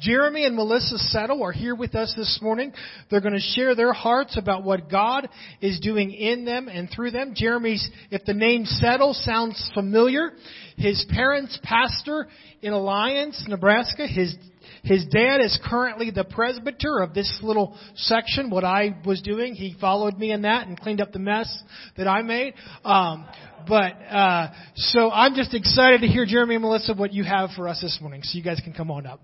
Jeremy 0.00 0.46
and 0.46 0.56
Melissa 0.56 0.98
Settle 0.98 1.42
are 1.42 1.52
here 1.52 1.74
with 1.74 1.94
us 1.94 2.14
this 2.16 2.38
morning. 2.42 2.72
They're 3.10 3.20
going 3.20 3.34
to 3.34 3.40
share 3.40 3.74
their 3.74 3.92
hearts 3.92 4.36
about 4.36 4.64
what 4.64 4.90
God 4.90 5.28
is 5.60 5.78
doing 5.80 6.12
in 6.12 6.44
them 6.44 6.68
and 6.68 6.88
through 6.90 7.10
them. 7.10 7.32
Jeremy's, 7.34 7.88
if 8.10 8.24
the 8.24 8.34
name 8.34 8.64
Settle 8.64 9.14
sounds 9.14 9.70
familiar, 9.74 10.32
his 10.76 11.04
parents 11.10 11.58
pastor 11.62 12.28
in 12.62 12.72
Alliance, 12.72 13.44
Nebraska. 13.48 14.06
His 14.06 14.34
his 14.82 15.04
dad 15.06 15.40
is 15.40 15.58
currently 15.68 16.10
the 16.10 16.24
presbyter 16.24 17.00
of 17.00 17.12
this 17.12 17.40
little 17.42 17.76
section, 17.96 18.48
what 18.50 18.64
I 18.64 18.96
was 19.04 19.20
doing. 19.20 19.54
He 19.54 19.76
followed 19.78 20.16
me 20.16 20.32
in 20.32 20.42
that 20.42 20.66
and 20.66 20.78
cleaned 20.80 21.02
up 21.02 21.12
the 21.12 21.18
mess 21.18 21.62
that 21.98 22.08
I 22.08 22.22
made. 22.22 22.54
Um, 22.82 23.26
but, 23.68 23.92
uh, 24.10 24.48
so 24.76 25.10
I'm 25.10 25.34
just 25.34 25.52
excited 25.52 26.00
to 26.00 26.06
hear 26.06 26.24
Jeremy 26.24 26.54
and 26.54 26.62
Melissa 26.62 26.94
what 26.94 27.12
you 27.12 27.24
have 27.24 27.50
for 27.56 27.68
us 27.68 27.80
this 27.82 27.98
morning. 28.00 28.22
So 28.22 28.38
you 28.38 28.44
guys 28.44 28.60
can 28.64 28.72
come 28.72 28.90
on 28.90 29.06
up. 29.06 29.20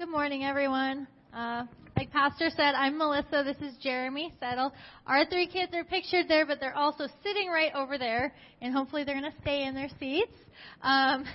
Good 0.00 0.08
morning, 0.08 0.44
everyone. 0.44 1.06
Uh, 1.30 1.64
like 1.94 2.10
Pastor 2.10 2.48
said, 2.48 2.72
I'm 2.74 2.96
Melissa. 2.96 3.44
This 3.44 3.58
is 3.60 3.76
Jeremy 3.82 4.32
Settle. 4.40 4.72
Our 5.06 5.26
three 5.26 5.46
kids 5.46 5.74
are 5.74 5.84
pictured 5.84 6.26
there, 6.26 6.46
but 6.46 6.58
they're 6.58 6.74
also 6.74 7.06
sitting 7.22 7.50
right 7.50 7.70
over 7.74 7.98
there, 7.98 8.32
and 8.62 8.72
hopefully 8.72 9.04
they're 9.04 9.20
going 9.20 9.30
to 9.30 9.38
stay 9.42 9.66
in 9.66 9.74
their 9.74 9.90
seats. 10.00 10.32
Um, 10.80 11.26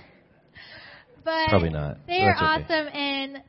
but 1.24 1.48
Probably 1.48 1.70
not. 1.70 1.98
They 2.08 2.22
are 2.22 2.34
okay. 2.34 2.44
awesome, 2.44 2.88
and 2.92 3.42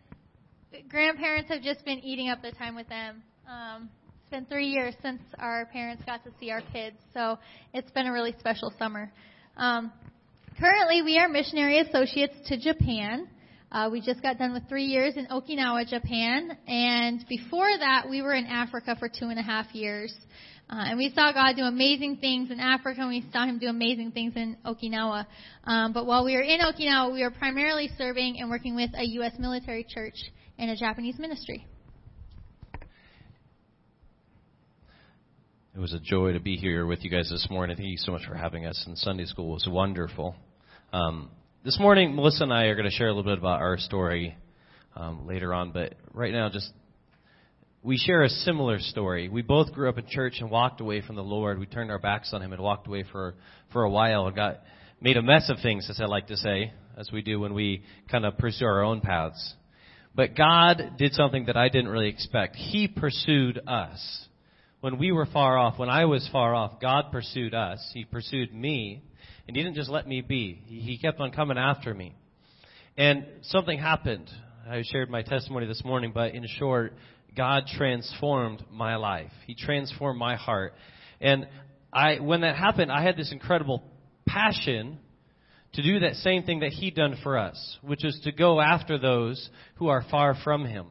grandparents 0.87 1.49
have 1.49 1.63
just 1.63 1.83
been 1.83 1.97
eating 2.01 2.29
up 2.29 2.43
the 2.43 2.51
time 2.51 2.75
with 2.75 2.87
them. 2.87 3.23
Um, 3.49 3.89
it's 4.21 4.29
been 4.29 4.45
three 4.45 4.67
years 4.67 4.93
since 5.01 5.23
our 5.39 5.65
parents 5.73 6.03
got 6.05 6.23
to 6.25 6.29
see 6.39 6.51
our 6.51 6.61
kids, 6.71 6.97
so 7.15 7.39
it's 7.73 7.89
been 7.89 8.05
a 8.05 8.13
really 8.13 8.35
special 8.37 8.71
summer. 8.77 9.11
Um, 9.57 9.91
currently, 10.59 11.01
we 11.01 11.17
are 11.17 11.27
missionary 11.27 11.79
associates 11.79 12.35
to 12.49 12.59
Japan. 12.59 13.29
Uh, 13.69 13.89
we 13.91 13.99
just 13.99 14.21
got 14.21 14.37
done 14.37 14.53
with 14.53 14.63
three 14.69 14.85
years 14.85 15.15
in 15.17 15.27
Okinawa, 15.27 15.85
Japan, 15.87 16.57
and 16.67 17.25
before 17.27 17.69
that, 17.77 18.09
we 18.09 18.21
were 18.21 18.33
in 18.33 18.45
Africa 18.45 18.95
for 18.97 19.09
two 19.09 19.25
and 19.25 19.37
a 19.37 19.41
half 19.41 19.73
years. 19.73 20.13
Uh, 20.69 20.83
and 20.87 20.97
we 20.97 21.11
saw 21.13 21.33
God 21.33 21.55
do 21.57 21.63
amazing 21.63 22.17
things 22.17 22.49
in 22.49 22.61
Africa, 22.61 23.01
and 23.01 23.09
we 23.09 23.25
saw 23.31 23.45
Him 23.45 23.59
do 23.59 23.67
amazing 23.67 24.11
things 24.11 24.33
in 24.37 24.55
Okinawa. 24.65 25.25
Um, 25.65 25.91
but 25.91 26.05
while 26.05 26.23
we 26.23 26.35
were 26.35 26.41
in 26.41 26.61
Okinawa, 26.61 27.11
we 27.11 27.23
were 27.23 27.31
primarily 27.31 27.89
serving 27.97 28.39
and 28.39 28.49
working 28.49 28.75
with 28.75 28.91
a 28.95 29.05
U.S. 29.05 29.33
military 29.37 29.85
church 29.87 30.15
and 30.57 30.71
a 30.71 30.75
Japanese 30.75 31.19
ministry. 31.19 31.65
It 35.75 35.79
was 35.79 35.93
a 35.93 35.99
joy 35.99 36.33
to 36.33 36.39
be 36.39 36.55
here 36.55 36.85
with 36.85 37.03
you 37.03 37.09
guys 37.09 37.29
this 37.29 37.47
morning. 37.51 37.75
Thank 37.75 37.89
you 37.89 37.97
so 37.97 38.11
much 38.13 38.25
for 38.25 38.33
having 38.33 38.65
us. 38.65 38.81
And 38.87 38.97
Sunday 38.97 39.25
school 39.25 39.51
was 39.51 39.67
wonderful. 39.69 40.35
Um, 40.91 41.29
this 41.67 41.79
morning, 41.81 42.15
Melissa 42.15 42.45
and 42.45 42.53
I 42.53 42.67
are 42.67 42.75
going 42.75 42.89
to 42.89 42.95
share 42.95 43.07
a 43.07 43.13
little 43.13 43.29
bit 43.29 43.37
about 43.37 43.59
our 43.59 43.77
story 43.77 44.37
um, 44.95 45.27
later 45.27 45.53
on, 45.53 45.73
but 45.73 45.95
right 46.13 46.31
now, 46.31 46.47
just 46.47 46.71
we 47.83 47.97
share 47.97 48.23
a 48.23 48.29
similar 48.29 48.79
story. 48.79 49.27
We 49.27 49.41
both 49.41 49.73
grew 49.73 49.89
up 49.89 49.97
in 49.97 50.07
church 50.07 50.35
and 50.39 50.49
walked 50.49 50.79
away 50.79 51.01
from 51.01 51.17
the 51.17 51.25
Lord. 51.25 51.59
We 51.59 51.65
turned 51.65 51.91
our 51.91 51.99
backs 51.99 52.29
on 52.31 52.41
Him 52.41 52.53
and 52.53 52.61
walked 52.61 52.87
away 52.87 53.03
for 53.11 53.35
for 53.73 53.83
a 53.83 53.89
while 53.89 54.27
and 54.27 54.33
got 54.33 54.61
made 55.01 55.17
a 55.17 55.21
mess 55.21 55.49
of 55.49 55.57
things, 55.61 55.89
as 55.89 55.99
I 55.99 56.05
like 56.05 56.27
to 56.27 56.37
say, 56.37 56.71
as 56.95 57.11
we 57.11 57.21
do 57.21 57.37
when 57.37 57.53
we 57.53 57.83
kind 58.09 58.25
of 58.25 58.37
pursue 58.37 58.63
our 58.63 58.81
own 58.81 59.01
paths. 59.01 59.53
But 60.15 60.37
God 60.37 60.93
did 60.97 61.15
something 61.15 61.47
that 61.47 61.57
I 61.57 61.67
didn't 61.67 61.89
really 61.89 62.07
expect. 62.07 62.55
He 62.55 62.87
pursued 62.87 63.59
us. 63.67 64.25
When 64.79 64.97
we 64.97 65.11
were 65.11 65.25
far 65.25 65.57
off, 65.57 65.77
when 65.77 65.89
I 65.89 66.05
was 66.05 66.29
far 66.31 66.55
off, 66.55 66.79
God 66.79 67.11
pursued 67.11 67.53
us. 67.53 67.91
He 67.93 68.05
pursued 68.05 68.53
me. 68.53 69.01
And 69.47 69.55
He 69.55 69.63
didn't 69.63 69.75
just 69.75 69.89
let 69.89 70.07
me 70.07 70.21
be. 70.21 70.61
He 70.65 70.97
kept 70.97 71.19
on 71.19 71.31
coming 71.31 71.57
after 71.57 71.93
me. 71.93 72.13
And 72.97 73.25
something 73.43 73.77
happened. 73.79 74.29
I 74.69 74.83
shared 74.91 75.09
my 75.09 75.21
testimony 75.21 75.67
this 75.67 75.83
morning, 75.85 76.11
but 76.13 76.33
in 76.33 76.45
short, 76.59 76.93
God 77.35 77.63
transformed 77.77 78.63
my 78.71 78.95
life. 78.95 79.31
He 79.45 79.55
transformed 79.55 80.19
my 80.19 80.35
heart. 80.35 80.73
And 81.21 81.47
I, 81.93 82.17
when 82.19 82.41
that 82.41 82.55
happened, 82.55 82.91
I 82.91 83.03
had 83.03 83.15
this 83.15 83.31
incredible 83.31 83.83
passion 84.25 84.99
to 85.73 85.83
do 85.83 85.99
that 85.99 86.15
same 86.15 86.43
thing 86.43 86.59
that 86.59 86.71
He 86.71 86.91
done 86.91 87.15
for 87.23 87.37
us, 87.37 87.77
which 87.81 88.03
is 88.03 88.19
to 88.23 88.31
go 88.31 88.59
after 88.59 88.97
those 88.97 89.49
who 89.75 89.87
are 89.87 90.03
far 90.09 90.35
from 90.43 90.65
Him. 90.65 90.87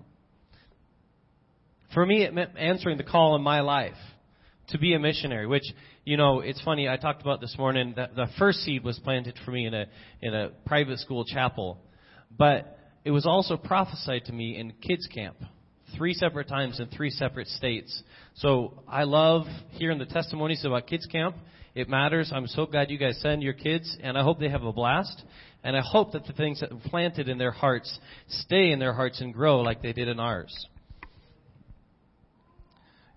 For 1.93 2.07
me, 2.07 2.23
it 2.23 2.33
meant 2.33 2.51
answering 2.57 2.97
the 2.97 3.05
call 3.05 3.37
in 3.37 3.43
my 3.43 3.61
life 3.61 3.95
to 4.69 4.79
be 4.79 4.95
a 4.95 4.99
missionary, 4.99 5.47
which, 5.47 5.65
you 6.05 6.17
know, 6.17 6.41
it's 6.41 6.61
funny, 6.63 6.89
I 6.89 6.97
talked 6.97 7.23
about 7.23 7.41
this 7.41 7.55
morning 7.59 7.95
that 7.97 8.15
the 8.15 8.27
first 8.39 8.61
seed 8.61 8.85
was 8.85 8.99
planted 8.99 9.39
for 9.45 9.51
me 9.51 9.67
in 9.67 9.75
a, 9.75 9.87
in 10.23 10.35
a 10.35 10.51
private 10.67 10.99
school 10.99 11.25
chapel, 11.25 11.79
but 12.37 12.79
it 13.05 13.11
was 13.11 13.27
also 13.27 13.57
prophesied 13.57 14.25
to 14.27 14.33
me 14.33 14.59
in 14.59 14.73
kids 14.83 15.07
camp 15.15 15.37
three 15.97 16.15
separate 16.15 16.49
times 16.49 16.81
in 16.81 16.89
three 16.89 17.11
separate 17.11 17.49
states. 17.49 18.03
So 18.35 18.83
I 18.89 19.05
love 19.05 19.47
hearing 19.71 19.99
the 19.99 20.07
testimonies 20.07 20.65
about 20.65 20.87
kids 20.87 21.07
camp. 21.07 21.37
It 21.75 21.89
matters. 21.89 22.33
I'm 22.35 22.47
so 22.47 22.67
glad 22.67 22.91
you 22.91 22.99
guys 22.99 23.19
send 23.21 23.43
your 23.43 23.53
kids, 23.53 23.97
and 24.03 24.17
I 24.17 24.23
hope 24.23 24.39
they 24.39 24.49
have 24.49 24.63
a 24.63 24.73
blast. 24.73 25.23
And 25.63 25.77
I 25.77 25.83
hope 25.85 26.13
that 26.13 26.27
the 26.27 26.33
things 26.33 26.61
that 26.61 26.71
planted 26.85 27.29
in 27.29 27.39
their 27.39 27.51
hearts 27.51 27.99
stay 28.29 28.71
in 28.73 28.79
their 28.79 28.93
hearts 28.93 29.21
and 29.21 29.33
grow 29.33 29.61
like 29.61 29.83
they 29.83 29.93
did 29.93 30.09
in 30.09 30.21
ours. 30.21 30.55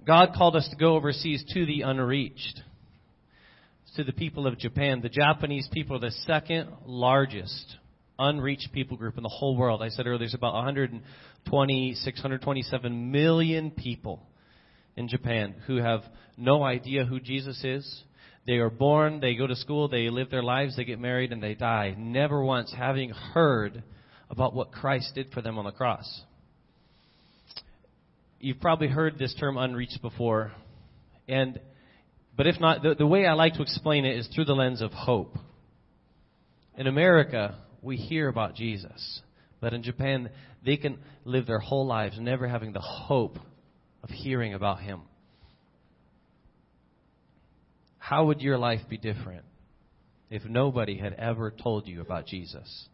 God 0.06 0.34
called 0.36 0.56
us 0.56 0.68
to 0.70 0.76
go 0.76 0.96
overseas 0.96 1.44
to 1.54 1.66
the 1.66 1.82
unreached, 1.82 2.62
to 3.96 4.04
the 4.04 4.14
people 4.14 4.48
of 4.48 4.58
Japan. 4.58 5.02
The 5.02 5.10
Japanese 5.10 5.68
people 5.72 5.98
are 5.98 6.00
the 6.00 6.12
second 6.26 6.70
largest 6.86 7.78
unreached 8.18 8.70
people 8.74 8.98
group 8.98 9.18
in 9.18 9.24
the 9.24 9.30
whole 9.30 9.58
world. 9.58 9.82
I 9.82 9.90
said 9.90 10.06
earlier, 10.06 10.20
there's 10.20 10.34
about 10.34 10.54
120, 10.54 11.94
627 11.96 13.12
million 13.12 13.72
people 13.72 14.22
in 14.96 15.08
Japan 15.08 15.56
who 15.68 15.78
have 15.78 16.02
no 16.38 16.64
idea 16.64 17.06
who 17.06 17.20
Jesus 17.20 17.64
is. 17.64 18.04
They 18.46 18.58
are 18.58 18.70
born, 18.70 19.20
they 19.20 19.36
go 19.36 19.48
to 19.48 19.56
school, 19.56 19.88
they 19.88 20.10
live 20.10 20.30
their 20.30 20.44
lives, 20.44 20.76
they 20.76 20.84
get 20.84 21.00
married, 21.00 21.32
and 21.32 21.42
they 21.42 21.54
die, 21.54 21.96
never 21.98 22.44
once 22.44 22.74
having 22.76 23.12
heard 23.12 23.84
about 24.30 24.54
what 24.54 24.72
Christ 24.72 25.14
did 25.16 25.32
for 25.32 25.42
them 25.42 25.58
on 25.58 25.66
the 25.66 25.72
cross. 25.72 26.22
You've 28.40 28.60
probably 28.62 28.88
heard 28.88 29.18
this 29.18 29.36
term 29.40 29.58
unreached 29.58 30.02
before. 30.02 30.52
And 31.28 31.60
but 32.38 32.48
if 32.48 32.60
not, 32.60 32.82
the, 32.82 32.96
the 32.96 33.06
way 33.06 33.26
I 33.26 33.34
like 33.34 33.56
to 33.56 33.62
explain 33.62 34.06
it 34.06 34.18
is 34.18 34.28
through 34.28 34.46
the 34.46 34.54
lens 34.54 34.82
of 34.82 34.94
hope. 34.94 35.38
In 36.78 36.88
America, 36.88 37.58
we 37.82 37.98
hear 37.98 38.30
about 38.30 38.56
Jesus. 38.56 39.22
But 39.60 39.74
in 39.74 39.84
Japan, 39.84 40.30
they 40.66 40.78
can 40.78 41.00
live 41.26 41.46
their 41.46 41.60
whole 41.60 41.86
lives 41.86 42.18
never 42.18 42.48
having 42.48 42.72
the 42.72 42.80
hope 42.80 43.38
of 44.02 44.10
hearing 44.10 44.54
about 44.54 44.80
Him. 44.80 45.02
How 47.98 48.26
would 48.28 48.40
your 48.40 48.58
life 48.58 48.82
be 48.90 48.98
different 48.98 49.44
if 50.30 50.46
nobody 50.46 50.98
had 50.98 51.14
ever 51.14 51.52
told 51.52 51.88
you 51.88 52.00
about 52.00 52.26
Jesus? 52.26 52.88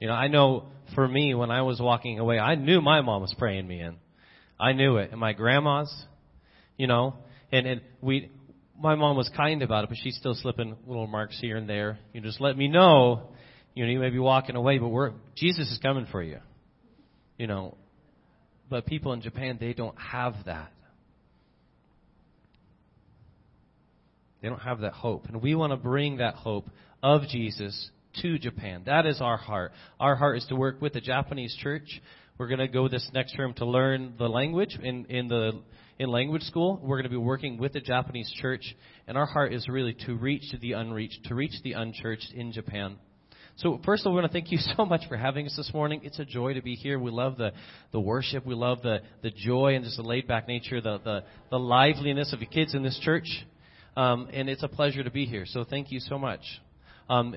You 0.00 0.08
know, 0.08 0.12
I 0.12 0.28
know 0.28 0.66
for 0.94 1.06
me, 1.06 1.34
when 1.34 1.50
I 1.50 1.62
was 1.62 1.80
walking 1.80 2.18
away, 2.18 2.38
I 2.38 2.54
knew 2.54 2.80
my 2.80 3.00
mom 3.00 3.22
was 3.22 3.34
praying 3.38 3.66
me 3.66 3.80
in. 3.80 3.96
I 4.58 4.72
knew 4.72 4.96
it. 4.96 5.10
And 5.10 5.20
my 5.20 5.32
grandma's, 5.32 5.92
you 6.76 6.86
know, 6.86 7.14
and, 7.50 7.66
and 7.66 7.80
we, 8.00 8.30
my 8.78 8.94
mom 8.94 9.16
was 9.16 9.30
kind 9.36 9.62
about 9.62 9.84
it, 9.84 9.90
but 9.90 9.98
she's 10.02 10.16
still 10.16 10.34
slipping 10.34 10.76
little 10.86 11.06
marks 11.06 11.38
here 11.40 11.56
and 11.56 11.68
there. 11.68 11.98
You 12.12 12.20
just 12.20 12.40
let 12.40 12.56
me 12.56 12.68
know, 12.68 13.30
you 13.74 13.84
know, 13.84 13.90
you 13.90 13.98
may 13.98 14.10
be 14.10 14.18
walking 14.18 14.56
away, 14.56 14.78
but 14.78 14.88
we're, 14.88 15.12
Jesus 15.36 15.70
is 15.70 15.78
coming 15.82 16.06
for 16.10 16.22
you. 16.22 16.38
You 17.38 17.46
know, 17.46 17.76
but 18.68 18.86
people 18.86 19.12
in 19.12 19.20
Japan, 19.20 19.58
they 19.60 19.72
don't 19.72 19.98
have 19.98 20.34
that. 20.46 20.72
They 24.42 24.48
don't 24.48 24.60
have 24.60 24.80
that 24.80 24.92
hope. 24.92 25.26
And 25.26 25.42
we 25.42 25.54
want 25.54 25.72
to 25.72 25.76
bring 25.76 26.18
that 26.18 26.34
hope 26.34 26.68
of 27.02 27.22
Jesus 27.28 27.90
to 28.22 28.38
Japan. 28.38 28.82
That 28.86 29.06
is 29.06 29.20
our 29.20 29.36
heart. 29.36 29.72
Our 30.00 30.16
heart 30.16 30.38
is 30.38 30.46
to 30.46 30.56
work 30.56 30.80
with 30.80 30.92
the 30.92 31.00
Japanese 31.00 31.56
church. 31.62 32.00
We're 32.38 32.48
going 32.48 32.60
to 32.60 32.68
go 32.68 32.88
this 32.88 33.08
next 33.14 33.34
term 33.34 33.54
to 33.54 33.64
learn 33.64 34.14
the 34.18 34.28
language 34.28 34.78
in, 34.82 35.06
in 35.06 35.28
the 35.28 35.62
in 35.98 36.10
language 36.10 36.42
school. 36.42 36.78
We're 36.82 36.96
going 36.96 37.04
to 37.04 37.10
be 37.10 37.16
working 37.16 37.58
with 37.58 37.72
the 37.72 37.80
Japanese 37.80 38.30
church, 38.40 38.76
and 39.06 39.16
our 39.16 39.26
heart 39.26 39.54
is 39.54 39.68
really 39.68 39.96
to 40.06 40.14
reach 40.16 40.44
the 40.60 40.72
unreached, 40.72 41.24
to 41.24 41.34
reach 41.34 41.54
the 41.64 41.72
unchurched 41.72 42.32
in 42.34 42.52
Japan. 42.52 42.96
So 43.58 43.80
first 43.86 44.02
of 44.02 44.08
all, 44.08 44.12
we 44.12 44.20
want 44.20 44.30
to 44.30 44.38
thank 44.38 44.52
you 44.52 44.58
so 44.76 44.84
much 44.84 45.08
for 45.08 45.16
having 45.16 45.46
us 45.46 45.54
this 45.56 45.70
morning. 45.72 46.00
It's 46.04 46.18
a 46.18 46.26
joy 46.26 46.54
to 46.54 46.62
be 46.62 46.74
here. 46.74 46.98
We 46.98 47.10
love 47.10 47.38
the, 47.38 47.52
the 47.92 48.00
worship. 48.00 48.44
We 48.44 48.54
love 48.54 48.82
the, 48.82 48.98
the 49.22 49.30
joy 49.30 49.74
and 49.76 49.84
just 49.84 49.96
the 49.96 50.02
laid 50.02 50.28
back 50.28 50.46
nature, 50.46 50.80
the, 50.80 50.98
the, 50.98 51.24
the 51.50 51.58
liveliness 51.58 52.34
of 52.34 52.40
the 52.40 52.46
kids 52.46 52.74
in 52.74 52.82
this 52.82 52.98
church. 53.02 53.28
Um, 53.96 54.28
and 54.30 54.50
it's 54.50 54.62
a 54.62 54.68
pleasure 54.68 55.02
to 55.02 55.10
be 55.10 55.24
here. 55.24 55.44
So 55.46 55.64
thank 55.64 55.90
you 55.90 56.00
so 56.00 56.18
much. 56.18 56.42
Um, 57.08 57.36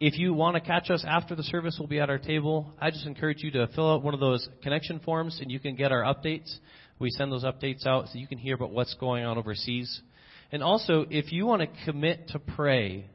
if 0.00 0.18
you 0.18 0.32
want 0.32 0.54
to 0.54 0.60
catch 0.62 0.88
us 0.88 1.04
after 1.06 1.36
the 1.36 1.42
service, 1.42 1.76
we'll 1.78 1.86
be 1.86 2.00
at 2.00 2.08
our 2.08 2.18
table. 2.18 2.72
I 2.80 2.90
just 2.90 3.06
encourage 3.06 3.42
you 3.42 3.50
to 3.50 3.68
fill 3.74 3.92
out 3.92 4.02
one 4.02 4.14
of 4.14 4.20
those 4.20 4.48
connection 4.62 4.98
forms 5.00 5.38
and 5.42 5.50
you 5.50 5.60
can 5.60 5.76
get 5.76 5.92
our 5.92 6.02
updates. 6.02 6.50
We 6.98 7.10
send 7.10 7.30
those 7.30 7.44
updates 7.44 7.86
out 7.86 8.06
so 8.08 8.18
you 8.18 8.26
can 8.26 8.38
hear 8.38 8.54
about 8.54 8.70
what's 8.70 8.94
going 8.94 9.26
on 9.26 9.36
overseas. 9.36 10.00
And 10.50 10.62
also, 10.62 11.04
if 11.10 11.32
you 11.32 11.44
want 11.44 11.60
to 11.60 11.68
commit 11.84 12.28
to 12.28 12.38
pray 12.38 13.10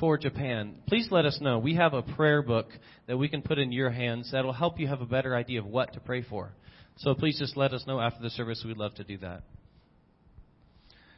for 0.00 0.16
Japan, 0.16 0.76
please 0.88 1.08
let 1.10 1.26
us 1.26 1.38
know. 1.42 1.58
We 1.58 1.74
have 1.74 1.92
a 1.92 2.02
prayer 2.02 2.40
book 2.40 2.68
that 3.06 3.18
we 3.18 3.28
can 3.28 3.42
put 3.42 3.58
in 3.58 3.70
your 3.70 3.90
hands 3.90 4.30
that 4.32 4.46
will 4.46 4.54
help 4.54 4.80
you 4.80 4.88
have 4.88 5.02
a 5.02 5.06
better 5.06 5.36
idea 5.36 5.60
of 5.60 5.66
what 5.66 5.92
to 5.92 6.00
pray 6.00 6.22
for. 6.22 6.52
So 6.96 7.14
please 7.14 7.38
just 7.38 7.54
let 7.54 7.74
us 7.74 7.84
know 7.86 8.00
after 8.00 8.22
the 8.22 8.30
service. 8.30 8.64
We'd 8.66 8.78
love 8.78 8.94
to 8.94 9.04
do 9.04 9.18
that. 9.18 9.42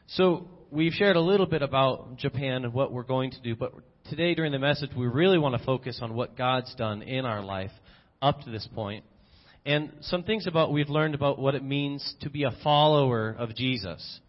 So 0.09 0.49
we've 0.70 0.92
shared 0.92 1.16
a 1.16 1.20
little 1.20 1.46
bit 1.46 1.62
about 1.62 2.16
Japan 2.16 2.64
and 2.64 2.72
what 2.72 2.92
we're 2.92 3.02
going 3.02 3.30
to 3.30 3.40
do, 3.40 3.54
but 3.54 3.72
today 4.08 4.34
during 4.34 4.52
the 4.52 4.58
message, 4.58 4.90
we 4.96 5.06
really 5.06 5.38
want 5.38 5.58
to 5.58 5.64
focus 5.64 5.98
on 6.02 6.14
what 6.14 6.36
God's 6.36 6.74
done 6.74 7.02
in 7.02 7.24
our 7.24 7.42
life 7.42 7.70
up 8.22 8.40
to 8.42 8.50
this 8.50 8.66
point, 8.74 9.04
and 9.64 9.92
some 10.02 10.22
things 10.22 10.46
about 10.46 10.72
we've 10.72 10.88
learned 10.88 11.14
about 11.14 11.38
what 11.38 11.54
it 11.54 11.62
means 11.62 12.14
to 12.20 12.30
be 12.30 12.44
a 12.44 12.52
follower 12.62 13.34
of 13.38 13.54
Jesus. 13.54 14.20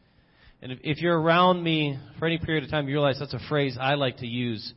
And 0.62 0.72
if, 0.72 0.80
if 0.84 1.02
you're 1.02 1.20
around 1.20 1.64
me 1.64 1.98
for 2.20 2.26
any 2.26 2.38
period 2.38 2.64
of 2.64 2.72
time, 2.72 2.88
you 2.88 2.96
realize 2.96 3.18
that's 3.20 3.34
a 3.34 3.48
phrase 3.48 3.78
I 3.80 3.94
like 3.94 4.18
to 4.18 4.28
use. 4.28 4.74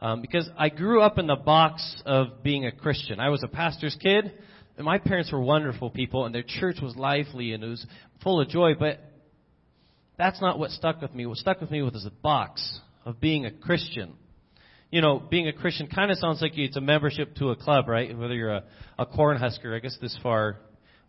Um, 0.00 0.20
because 0.20 0.48
I 0.58 0.68
grew 0.68 1.00
up 1.00 1.18
in 1.18 1.26
the 1.26 1.36
box 1.36 2.02
of 2.04 2.42
being 2.42 2.66
a 2.66 2.72
Christian. 2.72 3.20
I 3.20 3.30
was 3.30 3.42
a 3.42 3.48
pastor's 3.48 3.96
kid, 4.00 4.32
and 4.76 4.84
my 4.84 4.98
parents 4.98 5.32
were 5.32 5.40
wonderful 5.40 5.88
people, 5.88 6.26
and 6.26 6.34
their 6.34 6.44
church 6.46 6.76
was 6.82 6.94
lively 6.96 7.52
and 7.52 7.64
it 7.64 7.68
was 7.68 7.86
full 8.22 8.40
of 8.40 8.48
joy. 8.48 8.74
But 8.78 9.00
that's 10.16 10.40
not 10.40 10.58
what 10.58 10.70
stuck 10.70 11.00
with 11.02 11.14
me. 11.14 11.26
What 11.26 11.38
stuck 11.38 11.60
with 11.60 11.70
me 11.70 11.82
was 11.82 12.06
a 12.06 12.10
box 12.22 12.80
of 13.04 13.20
being 13.20 13.46
a 13.46 13.50
Christian. 13.50 14.14
You 14.90 15.00
know, 15.00 15.18
being 15.18 15.48
a 15.48 15.52
Christian 15.52 15.88
kind 15.88 16.10
of 16.10 16.18
sounds 16.18 16.40
like 16.40 16.56
it's 16.56 16.76
a 16.76 16.80
membership 16.80 17.34
to 17.36 17.50
a 17.50 17.56
club, 17.56 17.88
right? 17.88 18.16
Whether 18.16 18.34
you're 18.34 18.54
a, 18.54 18.64
a 18.98 19.06
cornhusker, 19.06 19.74
I 19.74 19.80
guess 19.80 19.96
this 20.00 20.16
far 20.22 20.58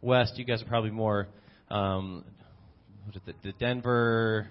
west, 0.02 0.38
you 0.38 0.46
guys 0.46 0.62
are 0.62 0.66
probably 0.66 0.92
more 0.92 1.28
um, 1.70 2.24
what 3.06 3.16
is 3.16 3.22
it, 3.28 3.36
the 3.44 3.52
Denver 3.54 4.48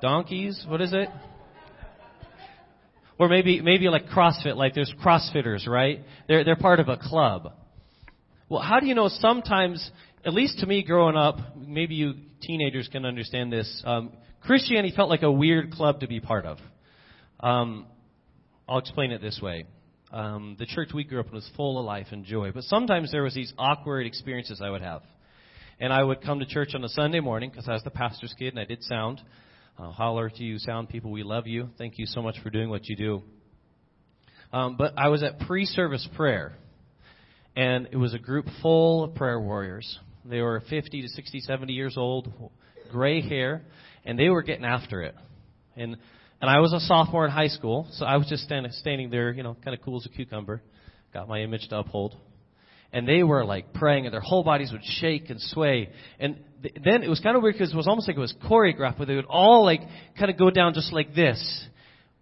Donkeys? 0.00 0.64
What 0.66 0.80
is 0.80 0.92
it? 0.92 1.08
Or 3.18 3.28
maybe 3.28 3.60
maybe 3.60 3.88
like 3.88 4.06
CrossFit, 4.06 4.56
like 4.56 4.74
there's 4.74 4.92
CrossFitters, 5.04 5.68
right? 5.68 6.00
They're 6.26 6.44
they're 6.44 6.56
part 6.56 6.80
of 6.80 6.88
a 6.88 6.96
club. 6.96 7.52
Well, 8.48 8.60
how 8.60 8.80
do 8.80 8.86
you 8.86 8.94
know? 8.94 9.08
Sometimes, 9.08 9.90
at 10.24 10.34
least 10.34 10.58
to 10.60 10.66
me, 10.66 10.82
growing 10.82 11.16
up, 11.16 11.38
maybe 11.56 11.94
you 11.94 12.14
teenagers 12.46 12.88
can 12.90 13.04
understand 13.04 13.52
this. 13.52 13.82
Um, 13.84 14.12
Christianity 14.42 14.92
felt 14.94 15.10
like 15.10 15.22
a 15.22 15.32
weird 15.32 15.72
club 15.72 16.00
to 16.00 16.06
be 16.06 16.20
part 16.20 16.46
of. 16.46 16.58
Um, 17.40 17.86
I'll 18.68 18.78
explain 18.78 19.10
it 19.10 19.20
this 19.20 19.40
way. 19.42 19.66
Um, 20.12 20.56
the 20.58 20.66
church 20.66 20.90
we 20.94 21.04
grew 21.04 21.20
up 21.20 21.26
in 21.26 21.32
was 21.32 21.50
full 21.56 21.78
of 21.78 21.84
life 21.84 22.06
and 22.12 22.24
joy, 22.24 22.52
but 22.52 22.62
sometimes 22.64 23.10
there 23.10 23.22
was 23.22 23.34
these 23.34 23.52
awkward 23.58 24.06
experiences 24.06 24.60
I 24.62 24.70
would 24.70 24.82
have. 24.82 25.02
And 25.80 25.92
I 25.92 26.02
would 26.02 26.22
come 26.22 26.38
to 26.38 26.46
church 26.46 26.74
on 26.74 26.84
a 26.84 26.88
Sunday 26.88 27.20
morning 27.20 27.50
because 27.50 27.68
I 27.68 27.72
was 27.72 27.82
the 27.82 27.90
pastor's 27.90 28.34
kid 28.38 28.54
and 28.54 28.60
I 28.60 28.64
did 28.64 28.82
sound. 28.84 29.20
Uh, 29.76 29.90
holler 29.90 30.30
to 30.30 30.42
you, 30.44 30.58
sound 30.58 30.88
people, 30.88 31.10
we 31.10 31.24
love 31.24 31.48
you. 31.48 31.68
Thank 31.78 31.98
you 31.98 32.06
so 32.06 32.22
much 32.22 32.36
for 32.44 32.50
doing 32.50 32.70
what 32.70 32.86
you 32.86 32.96
do. 32.96 33.22
Um, 34.52 34.76
but 34.76 34.94
I 34.96 35.08
was 35.08 35.24
at 35.24 35.40
pre-service 35.40 36.08
prayer, 36.14 36.52
and 37.56 37.88
it 37.90 37.96
was 37.96 38.14
a 38.14 38.20
group 38.20 38.46
full 38.62 39.02
of 39.02 39.16
prayer 39.16 39.40
warriors. 39.40 39.98
They 40.24 40.40
were 40.40 40.62
50 40.68 41.02
to 41.02 41.08
60, 41.08 41.40
70 41.40 41.72
years 41.72 41.96
old, 41.96 42.32
gray 42.90 43.20
hair, 43.20 43.62
and 44.04 44.18
they 44.18 44.28
were 44.28 44.42
getting 44.42 44.64
after 44.64 45.02
it. 45.02 45.14
And 45.76 45.96
and 46.40 46.50
I 46.50 46.60
was 46.60 46.72
a 46.72 46.80
sophomore 46.80 47.24
in 47.24 47.30
high 47.30 47.48
school, 47.48 47.86
so 47.92 48.04
I 48.04 48.16
was 48.16 48.26
just 48.26 48.44
standing 48.44 48.70
standing 48.72 49.10
there, 49.10 49.32
you 49.32 49.42
know, 49.42 49.56
kind 49.64 49.76
of 49.76 49.82
cool 49.82 49.96
as 49.96 50.06
a 50.06 50.08
cucumber. 50.10 50.62
Got 51.12 51.28
my 51.28 51.40
image 51.40 51.68
to 51.68 51.78
uphold 51.78 52.16
and 52.94 53.08
they 53.08 53.24
were 53.24 53.44
like 53.44 53.74
praying, 53.74 54.06
and 54.06 54.14
their 54.14 54.20
whole 54.20 54.44
bodies 54.44 54.70
would 54.70 54.84
shake 54.84 55.28
and 55.28 55.40
sway. 55.40 55.90
And 56.20 56.38
th- 56.62 56.76
then 56.82 57.02
it 57.02 57.08
was 57.08 57.18
kind 57.18 57.36
of 57.36 57.42
weird 57.42 57.56
because 57.56 57.72
it 57.72 57.76
was 57.76 57.88
almost 57.88 58.06
like 58.06 58.16
it 58.16 58.20
was 58.20 58.32
choreographed, 58.48 59.00
where 59.00 59.06
they 59.06 59.16
would 59.16 59.26
all 59.28 59.64
like 59.64 59.80
kind 60.16 60.30
of 60.30 60.38
go 60.38 60.48
down 60.48 60.74
just 60.74 60.92
like 60.92 61.12
this. 61.12 61.66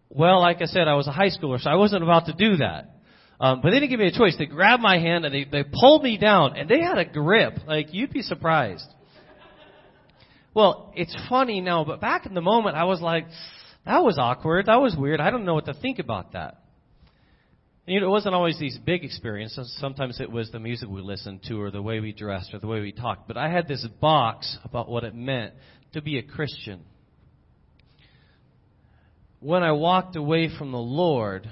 Well, 0.08 0.40
like 0.40 0.62
I 0.62 0.64
said, 0.64 0.88
I 0.88 0.94
was 0.94 1.06
a 1.06 1.12
high 1.12 1.28
schooler, 1.28 1.60
so 1.60 1.68
I 1.68 1.74
wasn't 1.74 2.02
about 2.02 2.24
to 2.26 2.32
do 2.32 2.56
that. 2.56 2.96
Um, 3.42 3.60
but 3.60 3.70
they 3.70 3.80
didn't 3.80 3.90
give 3.90 3.98
me 3.98 4.06
a 4.06 4.16
choice. 4.16 4.36
They 4.38 4.46
grabbed 4.46 4.80
my 4.80 5.00
hand 5.00 5.24
and 5.24 5.34
they, 5.34 5.42
they 5.42 5.64
pulled 5.64 6.04
me 6.04 6.16
down, 6.16 6.56
and 6.56 6.68
they 6.68 6.80
had 6.80 6.96
a 6.96 7.04
grip. 7.04 7.54
Like 7.66 7.92
you'd 7.92 8.12
be 8.12 8.22
surprised. 8.22 8.86
Well, 10.54 10.92
it's 10.94 11.16
funny 11.28 11.60
now, 11.60 11.84
but 11.84 12.00
back 12.00 12.24
in 12.24 12.34
the 12.34 12.40
moment, 12.40 12.76
I 12.76 12.84
was 12.84 13.00
like, 13.00 13.26
that 13.84 14.04
was 14.04 14.16
awkward. 14.16 14.66
That 14.66 14.80
was 14.80 14.94
weird. 14.96 15.20
I 15.20 15.30
don't 15.30 15.44
know 15.44 15.54
what 15.54 15.64
to 15.64 15.74
think 15.74 15.98
about 15.98 16.34
that. 16.34 16.62
And, 17.86 17.94
you 17.94 18.00
know, 18.00 18.06
it 18.06 18.10
wasn't 18.10 18.36
always 18.36 18.60
these 18.60 18.78
big 18.78 19.02
experiences. 19.02 19.76
Sometimes 19.80 20.20
it 20.20 20.30
was 20.30 20.52
the 20.52 20.60
music 20.60 20.88
we 20.88 21.00
listened 21.00 21.40
to 21.48 21.60
or 21.60 21.72
the 21.72 21.82
way 21.82 21.98
we 21.98 22.12
dressed 22.12 22.54
or 22.54 22.60
the 22.60 22.68
way 22.68 22.80
we 22.80 22.92
talked. 22.92 23.26
But 23.26 23.36
I 23.36 23.48
had 23.48 23.66
this 23.66 23.84
box 24.00 24.56
about 24.62 24.88
what 24.88 25.02
it 25.02 25.16
meant 25.16 25.54
to 25.94 26.02
be 26.02 26.18
a 26.18 26.22
Christian. 26.22 26.82
When 29.40 29.64
I 29.64 29.72
walked 29.72 30.14
away 30.14 30.48
from 30.56 30.70
the 30.70 30.78
Lord, 30.78 31.50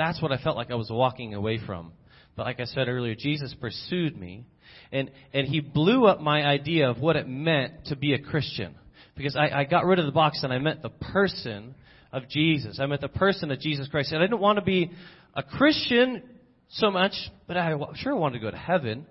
that's 0.00 0.20
what 0.20 0.32
I 0.32 0.38
felt 0.38 0.56
like 0.56 0.70
I 0.70 0.76
was 0.76 0.90
walking 0.90 1.34
away 1.34 1.58
from. 1.64 1.92
But 2.36 2.46
like 2.46 2.60
I 2.60 2.64
said 2.64 2.88
earlier, 2.88 3.14
Jesus 3.14 3.54
pursued 3.60 4.16
me 4.16 4.46
and, 4.92 5.10
and 5.32 5.46
he 5.46 5.60
blew 5.60 6.06
up 6.06 6.20
my 6.20 6.42
idea 6.42 6.88
of 6.88 6.98
what 6.98 7.16
it 7.16 7.28
meant 7.28 7.86
to 7.86 7.96
be 7.96 8.14
a 8.14 8.18
Christian. 8.18 8.74
Because 9.16 9.36
I, 9.36 9.60
I 9.60 9.64
got 9.64 9.84
rid 9.84 9.98
of 9.98 10.06
the 10.06 10.12
box 10.12 10.42
and 10.42 10.52
I 10.52 10.58
meant 10.58 10.82
the 10.82 10.90
person 10.90 11.74
of 12.12 12.28
Jesus. 12.28 12.78
I 12.80 12.86
meant 12.86 13.00
the 13.00 13.08
person 13.08 13.50
of 13.50 13.60
Jesus 13.60 13.88
Christ. 13.88 14.12
And 14.12 14.22
I 14.22 14.26
didn't 14.26 14.40
want 14.40 14.58
to 14.58 14.64
be 14.64 14.90
a 15.34 15.42
Christian 15.42 16.22
so 16.70 16.90
much, 16.90 17.12
but 17.46 17.56
I 17.56 17.74
sure 17.96 18.16
wanted 18.16 18.38
to 18.38 18.44
go 18.44 18.50
to 18.50 18.56
heaven. 18.56 19.06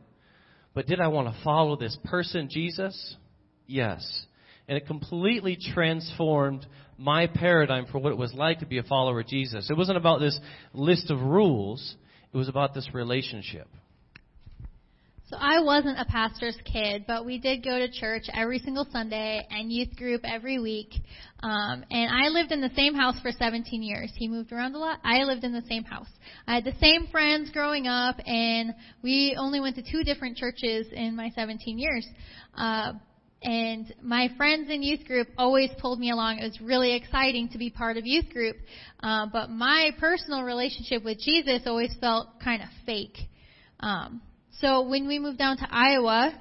But 0.74 0.88
did 0.88 1.00
I 1.00 1.08
want 1.08 1.28
to 1.28 1.44
follow 1.44 1.76
this 1.76 1.98
person, 2.06 2.50
Jesus? 2.50 3.16
Yes. 3.68 4.26
And 4.68 4.78
it 4.78 4.88
completely 4.88 5.58
transformed 5.74 6.66
my 7.00 7.28
paradigm 7.28 7.86
for 7.86 8.00
what 8.00 8.12
it 8.12 8.18
was 8.18 8.34
like 8.34 8.60
to 8.60 8.66
be 8.66 8.78
a 8.78 8.84
follower 8.84 9.22
of 9.22 9.28
Jesus. 9.28 9.70
It 9.70 9.78
wasn't 9.78 9.98
about 9.98 10.20
this 10.20 10.40
list 10.74 11.10
of 11.10 11.22
rules, 11.22 11.96
it 12.34 12.38
was 12.38 12.50
about 12.50 12.74
this 12.74 12.90
relationship. 12.94 13.68
So 15.30 15.38
I 15.40 15.60
wasn't 15.60 16.00
a 16.00 16.06
pastor's 16.06 16.58
kid, 16.66 17.06
but 17.06 17.24
we 17.24 17.38
did 17.38 17.64
go 17.64 17.78
to 17.78 17.88
church 17.92 18.24
every 18.34 18.58
single 18.58 18.88
Sunday 18.92 19.46
and 19.52 19.72
youth 19.72 19.96
group 19.96 20.22
every 20.24 20.58
week. 20.58 20.90
Um, 21.42 21.86
and 21.92 22.12
I 22.12 22.30
lived 22.30 22.52
in 22.52 22.62
the 22.62 22.72
same 22.76 22.96
house 22.96 23.14
for 23.22 23.32
17 23.32 23.84
years. 23.84 24.12
He 24.16 24.28
moved 24.28 24.52
around 24.52 24.74
a 24.74 24.80
lot. 24.80 24.98
I 25.04 25.20
lived 25.26 25.44
in 25.44 25.54
the 25.54 25.62
same 25.70 25.84
house. 25.84 26.08
I 26.48 26.56
had 26.56 26.64
the 26.64 26.74
same 26.82 27.06
friends 27.12 27.52
growing 27.52 27.86
up, 27.86 28.16
and 28.26 28.74
we 29.04 29.36
only 29.40 29.60
went 29.60 29.76
to 29.76 29.84
two 29.84 30.04
different 30.04 30.36
churches 30.36 30.88
in 30.92 31.16
my 31.16 31.30
17 31.36 31.78
years. 31.78 32.08
Uh, 32.58 32.94
and 33.42 33.94
my 34.02 34.30
friends 34.36 34.70
in 34.70 34.84
youth 34.84 35.06
group 35.06 35.30
always 35.38 35.70
pulled 35.80 36.00
me 36.00 36.12
along. 36.12 36.40
It 36.40 36.44
was 36.44 36.60
really 36.60 36.96
exciting 36.96 37.50
to 37.50 37.58
be 37.58 37.70
part 37.70 37.96
of 37.96 38.06
youth 38.06 38.30
group. 38.30 38.58
Uh, 39.02 39.28
but 39.32 39.50
my 39.50 39.92
personal 39.98 40.44
relationship 40.44 41.06
with 41.06 41.20
Jesus 41.20 41.62
always 41.66 41.96
felt 42.02 42.40
kind 42.44 42.62
of 42.62 42.68
fake. 42.86 43.18
Um, 43.80 44.22
so 44.60 44.88
when 44.88 45.08
we 45.08 45.20
moved 45.20 45.38
down 45.38 45.58
to 45.58 45.68
Iowa, 45.72 46.38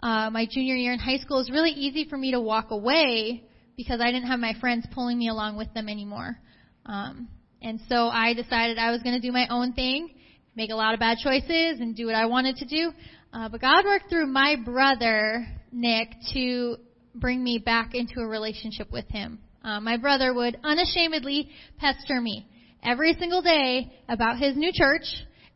uh, 0.00 0.30
my 0.30 0.46
junior 0.50 0.74
year 0.74 0.92
in 0.94 0.98
high 0.98 1.18
school, 1.18 1.36
it 1.36 1.40
was 1.40 1.50
really 1.50 1.72
easy 1.72 2.08
for 2.08 2.16
me 2.16 2.32
to 2.32 2.40
walk 2.40 2.70
away 2.70 3.44
because 3.76 4.00
I 4.00 4.10
didn't 4.10 4.28
have 4.28 4.40
my 4.40 4.54
friends 4.58 4.86
pulling 4.94 5.18
me 5.18 5.28
along 5.28 5.58
with 5.58 5.72
them 5.74 5.88
anymore. 5.88 6.38
Um, 6.86 7.28
and 7.60 7.78
so 7.88 8.08
I 8.08 8.32
decided 8.32 8.78
I 8.78 8.90
was 8.90 9.02
going 9.02 9.20
to 9.20 9.20
do 9.20 9.32
my 9.32 9.46
own 9.50 9.74
thing, 9.74 10.14
make 10.56 10.70
a 10.70 10.74
lot 10.74 10.94
of 10.94 11.00
bad 11.00 11.18
choices, 11.22 11.80
and 11.80 11.94
do 11.94 12.06
what 12.06 12.14
I 12.14 12.24
wanted 12.24 12.56
to 12.56 12.64
do. 12.64 12.90
Uh, 13.34 13.50
but 13.50 13.60
God 13.60 13.84
worked 13.84 14.08
through 14.08 14.26
my 14.28 14.56
brother 14.64 15.46
Nick 15.72 16.08
to 16.32 16.76
bring 17.14 17.42
me 17.42 17.58
back 17.58 17.94
into 17.94 18.20
a 18.20 18.26
relationship 18.26 18.90
with 18.90 19.08
Him. 19.08 19.38
Uh, 19.62 19.80
my 19.80 19.96
brother 19.96 20.32
would 20.32 20.58
unashamedly 20.62 21.48
pester 21.78 22.20
me 22.20 22.46
every 22.82 23.14
single 23.14 23.42
day 23.42 23.92
about 24.08 24.38
his 24.38 24.56
new 24.56 24.70
church 24.72 25.04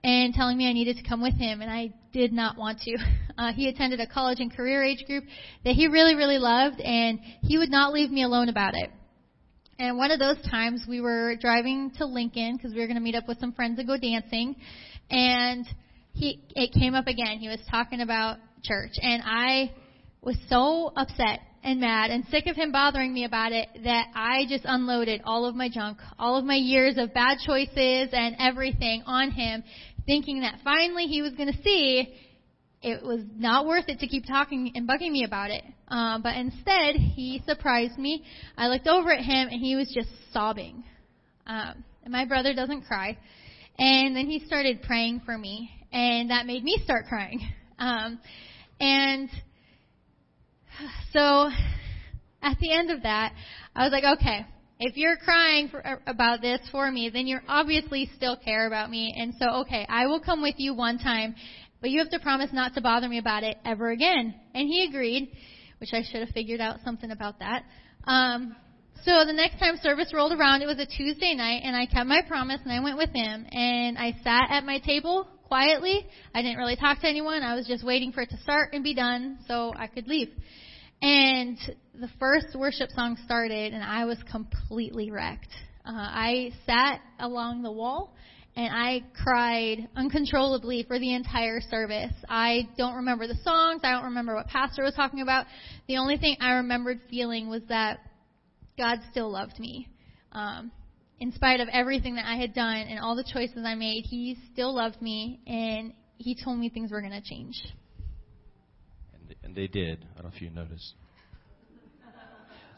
and 0.05 0.35
telling 0.35 0.59
me 0.59 0.69
I 0.69 0.73
needed 0.73 0.97
to 0.97 1.09
come 1.09 1.23
with 1.23 1.35
him, 1.35 1.61
and 1.61 1.71
I 1.71 1.93
did 2.13 2.33
not 2.33 2.57
want 2.57 2.81
to. 2.81 2.97
Uh, 3.39 3.51
he 3.51 3.67
attended 3.67 3.99
a 3.99 4.07
college 4.07 4.41
and 4.41 4.55
career 4.55 4.85
age 4.85 5.07
group 5.07 5.25
that 5.65 5.75
he 5.75 5.89
really, 5.89 6.15
really 6.15 6.37
loved, 6.37 6.79
and 6.83 7.19
he 7.41 7.57
would 7.57 7.71
not 7.71 7.91
leave 7.91 8.11
me 8.11 8.25
alone 8.25 8.51
about 8.51 8.75
it. 8.75 8.91
And 9.79 9.97
one 9.97 10.11
of 10.11 10.19
those 10.19 10.37
times 10.51 10.85
we 10.87 11.01
were 11.01 11.35
driving 11.41 11.91
to 11.97 12.05
Lincoln 12.05 12.57
because 12.57 12.75
we 12.75 12.81
were 12.81 12.87
going 12.87 12.99
to 12.99 13.03
meet 13.03 13.15
up 13.15 13.27
with 13.27 13.41
some 13.41 13.53
friends 13.53 13.79
and 13.79 13.89
go 13.89 13.97
dancing, 13.97 14.55
and 15.11 15.67
he 16.13 16.45
it 16.51 16.79
came 16.79 16.95
up 16.95 17.07
again. 17.07 17.39
He 17.39 17.49
was 17.49 17.59
talking 17.71 18.03
about 18.03 18.37
church, 18.63 18.93
and 19.01 19.23
I 19.25 19.73
was 20.23 20.37
so 20.49 20.93
upset 20.97 21.41
and 21.65 21.81
mad 21.81 22.11
and 22.11 22.25
sick 22.31 22.47
of 22.47 22.57
him 22.57 22.73
bothering 22.73 23.13
me 23.13 23.25
about 23.25 23.53
it 23.53 23.69
that 23.85 24.07
I 24.15 24.47
just 24.49 24.65
unloaded 24.65 25.21
all 25.25 25.45
of 25.45 25.55
my 25.55 25.69
junk, 25.69 25.99
all 26.19 26.37
of 26.37 26.45
my 26.45 26.57
years 26.57 26.97
of 26.97 27.13
bad 27.13 27.39
choices 27.45 28.09
and 28.13 28.37
everything 28.39 29.03
on 29.07 29.31
him 29.31 29.63
thinking 30.07 30.41
that 30.41 30.59
finally 30.65 31.05
he 31.05 31.23
was 31.23 31.33
going 31.35 31.53
to 31.53 31.63
see 31.63 32.15
it 32.83 33.03
was 33.03 33.21
not 33.37 33.67
worth 33.67 33.85
it 33.89 34.01
to 34.01 34.09
keep 34.09 34.27
talking 34.27 34.73
and 34.75 34.89
bugging 34.89 35.13
me 35.13 35.25
about 35.25 35.51
it. 35.51 35.63
Um, 35.87 36.21
but 36.21 36.37
instead, 36.37 36.97
he 36.97 37.41
surprised 37.47 37.97
me. 37.97 38.25
I 38.57 38.67
looked 38.67 38.89
over 38.89 39.13
at 39.13 39.21
him 39.21 39.49
and 39.49 39.61
he 39.61 39.77
was 39.77 39.89
just 39.95 40.09
sobbing. 40.33 40.83
Um, 41.47 41.85
and 42.03 42.13
my 42.13 42.25
brother 42.25 42.55
doesn't 42.55 42.83
cry. 42.83 43.17
And 43.79 44.17
then 44.17 44.27
he 44.27 44.45
started 44.47 44.83
praying 44.83 45.23
for 45.25 45.39
me, 45.39 45.71
and 45.93 46.31
that 46.31 46.47
made 46.47 46.63
me 46.63 46.81
start 46.85 47.07
crying. 47.09 47.41
Um, 47.79 48.21
and 48.79 49.29
so 51.13 51.51
at 52.43 52.59
the 52.59 52.73
end 52.73 52.91
of 52.91 53.03
that, 53.03 53.33
I 53.75 53.85
was 53.85 53.93
like, 53.93 54.19
okay, 54.19 54.47
if 54.79 54.97
you're 54.97 55.17
crying 55.17 55.69
for, 55.69 56.01
about 56.07 56.41
this 56.41 56.61
for 56.71 56.91
me, 56.91 57.09
then 57.09 57.27
you 57.27 57.39
obviously 57.49 58.11
still 58.17 58.37
care 58.37 58.67
about 58.67 58.91
me. 58.91 59.15
And 59.17 59.33
so, 59.39 59.61
okay, 59.61 59.87
I 59.89 60.07
will 60.07 60.21
come 60.21 60.43
with 60.43 60.57
you 60.59 60.75
one 60.75 60.99
time, 60.99 61.35
but 61.81 61.91
you 61.91 62.01
have 62.01 62.11
to 62.11 62.19
promise 62.19 62.51
not 62.53 62.75
to 62.75 62.81
bother 62.81 63.09
me 63.09 63.19
about 63.19 63.45
it 63.45 63.57
ever 63.65 63.91
again. 63.91 64.35
And 64.55 64.69
he 64.69 64.87
agreed, 64.89 65.31
which 65.79 65.91
I 65.93 66.03
should 66.03 66.21
have 66.21 66.31
figured 66.31 66.61
out 66.61 66.79
something 66.85 67.11
about 67.11 67.39
that. 67.39 67.63
Um, 68.05 68.57
so 69.05 69.25
the 69.25 69.33
next 69.33 69.59
time 69.59 69.77
service 69.83 70.13
rolled 70.15 70.33
around, 70.33 70.63
it 70.63 70.67
was 70.67 70.79
a 70.79 70.87
Tuesday 70.87 71.35
night, 71.35 71.63
and 71.65 71.77
I 71.77 71.87
kept 71.87 72.07
my 72.07 72.23
promise, 72.27 72.61
and 72.65 72.73
I 72.73 72.81
went 72.81 72.99
with 72.99 73.11
him. 73.11 73.47
And 73.51 73.99
I 73.99 74.17
sat 74.23 74.51
at 74.51 74.65
my 74.65 74.79
table 74.79 75.29
quietly. 75.53 76.07
I 76.35 76.41
didn't 76.41 76.57
really 76.57 76.77
talk 76.77 77.03
to 77.03 77.07
anyone. 77.07 77.43
I 77.43 77.55
was 77.55 77.67
just 77.67 77.85
waiting 77.85 78.11
for 78.11 78.23
it 78.23 78.31
to 78.31 78.39
start 78.39 78.71
and 78.73 78.83
be 78.83 78.95
done 78.95 79.37
so 79.47 79.75
I 79.77 79.87
could 79.87 80.09
leave. 80.09 80.31
And 81.03 81.59
the 81.93 82.09
first 82.19 82.57
worship 82.57 82.89
song 82.93 83.19
started, 83.27 83.75
and 83.75 83.85
I 83.85 84.07
was 84.07 84.17
completely 84.31 85.11
wrecked. 85.11 85.51
Uh, 85.85 85.93
I 85.93 86.53
sat 86.65 87.03
along 87.21 87.61
the 87.61 87.71
wall 87.71 88.15
and 88.57 88.75
I 88.75 89.03
cried 89.23 89.91
uncontrollably 89.95 90.85
for 90.89 90.99
the 90.99 91.13
entire 91.13 91.61
service. 91.61 92.15
I 92.31 92.67
don't 92.79 92.95
remember 92.95 93.27
the 93.27 93.37
songs. 93.45 93.83
I 93.85 93.91
don't 93.91 94.05
remember 94.05 94.35
what 94.35 94.47
pastor 94.47 94.83
was 94.83 94.95
talking 94.95 95.21
about. 95.21 95.45
The 95.87 95.99
only 95.99 96.17
thing 96.17 96.39
I 96.41 96.53
remembered 96.53 96.99
feeling 97.11 97.51
was 97.51 97.61
that 97.69 97.99
God 98.79 99.01
still 99.11 99.31
loved 99.31 99.59
me. 99.59 99.87
Um, 100.33 100.73
in 101.23 101.31
spite 101.31 101.61
of 101.61 101.69
everything 101.73 102.17
that 102.17 102.27
I 102.27 102.35
had 102.35 102.53
done 102.53 102.79
and 102.79 102.99
all 102.99 103.15
the 103.15 103.23
choices 103.23 103.65
I 103.65 103.77
made, 103.77 104.05
He 104.05 104.37
still 104.53 104.75
loved 104.75 105.01
me, 105.01 105.39
and 105.47 105.93
He 106.17 106.35
told 106.35 106.59
me 106.59 106.69
things 106.69 106.91
were 106.91 107.01
going 107.01 107.13
to 107.13 107.23
change. 107.23 107.55
And, 109.15 109.33
and 109.45 109.55
they 109.55 109.69
did. 109.69 110.05
I 110.11 110.15
don't 110.17 110.25
know 110.25 110.33
if 110.35 110.43
you 110.43 110.51
noticed. 110.51 110.95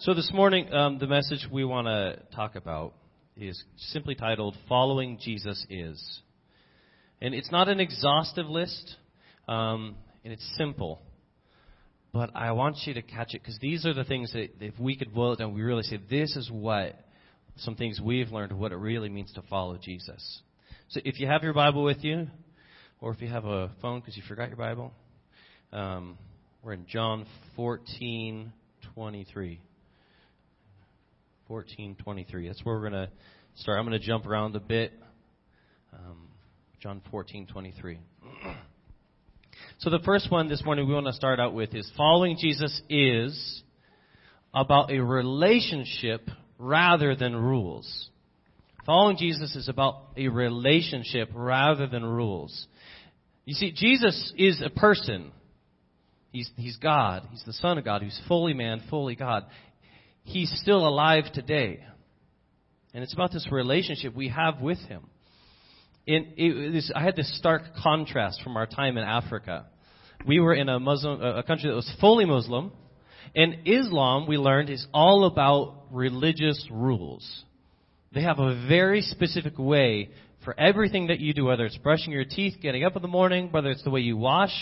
So 0.00 0.12
this 0.12 0.30
morning, 0.34 0.70
um, 0.74 0.98
the 0.98 1.06
message 1.06 1.46
we 1.50 1.64
want 1.64 1.86
to 1.86 2.18
talk 2.36 2.54
about 2.54 2.92
is 3.34 3.64
simply 3.76 4.14
titled 4.14 4.58
"Following 4.68 5.18
Jesus 5.22 5.64
Is," 5.70 6.20
and 7.22 7.34
it's 7.34 7.50
not 7.50 7.70
an 7.70 7.80
exhaustive 7.80 8.46
list, 8.46 8.96
um, 9.48 9.96
and 10.22 10.34
it's 10.34 10.54
simple. 10.58 11.00
But 12.12 12.32
I 12.34 12.52
want 12.52 12.76
you 12.84 12.92
to 12.92 13.02
catch 13.02 13.32
it 13.32 13.40
because 13.40 13.58
these 13.60 13.86
are 13.86 13.94
the 13.94 14.04
things 14.04 14.34
that 14.34 14.50
if 14.60 14.78
we 14.78 14.96
could 14.96 15.14
boil 15.14 15.32
it 15.32 15.38
down, 15.38 15.54
we 15.54 15.62
really 15.62 15.82
say 15.84 15.98
this 16.10 16.36
is 16.36 16.50
what 16.50 17.00
some 17.56 17.76
things 17.76 18.00
we've 18.00 18.30
learned 18.30 18.52
of 18.52 18.58
what 18.58 18.72
it 18.72 18.76
really 18.76 19.08
means 19.08 19.32
to 19.34 19.42
follow 19.42 19.76
Jesus. 19.76 20.42
So 20.88 21.00
if 21.04 21.20
you 21.20 21.26
have 21.26 21.42
your 21.42 21.54
Bible 21.54 21.84
with 21.84 22.04
you, 22.04 22.28
or 23.00 23.12
if 23.12 23.20
you 23.20 23.28
have 23.28 23.44
a 23.44 23.70
phone 23.80 24.00
because 24.00 24.16
you 24.16 24.22
forgot 24.26 24.48
your 24.48 24.56
Bible, 24.56 24.92
um, 25.72 26.18
we're 26.62 26.72
in 26.72 26.86
John 26.86 27.26
14, 27.56 28.52
23. 28.94 29.60
14:23. 31.48 32.46
That's 32.46 32.64
where 32.64 32.74
we're 32.76 32.88
going 32.88 32.92
to 32.92 33.10
start. 33.56 33.78
I'm 33.78 33.86
going 33.86 33.98
to 33.98 34.04
jump 34.04 34.26
around 34.26 34.56
a 34.56 34.60
bit. 34.60 34.92
Um, 35.92 36.28
John 36.80 37.02
14:23. 37.12 37.98
So 39.78 39.90
the 39.90 40.00
first 40.00 40.30
one 40.30 40.48
this 40.48 40.64
morning 40.64 40.86
we 40.86 40.94
want 40.94 41.06
to 41.06 41.12
start 41.12 41.40
out 41.40 41.52
with 41.52 41.74
is 41.74 41.90
following 41.96 42.36
Jesus 42.40 42.80
is 42.88 43.62
about 44.52 44.90
a 44.90 45.00
relationship 45.00 46.28
rather 46.64 47.14
than 47.14 47.36
rules. 47.36 48.08
Following 48.86 49.16
Jesus 49.16 49.54
is 49.54 49.68
about 49.68 50.02
a 50.16 50.28
relationship 50.28 51.30
rather 51.34 51.86
than 51.86 52.04
rules. 52.04 52.66
You 53.44 53.54
see, 53.54 53.72
Jesus 53.72 54.32
is 54.36 54.62
a 54.64 54.70
person. 54.70 55.32
He's, 56.32 56.50
he's 56.56 56.76
God. 56.76 57.28
He's 57.30 57.44
the 57.44 57.52
Son 57.52 57.78
of 57.78 57.84
God. 57.84 58.02
He's 58.02 58.18
fully 58.28 58.54
man, 58.54 58.82
fully 58.90 59.14
God. 59.14 59.44
He's 60.24 60.50
still 60.62 60.86
alive 60.86 61.24
today. 61.32 61.80
And 62.94 63.02
it's 63.02 63.12
about 63.12 63.32
this 63.32 63.46
relationship 63.50 64.14
we 64.14 64.28
have 64.28 64.60
with 64.60 64.78
Him. 64.78 65.02
In, 66.06 66.32
it, 66.36 66.84
I 66.94 67.02
had 67.02 67.16
this 67.16 67.38
stark 67.38 67.62
contrast 67.82 68.42
from 68.42 68.56
our 68.56 68.66
time 68.66 68.96
in 68.96 69.04
Africa. 69.04 69.66
We 70.26 70.40
were 70.40 70.54
in 70.54 70.68
a 70.68 70.78
Muslim, 70.78 71.22
a 71.22 71.42
country 71.42 71.70
that 71.70 71.76
was 71.76 71.90
fully 72.00 72.24
Muslim, 72.24 72.72
and 73.34 73.56
Islam, 73.66 74.26
we 74.26 74.36
learned, 74.36 74.70
is 74.70 74.86
all 74.92 75.26
about 75.26 75.86
religious 75.90 76.66
rules. 76.70 77.44
They 78.12 78.22
have 78.22 78.38
a 78.38 78.66
very 78.68 79.02
specific 79.02 79.58
way 79.58 80.10
for 80.44 80.58
everything 80.58 81.08
that 81.08 81.20
you 81.20 81.32
do, 81.32 81.46
whether 81.46 81.64
it's 81.64 81.78
brushing 81.78 82.12
your 82.12 82.24
teeth, 82.24 82.54
getting 82.60 82.84
up 82.84 82.96
in 82.96 83.02
the 83.02 83.08
morning, 83.08 83.48
whether 83.50 83.70
it's 83.70 83.82
the 83.82 83.90
way 83.90 84.00
you 84.00 84.16
wash, 84.16 84.52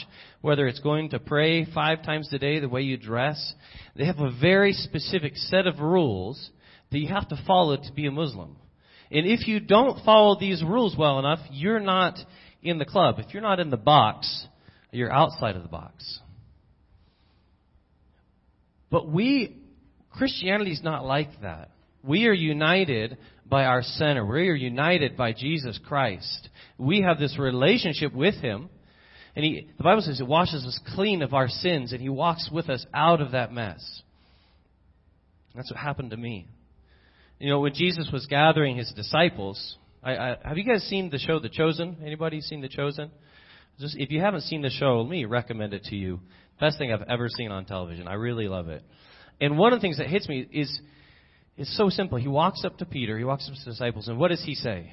whether 0.40 0.66
it's 0.66 0.80
going 0.80 1.10
to 1.10 1.18
pray 1.18 1.66
five 1.74 2.02
times 2.02 2.28
a 2.32 2.38
day, 2.38 2.60
the 2.60 2.68
way 2.68 2.82
you 2.82 2.96
dress. 2.96 3.54
They 3.96 4.06
have 4.06 4.20
a 4.20 4.30
very 4.40 4.72
specific 4.72 5.36
set 5.36 5.66
of 5.66 5.80
rules 5.80 6.50
that 6.90 6.98
you 6.98 7.08
have 7.08 7.28
to 7.28 7.42
follow 7.46 7.76
to 7.76 7.92
be 7.94 8.06
a 8.06 8.12
Muslim. 8.12 8.56
And 9.10 9.26
if 9.26 9.46
you 9.46 9.60
don't 9.60 10.04
follow 10.04 10.38
these 10.38 10.62
rules 10.62 10.96
well 10.96 11.18
enough, 11.18 11.40
you're 11.50 11.80
not 11.80 12.18
in 12.62 12.78
the 12.78 12.84
club. 12.84 13.16
If 13.18 13.34
you're 13.34 13.42
not 13.42 13.60
in 13.60 13.70
the 13.70 13.76
box, 13.76 14.46
you're 14.92 15.12
outside 15.12 15.56
of 15.56 15.62
the 15.62 15.68
box. 15.68 16.20
But 18.92 19.08
we, 19.08 19.56
Christianity 20.12 20.70
is 20.70 20.82
not 20.84 21.04
like 21.04 21.40
that. 21.40 21.70
We 22.04 22.26
are 22.26 22.32
united 22.32 23.16
by 23.46 23.64
our 23.64 23.82
center. 23.82 24.24
We 24.24 24.50
are 24.50 24.54
united 24.54 25.16
by 25.16 25.32
Jesus 25.32 25.80
Christ. 25.88 26.50
We 26.76 27.00
have 27.00 27.18
this 27.18 27.38
relationship 27.38 28.12
with 28.12 28.34
Him. 28.34 28.68
And 29.34 29.44
he, 29.46 29.68
the 29.78 29.82
Bible 29.82 30.02
says 30.02 30.18
He 30.18 30.24
washes 30.24 30.66
us 30.66 30.78
clean 30.94 31.22
of 31.22 31.32
our 31.32 31.48
sins, 31.48 31.92
and 31.92 32.02
He 32.02 32.10
walks 32.10 32.50
with 32.52 32.68
us 32.68 32.84
out 32.92 33.22
of 33.22 33.32
that 33.32 33.50
mess. 33.50 34.02
That's 35.54 35.70
what 35.70 35.80
happened 35.80 36.10
to 36.10 36.16
me. 36.18 36.46
You 37.38 37.48
know, 37.48 37.60
when 37.60 37.72
Jesus 37.72 38.10
was 38.12 38.26
gathering 38.26 38.76
His 38.76 38.92
disciples, 38.94 39.76
I, 40.02 40.16
I, 40.16 40.36
have 40.44 40.58
you 40.58 40.64
guys 40.64 40.82
seen 40.82 41.08
the 41.08 41.18
show 41.18 41.38
The 41.38 41.48
Chosen? 41.48 41.96
Anybody 42.04 42.42
seen 42.42 42.60
The 42.60 42.68
Chosen? 42.68 43.10
Just 43.78 43.96
if 43.98 44.10
you 44.10 44.20
haven't 44.20 44.42
seen 44.42 44.62
the 44.62 44.70
show, 44.70 45.00
let 45.00 45.10
me 45.10 45.24
recommend 45.24 45.74
it 45.74 45.84
to 45.84 45.96
you. 45.96 46.20
Best 46.60 46.78
thing 46.78 46.92
I've 46.92 47.02
ever 47.08 47.28
seen 47.28 47.50
on 47.50 47.64
television. 47.64 48.06
I 48.06 48.14
really 48.14 48.46
love 48.48 48.68
it. 48.68 48.82
And 49.40 49.58
one 49.58 49.72
of 49.72 49.78
the 49.78 49.82
things 49.82 49.98
that 49.98 50.06
hits 50.06 50.28
me 50.28 50.46
is 50.52 50.80
it's 51.56 51.76
so 51.76 51.88
simple. 51.88 52.18
He 52.18 52.28
walks 52.28 52.64
up 52.64 52.78
to 52.78 52.84
Peter, 52.84 53.18
he 53.18 53.24
walks 53.24 53.48
up 53.48 53.54
to 53.54 53.58
his 53.58 53.64
disciples, 53.64 54.08
and 54.08 54.18
what 54.18 54.28
does 54.28 54.42
he 54.44 54.54
say? 54.54 54.92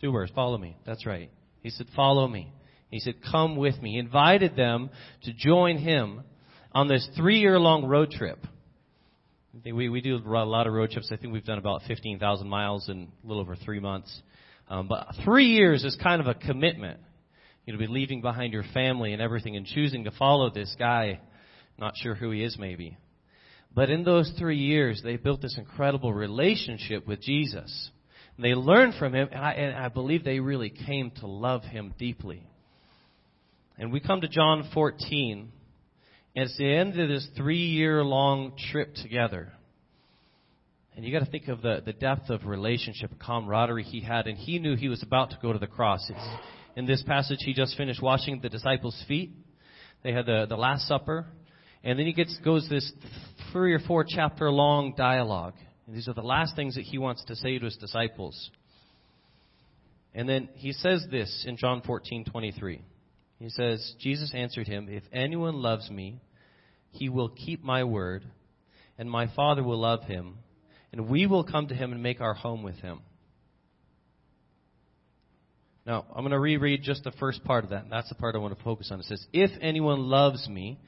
Two 0.00 0.12
words, 0.12 0.32
follow 0.34 0.56
me. 0.56 0.76
That's 0.86 1.04
right. 1.04 1.30
He 1.62 1.70
said, 1.70 1.86
follow 1.94 2.26
me. 2.26 2.52
He 2.90 3.00
said, 3.00 3.14
come 3.30 3.56
with 3.56 3.80
me. 3.80 3.92
He 3.92 3.98
invited 3.98 4.56
them 4.56 4.90
to 5.24 5.32
join 5.32 5.78
him 5.78 6.22
on 6.72 6.88
this 6.88 7.06
three 7.16 7.38
year 7.38 7.58
long 7.58 7.84
road 7.84 8.10
trip. 8.10 8.38
We, 9.64 9.88
we 9.88 10.00
do 10.00 10.16
a 10.16 10.44
lot 10.44 10.66
of 10.66 10.72
road 10.72 10.90
trips. 10.90 11.10
I 11.12 11.16
think 11.16 11.32
we've 11.32 11.44
done 11.44 11.58
about 11.58 11.82
15,000 11.88 12.48
miles 12.48 12.88
in 12.88 13.08
a 13.22 13.26
little 13.26 13.42
over 13.42 13.56
three 13.56 13.80
months. 13.80 14.22
Um, 14.68 14.86
but 14.86 15.08
three 15.24 15.46
years 15.46 15.84
is 15.84 15.98
kind 16.00 16.20
of 16.20 16.28
a 16.28 16.34
commitment. 16.34 17.00
You 17.64 17.72
know, 17.72 17.78
be 17.78 17.86
leaving 17.86 18.20
behind 18.20 18.52
your 18.52 18.64
family 18.74 19.12
and 19.12 19.22
everything 19.22 19.56
and 19.56 19.66
choosing 19.66 20.04
to 20.04 20.10
follow 20.12 20.50
this 20.50 20.74
guy. 20.78 21.20
Not 21.78 21.96
sure 21.96 22.14
who 22.14 22.30
he 22.30 22.42
is, 22.42 22.56
maybe. 22.58 22.96
But 23.74 23.90
in 23.90 24.02
those 24.02 24.32
three 24.38 24.58
years, 24.58 25.00
they 25.02 25.16
built 25.16 25.40
this 25.40 25.56
incredible 25.56 26.12
relationship 26.12 27.06
with 27.06 27.20
Jesus. 27.20 27.90
They 28.38 28.54
learned 28.54 28.94
from 28.98 29.14
him, 29.14 29.28
and 29.30 29.40
I, 29.40 29.52
and 29.52 29.76
I 29.76 29.88
believe 29.88 30.24
they 30.24 30.40
really 30.40 30.70
came 30.70 31.10
to 31.20 31.26
love 31.26 31.62
him 31.62 31.94
deeply. 31.98 32.42
And 33.78 33.92
we 33.92 34.00
come 34.00 34.22
to 34.22 34.28
John 34.28 34.68
14, 34.74 35.52
and 36.34 36.44
it's 36.44 36.56
the 36.56 36.72
end 36.72 36.98
of 36.98 37.08
this 37.08 37.26
three 37.36 37.66
year 37.66 38.02
long 38.02 38.52
trip 38.70 38.94
together. 38.94 39.52
And 40.96 41.04
you 41.04 41.12
got 41.12 41.24
to 41.24 41.30
think 41.30 41.48
of 41.48 41.62
the, 41.62 41.82
the 41.84 41.92
depth 41.92 42.30
of 42.30 42.44
relationship, 42.46 43.12
camaraderie 43.24 43.84
he 43.84 44.00
had, 44.00 44.26
and 44.26 44.36
he 44.36 44.58
knew 44.58 44.74
he 44.74 44.88
was 44.88 45.02
about 45.02 45.30
to 45.30 45.38
go 45.40 45.52
to 45.52 45.58
the 45.58 45.66
cross. 45.66 46.04
It's, 46.10 46.28
in 46.76 46.86
this 46.86 47.02
passage, 47.02 47.38
he 47.40 47.52
just 47.52 47.76
finished 47.76 48.02
washing 48.02 48.40
the 48.40 48.48
disciples' 48.48 49.02
feet. 49.08 49.30
They 50.02 50.12
had 50.12 50.26
the, 50.26 50.46
the 50.48 50.56
Last 50.56 50.86
Supper. 50.86 51.26
And 51.82 51.98
then 51.98 52.06
he 52.06 52.12
gets, 52.12 52.38
goes 52.44 52.68
this 52.68 52.90
three 53.52 53.72
or 53.72 53.80
four 53.80 54.04
chapter 54.06 54.50
long 54.50 54.94
dialogue. 54.96 55.54
And 55.86 55.96
these 55.96 56.08
are 56.08 56.14
the 56.14 56.22
last 56.22 56.54
things 56.54 56.76
that 56.76 56.84
he 56.84 56.98
wants 56.98 57.24
to 57.24 57.36
say 57.36 57.58
to 57.58 57.64
his 57.64 57.76
disciples. 57.76 58.50
And 60.14 60.28
then 60.28 60.48
he 60.54 60.72
says 60.72 61.04
this 61.10 61.44
in 61.46 61.56
John 61.56 61.82
14:23. 61.82 62.80
He 63.38 63.48
says, 63.48 63.94
Jesus 63.98 64.32
answered 64.34 64.68
him, 64.68 64.88
"If 64.88 65.04
anyone 65.12 65.62
loves 65.62 65.90
me, 65.90 66.20
he 66.90 67.08
will 67.08 67.30
keep 67.30 67.62
my 67.62 67.84
word, 67.84 68.24
and 68.98 69.10
my 69.10 69.28
Father 69.34 69.62
will 69.62 69.78
love 69.78 70.04
him, 70.04 70.38
and 70.92 71.08
we 71.08 71.26
will 71.26 71.44
come 71.44 71.68
to 71.68 71.74
him 71.74 71.92
and 71.92 72.02
make 72.02 72.20
our 72.20 72.34
home 72.34 72.62
with 72.62 72.78
him." 72.80 73.00
Now, 75.90 76.04
I'm 76.14 76.22
going 76.22 76.30
to 76.30 76.38
reread 76.38 76.84
just 76.84 77.02
the 77.02 77.10
first 77.18 77.42
part 77.42 77.64
of 77.64 77.70
that. 77.70 77.82
And 77.82 77.90
that's 77.90 78.08
the 78.08 78.14
part 78.14 78.36
I 78.36 78.38
want 78.38 78.56
to 78.56 78.62
focus 78.62 78.90
on. 78.92 79.00
It 79.00 79.06
says, 79.06 79.26
If 79.32 79.50
anyone 79.60 79.98
loves 79.98 80.48
me, 80.48 80.78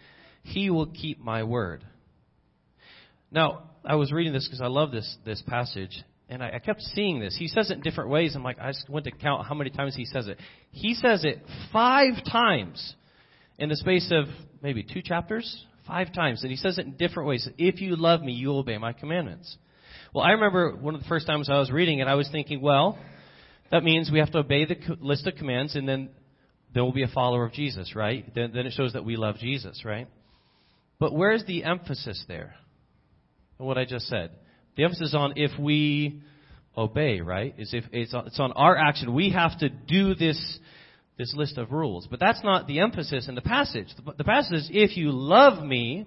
he 0.45 0.71
will 0.71 0.87
keep 0.87 1.19
my 1.19 1.43
word. 1.43 1.83
Now, 3.33 3.65
I 3.85 3.97
was 3.97 4.13
reading 4.13 4.33
this 4.33 4.47
because 4.47 4.61
I 4.61 4.69
love 4.69 4.93
this, 4.93 5.17
this 5.25 5.43
passage, 5.45 6.05
and 6.29 6.41
I, 6.41 6.53
I 6.55 6.59
kept 6.61 6.83
seeing 6.83 7.19
this. 7.19 7.35
He 7.37 7.49
says 7.49 7.69
it 7.69 7.79
in 7.79 7.81
different 7.81 8.11
ways. 8.11 8.37
I'm 8.37 8.45
like, 8.45 8.61
I 8.61 8.71
just 8.71 8.89
went 8.89 9.07
to 9.07 9.11
count 9.11 9.45
how 9.45 9.57
many 9.57 9.71
times 9.71 9.97
he 9.97 10.05
says 10.05 10.29
it. 10.29 10.39
He 10.71 10.95
says 10.95 11.25
it 11.25 11.41
five 11.73 12.23
times 12.31 12.95
in 13.59 13.71
the 13.71 13.77
space 13.77 14.09
of 14.13 14.27
maybe 14.63 14.85
two 14.85 15.03
chapters, 15.03 15.67
five 15.85 16.15
times. 16.15 16.43
And 16.43 16.51
he 16.53 16.57
says 16.57 16.79
it 16.79 16.87
in 16.87 16.93
different 16.93 17.29
ways. 17.29 17.49
If 17.59 17.81
you 17.81 17.97
love 17.97 18.23
me, 18.23 18.35
you 18.35 18.51
will 18.51 18.61
obey 18.61 18.79
my 18.79 18.93
commandments. 18.93 19.57
Well, 20.15 20.25
I 20.25 20.31
remember 20.31 20.77
one 20.77 20.95
of 20.95 21.03
the 21.03 21.09
first 21.09 21.27
times 21.27 21.51
I 21.51 21.59
was 21.59 21.73
reading 21.73 21.99
it, 21.99 22.07
I 22.07 22.15
was 22.15 22.29
thinking, 22.31 22.61
well, 22.61 22.97
that 23.73 23.83
means 23.83 24.11
we 24.12 24.19
have 24.21 24.31
to 24.33 24.38
obey 24.38 24.67
the 24.67 24.76
list 25.00 25.26
of 25.26 25.35
commands, 25.35 25.75
and 25.75 25.88
then 25.88 26.11
there 26.75 26.85
will 26.85 26.93
be 26.93 27.02
a 27.02 27.09
follower 27.09 27.47
of 27.47 27.52
Jesus, 27.52 27.97
right? 27.97 28.33
Then, 28.35 28.52
then 28.55 28.67
it 28.67 28.75
shows 28.75 28.93
that 28.93 29.05
we 29.05 29.17
love 29.17 29.38
Jesus, 29.38 29.83
right? 29.85 30.09
But 31.00 31.14
where's 31.14 31.45
the 31.47 31.64
emphasis 31.64 32.23
there? 32.29 32.55
What 33.57 33.79
I 33.79 33.87
just 33.87 34.07
said. 34.09 34.31
The 34.76 34.85
emphasis 34.85 35.14
on 35.17 35.35
if 35.37 35.59
we 35.59 36.23
obey, 36.76 37.23
right? 37.23 37.55
Is 37.59 37.73
if 37.73 37.85
it's 37.93 38.12
on, 38.12 38.26
it's 38.26 38.38
on 38.38 38.52
our 38.52 38.76
action. 38.76 39.14
We 39.14 39.31
have 39.31 39.59
to 39.61 39.69
do 39.71 40.14
this 40.14 40.59
this 41.19 41.35
list 41.35 41.57
of 41.59 41.73
rules. 41.73 42.07
But 42.11 42.21
that's 42.21 42.43
not 42.43 42.67
the 42.67 42.81
emphasis 42.81 43.29
in 43.29 43.35
the 43.35 43.43
passage. 43.43 43.88
The, 43.97 44.12
the 44.19 44.25
passage 44.25 44.55
is 44.55 44.71
if 44.73 44.97
you 44.97 45.12
love 45.12 45.64
me, 45.64 46.07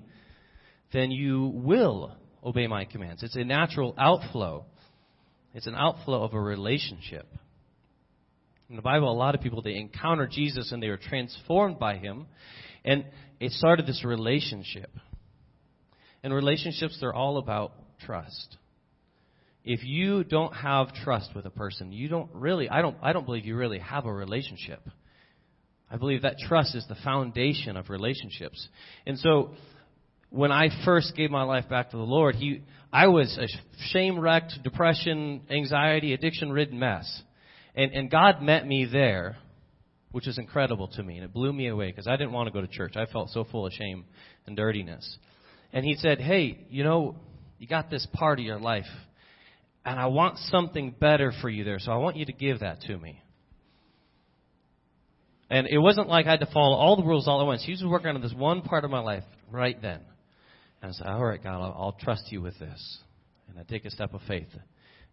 then 0.93 1.12
you 1.12 1.51
will 1.53 2.15
obey 2.43 2.67
my 2.67 2.86
commands. 2.86 3.24
It's 3.24 3.36
a 3.36 3.43
natural 3.43 3.95
outflow. 3.98 4.65
It's 5.53 5.67
an 5.67 5.75
outflow 5.75 6.24
of 6.24 6.34
a 6.34 6.39
relationship. 6.39 7.27
In 8.69 8.75
the 8.75 8.81
Bible, 8.81 9.12
a 9.12 9.13
lot 9.13 9.36
of 9.36 9.41
people 9.41 9.62
they 9.62 9.75
encounter 9.75 10.27
Jesus 10.27 10.72
and 10.72 10.81
they 10.81 10.89
were 10.89 10.98
transformed 10.98 11.77
by 11.77 11.98
him, 11.98 12.25
and 12.84 13.05
it 13.39 13.51
started 13.51 13.86
this 13.86 14.03
relationship. 14.03 14.89
And 16.24 16.34
relationships 16.34 16.98
they're 17.00 17.13
all 17.13 17.38
about 17.38 17.74
trust. 18.05 18.57
If 19.63 19.84
you 19.84 20.24
don't 20.24 20.53
have 20.53 20.93
trust 20.93 21.36
with 21.36 21.45
a 21.45 21.51
person, 21.51 21.91
you 21.91 22.07
don't 22.07 22.29
really 22.34 22.67
I 22.67 22.81
don't 22.81 22.98
I 23.01 23.13
don't 23.13 23.25
believe 23.25 23.45
you 23.45 23.55
really 23.55 23.79
have 23.79 24.05
a 24.05 24.13
relationship. 24.13 24.81
I 25.89 25.98
believe 25.98 26.24
that 26.24 26.38
trust 26.39 26.75
is 26.75 26.86
the 26.88 26.95
foundation 27.03 27.77
of 27.77 27.91
relationships. 27.91 28.67
And 29.05 29.19
so 29.19 29.51
when 30.31 30.51
I 30.51 30.69
first 30.84 31.15
gave 31.15 31.29
my 31.29 31.43
life 31.43 31.69
back 31.69 31.91
to 31.91 31.98
the 31.98 32.03
Lord, 32.03 32.34
he 32.36 32.63
I 32.91 33.07
was 33.07 33.38
a 33.38 33.48
shame 33.91 34.19
wrecked, 34.19 34.53
depression, 34.63 35.41
anxiety, 35.51 36.13
addiction 36.13 36.51
ridden 36.51 36.79
mess. 36.79 37.22
And, 37.75 37.91
and 37.91 38.10
God 38.10 38.41
met 38.41 38.65
me 38.65 38.88
there, 38.91 39.38
which 40.12 40.27
is 40.27 40.38
incredible 40.38 40.88
to 40.89 41.03
me. 41.03 41.15
And 41.15 41.25
it 41.25 41.34
blew 41.34 41.51
me 41.51 41.67
away 41.67 41.91
because 41.91 42.08
I 42.08 42.15
didn't 42.15 42.32
want 42.32 42.48
to 42.48 42.53
go 42.53 42.62
to 42.62 42.67
church. 42.67 42.96
I 42.96 43.05
felt 43.05 43.29
so 43.29 43.44
full 43.44 43.65
of 43.65 43.74
shame 43.74 44.05
and 44.48 44.55
dirtiness. 44.55 45.17
And 45.74 45.84
He 45.84 45.96
said, 45.96 46.20
Hey, 46.20 46.65
you 46.70 46.84
know, 46.84 47.17
you 47.60 47.67
got 47.67 47.89
this 47.89 48.08
part 48.13 48.39
of 48.39 48.46
your 48.46 48.60
life, 48.60 48.86
and 49.86 50.00
I 50.00 50.08
want 50.08 50.38
something 50.38 50.96
better 51.00 51.34
for 51.41 51.50
you 51.50 51.63
there, 51.63 51.79
so 51.79 51.91
I 51.91 51.98
want 51.98 52.15
you 52.17 52.25
to 52.25 52.34
give 52.34 52.62
that 52.62 52.82
to 52.82 52.98
me. 52.98 53.22
And 55.50 55.67
it 55.67 55.77
wasn't 55.77 56.08
like 56.08 56.25
I 56.25 56.32
had 56.32 56.39
to 56.39 56.50
follow 56.51 56.75
all 56.75 56.96
the 56.96 57.03
rules 57.03 57.27
all 57.27 57.39
at 57.41 57.46
once. 57.46 57.63
He 57.63 57.72
was 57.72 57.84
working 57.86 58.10
on 58.10 58.22
this 58.22 58.34
one 58.34 58.62
part 58.62 58.84
of 58.84 58.91
my 58.91 59.00
life 59.00 59.24
right 59.51 59.79
then. 59.82 60.00
And 60.82 60.91
I 60.91 60.94
said, 60.94 61.08
All 61.08 61.24
right, 61.24 61.41
God, 61.44 61.62
I'll, 61.62 61.75
I'll 61.77 61.98
trust 62.00 62.32
you 62.32 62.41
with 62.41 62.58
this. 62.58 63.00
And 63.50 63.60
I 63.60 63.63
take 63.63 63.86
a 63.86 63.91
step 63.91 64.13
of 64.13 64.22
faith 64.27 64.48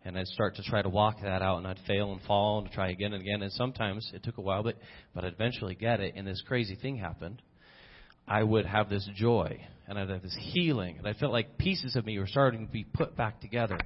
and 0.05 0.19
I'd 0.19 0.27
start 0.27 0.57
to 0.57 0.63
try 0.63 0.83
to 0.83 0.89
walk 0.89 1.17
that 1.23 1.43
out, 1.43 1.59
and 1.59 1.67
I'd 1.67 1.79
fail 1.87 2.13
and 2.13 2.21
fall 2.23 2.61
and 2.61 2.71
try 2.71 2.91
again 2.91 3.13
and 3.13 3.23
again. 3.23 3.43
And 3.43 3.53
sometimes 3.53 4.11
it 4.15 4.23
took 4.23 4.39
a 4.39 4.41
while, 4.41 4.63
but 4.63 4.77
but 5.15 5.25
I'd 5.25 5.35
eventually 5.35 5.75
get 5.75 6.01
it. 6.01 6.15
And 6.17 6.27
this 6.27 6.43
crazy 6.47 6.75
thing 6.75 6.97
happened. 6.97 7.41
I 8.27 8.43
would 8.43 8.67
have 8.67 8.89
this 8.89 9.09
joy, 9.15 9.61
and 9.89 9.99
I'd 9.99 10.09
have 10.09 10.23
this 10.23 10.37
healing, 10.39 10.99
and 10.99 11.07
I 11.07 11.13
felt 11.13 11.33
like 11.33 11.59
pieces 11.59 11.97
of 11.97 12.07
me 12.07 12.19
were 12.19 12.27
starting 12.27 12.67
to 12.67 12.73
be 12.73 12.85
put 12.85 13.17
back 13.17 13.41
together. 13.41 13.79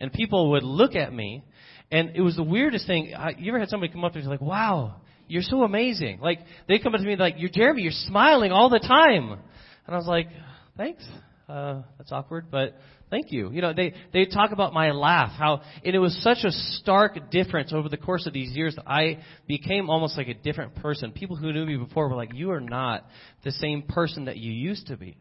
And 0.00 0.12
people 0.12 0.50
would 0.52 0.62
look 0.62 0.94
at 0.94 1.12
me, 1.12 1.44
and 1.90 2.12
it 2.14 2.20
was 2.20 2.36
the 2.36 2.42
weirdest 2.42 2.86
thing. 2.86 3.14
I, 3.14 3.34
you 3.38 3.52
ever 3.52 3.60
had 3.60 3.68
somebody 3.68 3.92
come 3.92 4.04
up 4.04 4.12
to 4.14 4.20
you 4.20 4.28
like, 4.28 4.40
"Wow, 4.40 4.96
you're 5.28 5.42
so 5.42 5.62
amazing!" 5.62 6.20
Like 6.20 6.40
they 6.68 6.78
come 6.78 6.94
up 6.94 7.00
to 7.00 7.06
me 7.06 7.16
like, 7.16 7.34
"You're 7.38 7.50
Jeremy, 7.50 7.82
you're 7.82 7.92
smiling 7.92 8.52
all 8.52 8.70
the 8.70 8.78
time," 8.78 9.32
and 9.32 9.94
I 9.94 9.96
was 9.96 10.06
like, 10.06 10.28
"Thanks." 10.76 11.06
Uh, 11.48 11.82
that's 11.98 12.12
awkward, 12.12 12.46
but 12.48 12.76
Thank 13.10 13.32
you. 13.32 13.50
You 13.50 13.60
know, 13.60 13.72
they, 13.74 13.92
they 14.12 14.24
talk 14.24 14.52
about 14.52 14.72
my 14.72 14.92
laugh, 14.92 15.32
how, 15.36 15.62
and 15.84 15.96
it 15.96 15.98
was 15.98 16.16
such 16.22 16.44
a 16.44 16.52
stark 16.52 17.30
difference 17.32 17.72
over 17.72 17.88
the 17.88 17.96
course 17.96 18.24
of 18.26 18.32
these 18.32 18.54
years 18.54 18.76
that 18.76 18.88
I 18.88 19.18
became 19.48 19.90
almost 19.90 20.16
like 20.16 20.28
a 20.28 20.34
different 20.34 20.76
person. 20.76 21.10
People 21.10 21.34
who 21.34 21.52
knew 21.52 21.66
me 21.66 21.76
before 21.76 22.08
were 22.08 22.14
like, 22.14 22.32
you 22.32 22.52
are 22.52 22.60
not 22.60 23.04
the 23.42 23.50
same 23.50 23.82
person 23.82 24.26
that 24.26 24.36
you 24.36 24.52
used 24.52 24.86
to 24.86 24.96
be. 24.96 25.16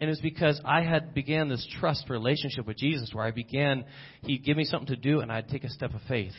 And 0.00 0.08
it 0.08 0.10
was 0.10 0.20
because 0.20 0.60
I 0.64 0.82
had 0.82 1.14
began 1.14 1.48
this 1.48 1.66
trust 1.78 2.10
relationship 2.10 2.66
with 2.66 2.78
Jesus 2.78 3.10
where 3.12 3.24
I 3.24 3.30
began, 3.30 3.84
He'd 4.22 4.44
give 4.44 4.56
me 4.56 4.64
something 4.64 4.88
to 4.88 4.96
do 4.96 5.20
and 5.20 5.30
I'd 5.30 5.48
take 5.48 5.62
a 5.62 5.70
step 5.70 5.94
of 5.94 6.00
faith. 6.08 6.32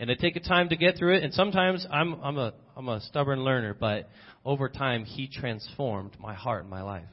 And 0.00 0.08
it'd 0.08 0.22
take 0.22 0.36
a 0.36 0.48
time 0.48 0.70
to 0.70 0.76
get 0.76 0.96
through 0.96 1.16
it, 1.16 1.22
and 1.22 1.32
sometimes 1.34 1.86
I'm, 1.88 2.14
I'm 2.22 2.38
a, 2.38 2.54
I'm 2.76 2.88
a 2.88 3.00
stubborn 3.02 3.44
learner, 3.44 3.76
but 3.78 4.08
over 4.44 4.68
time, 4.68 5.04
He 5.04 5.28
transformed 5.28 6.16
my 6.18 6.34
heart 6.34 6.62
and 6.62 6.70
my 6.70 6.82
life 6.82 7.04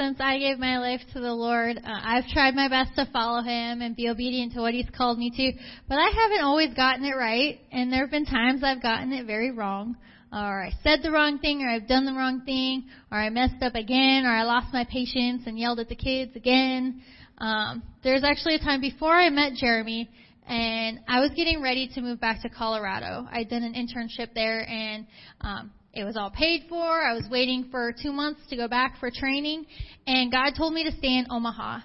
since 0.00 0.16
I 0.18 0.38
gave 0.38 0.58
my 0.58 0.78
life 0.78 1.02
to 1.12 1.20
the 1.20 1.34
Lord, 1.34 1.76
uh, 1.76 1.80
I've 1.84 2.26
tried 2.28 2.54
my 2.54 2.68
best 2.68 2.94
to 2.96 3.04
follow 3.12 3.42
Him 3.42 3.82
and 3.82 3.94
be 3.94 4.08
obedient 4.08 4.54
to 4.54 4.62
what 4.62 4.72
He's 4.72 4.88
called 4.96 5.18
me 5.18 5.30
to, 5.30 5.52
but 5.90 5.96
I 5.96 6.08
haven't 6.08 6.42
always 6.42 6.72
gotten 6.72 7.04
it 7.04 7.14
right, 7.14 7.60
and 7.70 7.92
there 7.92 8.00
have 8.00 8.10
been 8.10 8.24
times 8.24 8.64
I've 8.64 8.80
gotten 8.80 9.12
it 9.12 9.26
very 9.26 9.50
wrong. 9.50 9.96
Or 10.32 10.64
I 10.64 10.70
said 10.82 11.00
the 11.02 11.10
wrong 11.10 11.38
thing, 11.40 11.62
or 11.62 11.68
I've 11.68 11.86
done 11.86 12.06
the 12.06 12.14
wrong 12.14 12.40
thing, 12.46 12.84
or 13.12 13.18
I 13.18 13.28
messed 13.28 13.62
up 13.62 13.74
again, 13.74 14.24
or 14.24 14.30
I 14.30 14.44
lost 14.44 14.68
my 14.72 14.86
patience 14.90 15.42
and 15.44 15.58
yelled 15.58 15.80
at 15.80 15.90
the 15.90 15.96
kids 15.96 16.34
again. 16.34 17.02
Um, 17.36 17.82
there's 18.02 18.24
actually 18.24 18.54
a 18.54 18.60
time 18.60 18.80
before 18.80 19.12
I 19.12 19.28
met 19.28 19.52
Jeremy, 19.52 20.08
and 20.46 21.00
I 21.08 21.20
was 21.20 21.30
getting 21.36 21.60
ready 21.60 21.90
to 21.94 22.00
move 22.00 22.20
back 22.20 22.40
to 22.40 22.48
Colorado. 22.48 23.26
I'd 23.30 23.50
done 23.50 23.64
an 23.64 23.74
internship 23.74 24.32
there, 24.34 24.66
and 24.66 25.06
um, 25.42 25.72
it 25.92 26.04
was 26.04 26.16
all 26.16 26.30
paid 26.30 26.66
for. 26.68 26.82
I 26.82 27.14
was 27.14 27.24
waiting 27.30 27.68
for 27.70 27.92
two 27.92 28.12
months 28.12 28.40
to 28.50 28.56
go 28.56 28.68
back 28.68 28.98
for 28.98 29.10
training, 29.10 29.66
and 30.06 30.30
God 30.30 30.52
told 30.56 30.72
me 30.72 30.84
to 30.84 30.92
stay 30.96 31.18
in 31.18 31.26
Omaha. 31.30 31.80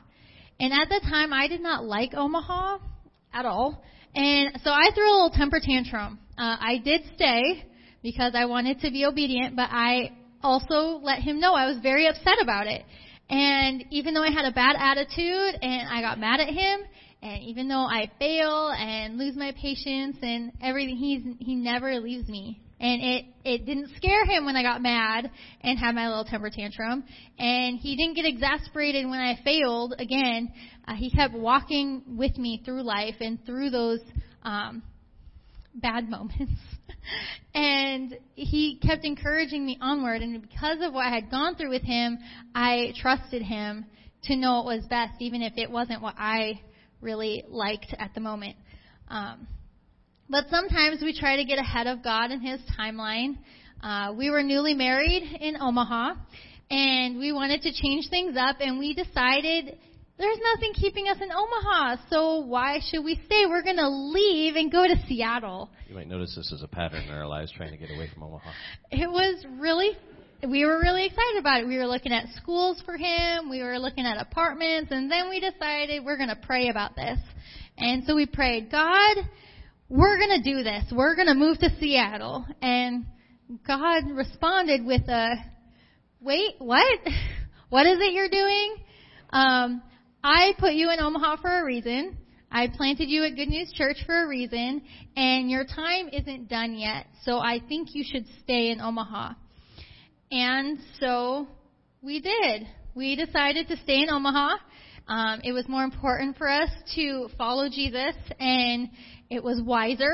And 0.59 0.73
at 0.73 0.89
the 0.89 1.01
time, 1.09 1.33
I 1.33 1.47
did 1.47 1.61
not 1.61 1.83
like 1.83 2.13
Omaha 2.13 2.77
at 3.33 3.45
all, 3.45 3.83
and 4.13 4.59
so 4.63 4.71
I 4.71 4.91
threw 4.93 5.03
a 5.03 5.13
little 5.13 5.31
temper 5.31 5.59
tantrum. 5.61 6.19
Uh, 6.37 6.57
I 6.59 6.81
did 6.83 7.01
stay 7.15 7.65
because 8.03 8.33
I 8.35 8.45
wanted 8.45 8.79
to 8.81 8.91
be 8.91 9.05
obedient, 9.05 9.55
but 9.55 9.69
I 9.71 10.11
also 10.43 10.99
let 11.01 11.19
him 11.19 11.39
know 11.39 11.53
I 11.53 11.65
was 11.65 11.79
very 11.81 12.07
upset 12.07 12.37
about 12.41 12.67
it. 12.67 12.83
And 13.29 13.83
even 13.89 14.13
though 14.13 14.21
I 14.21 14.31
had 14.31 14.45
a 14.45 14.51
bad 14.51 14.75
attitude 14.77 15.59
and 15.61 15.89
I 15.89 16.01
got 16.01 16.19
mad 16.19 16.39
at 16.39 16.49
him, 16.49 16.81
and 17.23 17.43
even 17.43 17.67
though 17.67 17.85
I 17.85 18.11
fail 18.19 18.69
and 18.69 19.17
lose 19.17 19.35
my 19.35 19.51
patience 19.59 20.17
and 20.21 20.51
everything, 20.61 20.95
he's 20.95 21.23
he 21.39 21.55
never 21.55 21.99
leaves 21.99 22.29
me. 22.29 22.61
And 22.79 23.01
it, 23.01 23.25
it 23.45 23.65
didn't 23.65 23.95
scare 23.95 24.25
him 24.25 24.45
when 24.45 24.55
I 24.55 24.63
got 24.63 24.81
mad 24.81 25.31
and 25.61 25.79
had 25.79 25.95
my 25.95 26.07
little 26.07 26.25
temper 26.25 26.49
tantrum. 26.49 27.05
And 27.39 27.79
he 27.79 27.95
didn't 27.95 28.15
get 28.15 28.25
exasperated 28.25 29.05
when 29.05 29.19
I 29.19 29.39
failed 29.43 29.93
again. 29.97 30.51
Uh, 30.87 30.95
he 30.95 31.09
kept 31.09 31.33
walking 31.33 32.03
with 32.17 32.37
me 32.37 32.61
through 32.65 32.83
life 32.83 33.15
and 33.21 33.43
through 33.45 33.69
those 33.69 34.01
um, 34.43 34.83
bad 35.73 36.09
moments. 36.09 36.51
and 37.53 38.17
he 38.35 38.79
kept 38.85 39.05
encouraging 39.05 39.65
me 39.65 39.77
onward. 39.79 40.21
And 40.21 40.41
because 40.41 40.79
of 40.81 40.93
what 40.93 41.05
I 41.05 41.15
had 41.15 41.31
gone 41.31 41.55
through 41.55 41.69
with 41.69 41.83
him, 41.83 42.17
I 42.53 42.93
trusted 42.99 43.41
him 43.41 43.85
to 44.23 44.35
know 44.35 44.55
what 44.55 44.65
was 44.65 44.85
best, 44.87 45.13
even 45.19 45.41
if 45.41 45.53
it 45.55 45.69
wasn't 45.71 46.01
what 46.01 46.15
I 46.17 46.59
really 46.99 47.43
liked 47.47 47.93
at 47.97 48.13
the 48.13 48.21
moment. 48.21 48.55
Um, 49.07 49.47
but 50.29 50.45
sometimes 50.49 51.01
we 51.01 51.17
try 51.17 51.37
to 51.37 51.45
get 51.45 51.59
ahead 51.59 51.87
of 51.87 52.03
God 52.03 52.31
and 52.31 52.41
His 52.41 52.59
timeline. 52.79 53.37
Uh, 53.81 54.13
we 54.17 54.29
were 54.29 54.43
newly 54.43 54.73
married 54.73 55.23
in 55.39 55.55
Omaha, 55.59 56.15
and 56.71 57.19
we 57.19 57.31
wanted 57.31 57.61
to 57.61 57.71
change 57.71 58.09
things 58.09 58.35
up, 58.37 58.57
and 58.59 58.79
we 58.79 58.93
decided 58.93 59.77
there's 60.17 60.39
nothing 60.53 60.73
keeping 60.73 61.07
us 61.09 61.17
in 61.21 61.29
Omaha, 61.29 61.97
so 62.09 62.39
why 62.39 62.79
should 62.89 63.03
we 63.03 63.15
stay? 63.25 63.45
We're 63.47 63.63
going 63.63 63.75
to 63.75 63.89
leave 63.89 64.55
and 64.55 64.71
go 64.71 64.87
to 64.87 64.95
Seattle. 65.07 65.69
You 65.89 65.95
might 65.95 66.07
notice 66.07 66.33
this 66.35 66.51
is 66.53 66.63
a 66.63 66.67
pattern 66.67 67.03
in 67.03 67.11
our 67.11 67.27
lives 67.27 67.51
trying 67.51 67.71
to 67.71 67.77
get 67.77 67.89
away 67.93 68.09
from 68.13 68.23
Omaha. 68.23 68.49
It 68.91 69.11
was 69.11 69.45
really, 69.59 69.89
we 70.47 70.65
were 70.65 70.79
really 70.79 71.05
excited 71.05 71.37
about 71.37 71.61
it. 71.61 71.67
We 71.67 71.77
were 71.77 71.85
looking 71.85 72.13
at 72.13 72.29
schools 72.41 72.81
for 72.85 72.95
him, 72.95 73.49
we 73.49 73.61
were 73.61 73.77
looking 73.77 74.05
at 74.05 74.17
apartments, 74.17 74.91
and 74.91 75.11
then 75.11 75.29
we 75.29 75.41
decided 75.41 76.05
we're 76.05 76.17
going 76.17 76.29
to 76.29 76.39
pray 76.41 76.69
about 76.69 76.95
this. 76.95 77.19
And 77.77 78.05
so 78.05 78.15
we 78.15 78.25
prayed, 78.25 78.71
God, 78.71 79.17
we're 79.89 80.17
going 80.17 80.41
to 80.41 80.43
do 80.43 80.63
this. 80.63 80.85
We're 80.91 81.15
going 81.15 81.27
to 81.27 81.35
move 81.35 81.59
to 81.59 81.69
Seattle. 81.79 82.45
And 82.61 83.05
God 83.67 84.03
responded 84.11 84.83
with 84.85 85.07
a, 85.07 85.35
wait, 86.21 86.55
what? 86.57 86.99
what 87.69 87.85
is 87.85 87.97
it 87.99 88.13
you're 88.13 88.29
doing? 88.29 88.77
Um, 89.29 89.81
I 90.23 90.53
put 90.57 90.73
you 90.73 90.89
in 90.89 90.99
Omaha 90.99 91.37
for 91.41 91.59
a 91.59 91.63
reason. 91.63 92.17
I 92.51 92.67
planted 92.67 93.09
you 93.09 93.23
at 93.25 93.35
Good 93.35 93.49
News 93.49 93.71
Church 93.73 93.97
for 94.05 94.23
a 94.23 94.27
reason, 94.27 94.81
and 95.17 95.51
your 95.51 95.65
time 95.65 96.09
isn't 96.11 96.47
done 96.47 96.75
yet. 96.75 97.05
So 97.23 97.37
I 97.37 97.59
think 97.67 97.89
you 97.93 98.03
should 98.09 98.25
stay 98.43 98.71
in 98.71 98.79
Omaha. 98.79 99.33
And 100.31 100.79
so 100.99 101.47
we 102.01 102.21
did. 102.21 102.67
We 102.95 103.15
decided 103.15 103.67
to 103.67 103.77
stay 103.77 104.01
in 104.03 104.09
Omaha. 104.09 104.55
Um, 105.07 105.41
it 105.43 105.51
was 105.51 105.67
more 105.67 105.83
important 105.83 106.37
for 106.37 106.49
us 106.49 106.69
to 106.95 107.27
follow 107.37 107.69
Jesus 107.69 108.15
and 108.39 108.89
it 109.29 109.43
was 109.43 109.61
wiser 109.61 110.13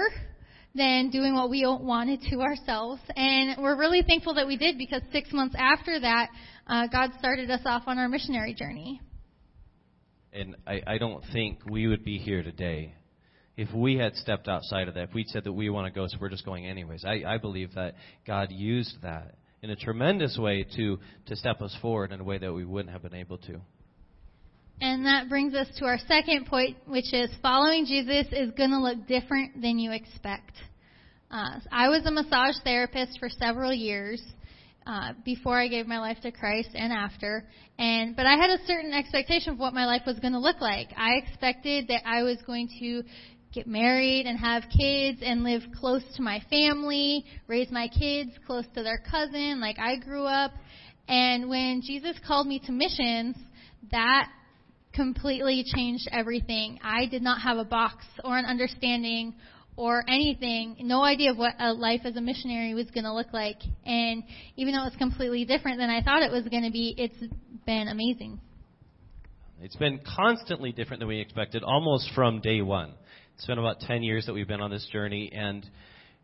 than 0.73 1.09
doing 1.09 1.35
what 1.35 1.49
we 1.49 1.65
wanted 1.65 2.21
to 2.29 2.41
ourselves. 2.41 3.01
And 3.15 3.61
we're 3.61 3.77
really 3.77 4.03
thankful 4.03 4.35
that 4.35 4.47
we 4.47 4.57
did 4.57 4.77
because 4.77 5.01
six 5.11 5.31
months 5.33 5.55
after 5.57 5.99
that, 5.99 6.29
uh, 6.67 6.87
God 6.87 7.11
started 7.19 7.49
us 7.51 7.61
off 7.65 7.83
on 7.87 7.97
our 7.97 8.07
missionary 8.07 8.53
journey. 8.53 9.01
And 10.33 10.55
I, 10.65 10.81
I 10.87 10.97
don't 10.97 11.23
think 11.33 11.59
we 11.69 11.87
would 11.87 12.05
be 12.05 12.17
here 12.17 12.41
today 12.41 12.95
if 13.57 13.73
we 13.73 13.97
had 13.97 14.15
stepped 14.15 14.47
outside 14.47 14.87
of 14.87 14.93
that. 14.93 15.09
If 15.09 15.13
we'd 15.13 15.27
said 15.27 15.43
that 15.43 15.51
we 15.51 15.69
want 15.69 15.93
to 15.93 15.99
go, 15.99 16.07
so 16.07 16.17
we're 16.21 16.29
just 16.29 16.45
going 16.45 16.65
anyways. 16.65 17.03
I, 17.03 17.23
I 17.27 17.37
believe 17.37 17.75
that 17.75 17.95
God 18.25 18.49
used 18.51 19.01
that 19.01 19.35
in 19.61 19.69
a 19.69 19.75
tremendous 19.75 20.37
way 20.37 20.65
to, 20.77 20.99
to 21.27 21.35
step 21.35 21.61
us 21.61 21.75
forward 21.81 22.13
in 22.13 22.21
a 22.21 22.23
way 22.23 22.37
that 22.37 22.53
we 22.53 22.63
wouldn't 22.63 22.93
have 22.93 23.03
been 23.03 23.13
able 23.13 23.37
to. 23.39 23.59
And 24.81 25.05
that 25.05 25.29
brings 25.29 25.53
us 25.53 25.67
to 25.77 25.85
our 25.85 25.99
second 26.07 26.47
point, 26.47 26.75
which 26.87 27.13
is 27.13 27.29
following 27.39 27.85
Jesus 27.85 28.25
is 28.31 28.49
going 28.57 28.71
to 28.71 28.79
look 28.79 29.05
different 29.07 29.61
than 29.61 29.77
you 29.77 29.91
expect. 29.91 30.53
Uh, 31.29 31.59
I 31.71 31.87
was 31.89 32.03
a 32.07 32.11
massage 32.11 32.55
therapist 32.63 33.19
for 33.19 33.29
several 33.29 33.71
years 33.71 34.19
uh, 34.87 35.13
before 35.23 35.61
I 35.61 35.67
gave 35.67 35.85
my 35.85 35.99
life 35.99 36.17
to 36.23 36.31
Christ 36.31 36.69
and 36.73 36.91
after, 36.91 37.45
and 37.77 38.15
but 38.15 38.25
I 38.25 38.35
had 38.35 38.49
a 38.49 38.65
certain 38.65 38.91
expectation 38.91 39.53
of 39.53 39.59
what 39.59 39.75
my 39.75 39.85
life 39.85 40.01
was 40.07 40.17
going 40.17 40.33
to 40.33 40.39
look 40.39 40.59
like. 40.59 40.89
I 40.97 41.11
expected 41.11 41.87
that 41.89 42.01
I 42.03 42.23
was 42.23 42.37
going 42.47 42.67
to 42.79 43.03
get 43.53 43.67
married 43.67 44.25
and 44.25 44.39
have 44.39 44.63
kids 44.75 45.19
and 45.21 45.43
live 45.43 45.61
close 45.79 46.03
to 46.15 46.23
my 46.23 46.41
family, 46.49 47.23
raise 47.45 47.69
my 47.69 47.87
kids 47.87 48.31
close 48.47 48.65
to 48.73 48.81
their 48.81 48.97
cousin, 49.11 49.61
like 49.61 49.77
I 49.77 49.97
grew 49.97 50.25
up. 50.25 50.51
And 51.07 51.47
when 51.49 51.83
Jesus 51.85 52.17
called 52.25 52.47
me 52.47 52.59
to 52.65 52.71
missions, 52.71 53.35
that 53.91 54.27
completely 54.93 55.63
changed 55.75 56.07
everything. 56.11 56.79
I 56.83 57.05
did 57.05 57.21
not 57.21 57.41
have 57.41 57.57
a 57.57 57.65
box 57.65 58.05
or 58.23 58.37
an 58.37 58.45
understanding 58.45 59.35
or 59.77 60.03
anything, 60.07 60.75
no 60.81 61.03
idea 61.03 61.31
of 61.31 61.37
what 61.37 61.55
a 61.57 61.73
life 61.73 62.01
as 62.03 62.15
a 62.15 62.21
missionary 62.21 62.73
was 62.73 62.91
going 62.91 63.05
to 63.05 63.13
look 63.13 63.31
like. 63.31 63.57
And 63.85 64.23
even 64.57 64.73
though 64.73 64.81
it 64.81 64.91
was 64.91 64.95
completely 64.97 65.45
different 65.45 65.77
than 65.77 65.89
I 65.89 66.03
thought 66.03 66.23
it 66.23 66.31
was 66.31 66.45
going 66.49 66.63
to 66.63 66.71
be, 66.71 66.93
it's 66.97 67.33
been 67.65 67.87
amazing. 67.87 68.39
It's 69.61 69.75
been 69.75 70.01
constantly 70.15 70.71
different 70.71 70.99
than 70.99 71.07
we 71.07 71.19
expected, 71.19 71.63
almost 71.63 72.09
from 72.13 72.41
day 72.41 72.61
one. 72.61 72.93
It's 73.35 73.45
been 73.45 73.59
about 73.59 73.79
10 73.79 74.03
years 74.03 74.25
that 74.25 74.33
we've 74.33 74.47
been 74.47 74.61
on 74.61 74.71
this 74.71 74.87
journey, 74.91 75.31
and 75.33 75.65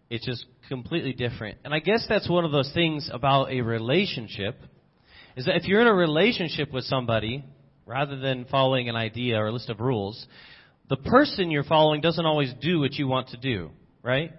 it's 0.09 0.25
just 0.25 0.45
completely 0.67 1.13
different. 1.13 1.57
And 1.63 1.73
I 1.73 1.79
guess 1.79 2.05
that's 2.09 2.29
one 2.29 2.45
of 2.45 2.51
those 2.51 2.71
things 2.73 3.09
about 3.13 3.49
a 3.51 3.61
relationship, 3.61 4.59
is 5.35 5.45
that 5.45 5.55
if 5.55 5.65
you're 5.65 5.81
in 5.81 5.87
a 5.87 5.93
relationship 5.93 6.71
with 6.73 6.83
somebody, 6.83 7.45
rather 7.87 8.17
than 8.17 8.45
following 8.45 8.89
an 8.89 8.95
idea 8.95 9.37
or 9.37 9.47
a 9.47 9.51
list 9.51 9.69
of 9.69 9.79
rules, 9.79 10.27
the 10.89 10.97
person 10.97 11.49
you're 11.49 11.63
following 11.63 12.01
doesn't 12.01 12.25
always 12.25 12.53
do 12.61 12.79
what 12.79 12.93
you 12.93 13.07
want 13.07 13.29
to 13.29 13.37
do, 13.37 13.71
right? 14.03 14.31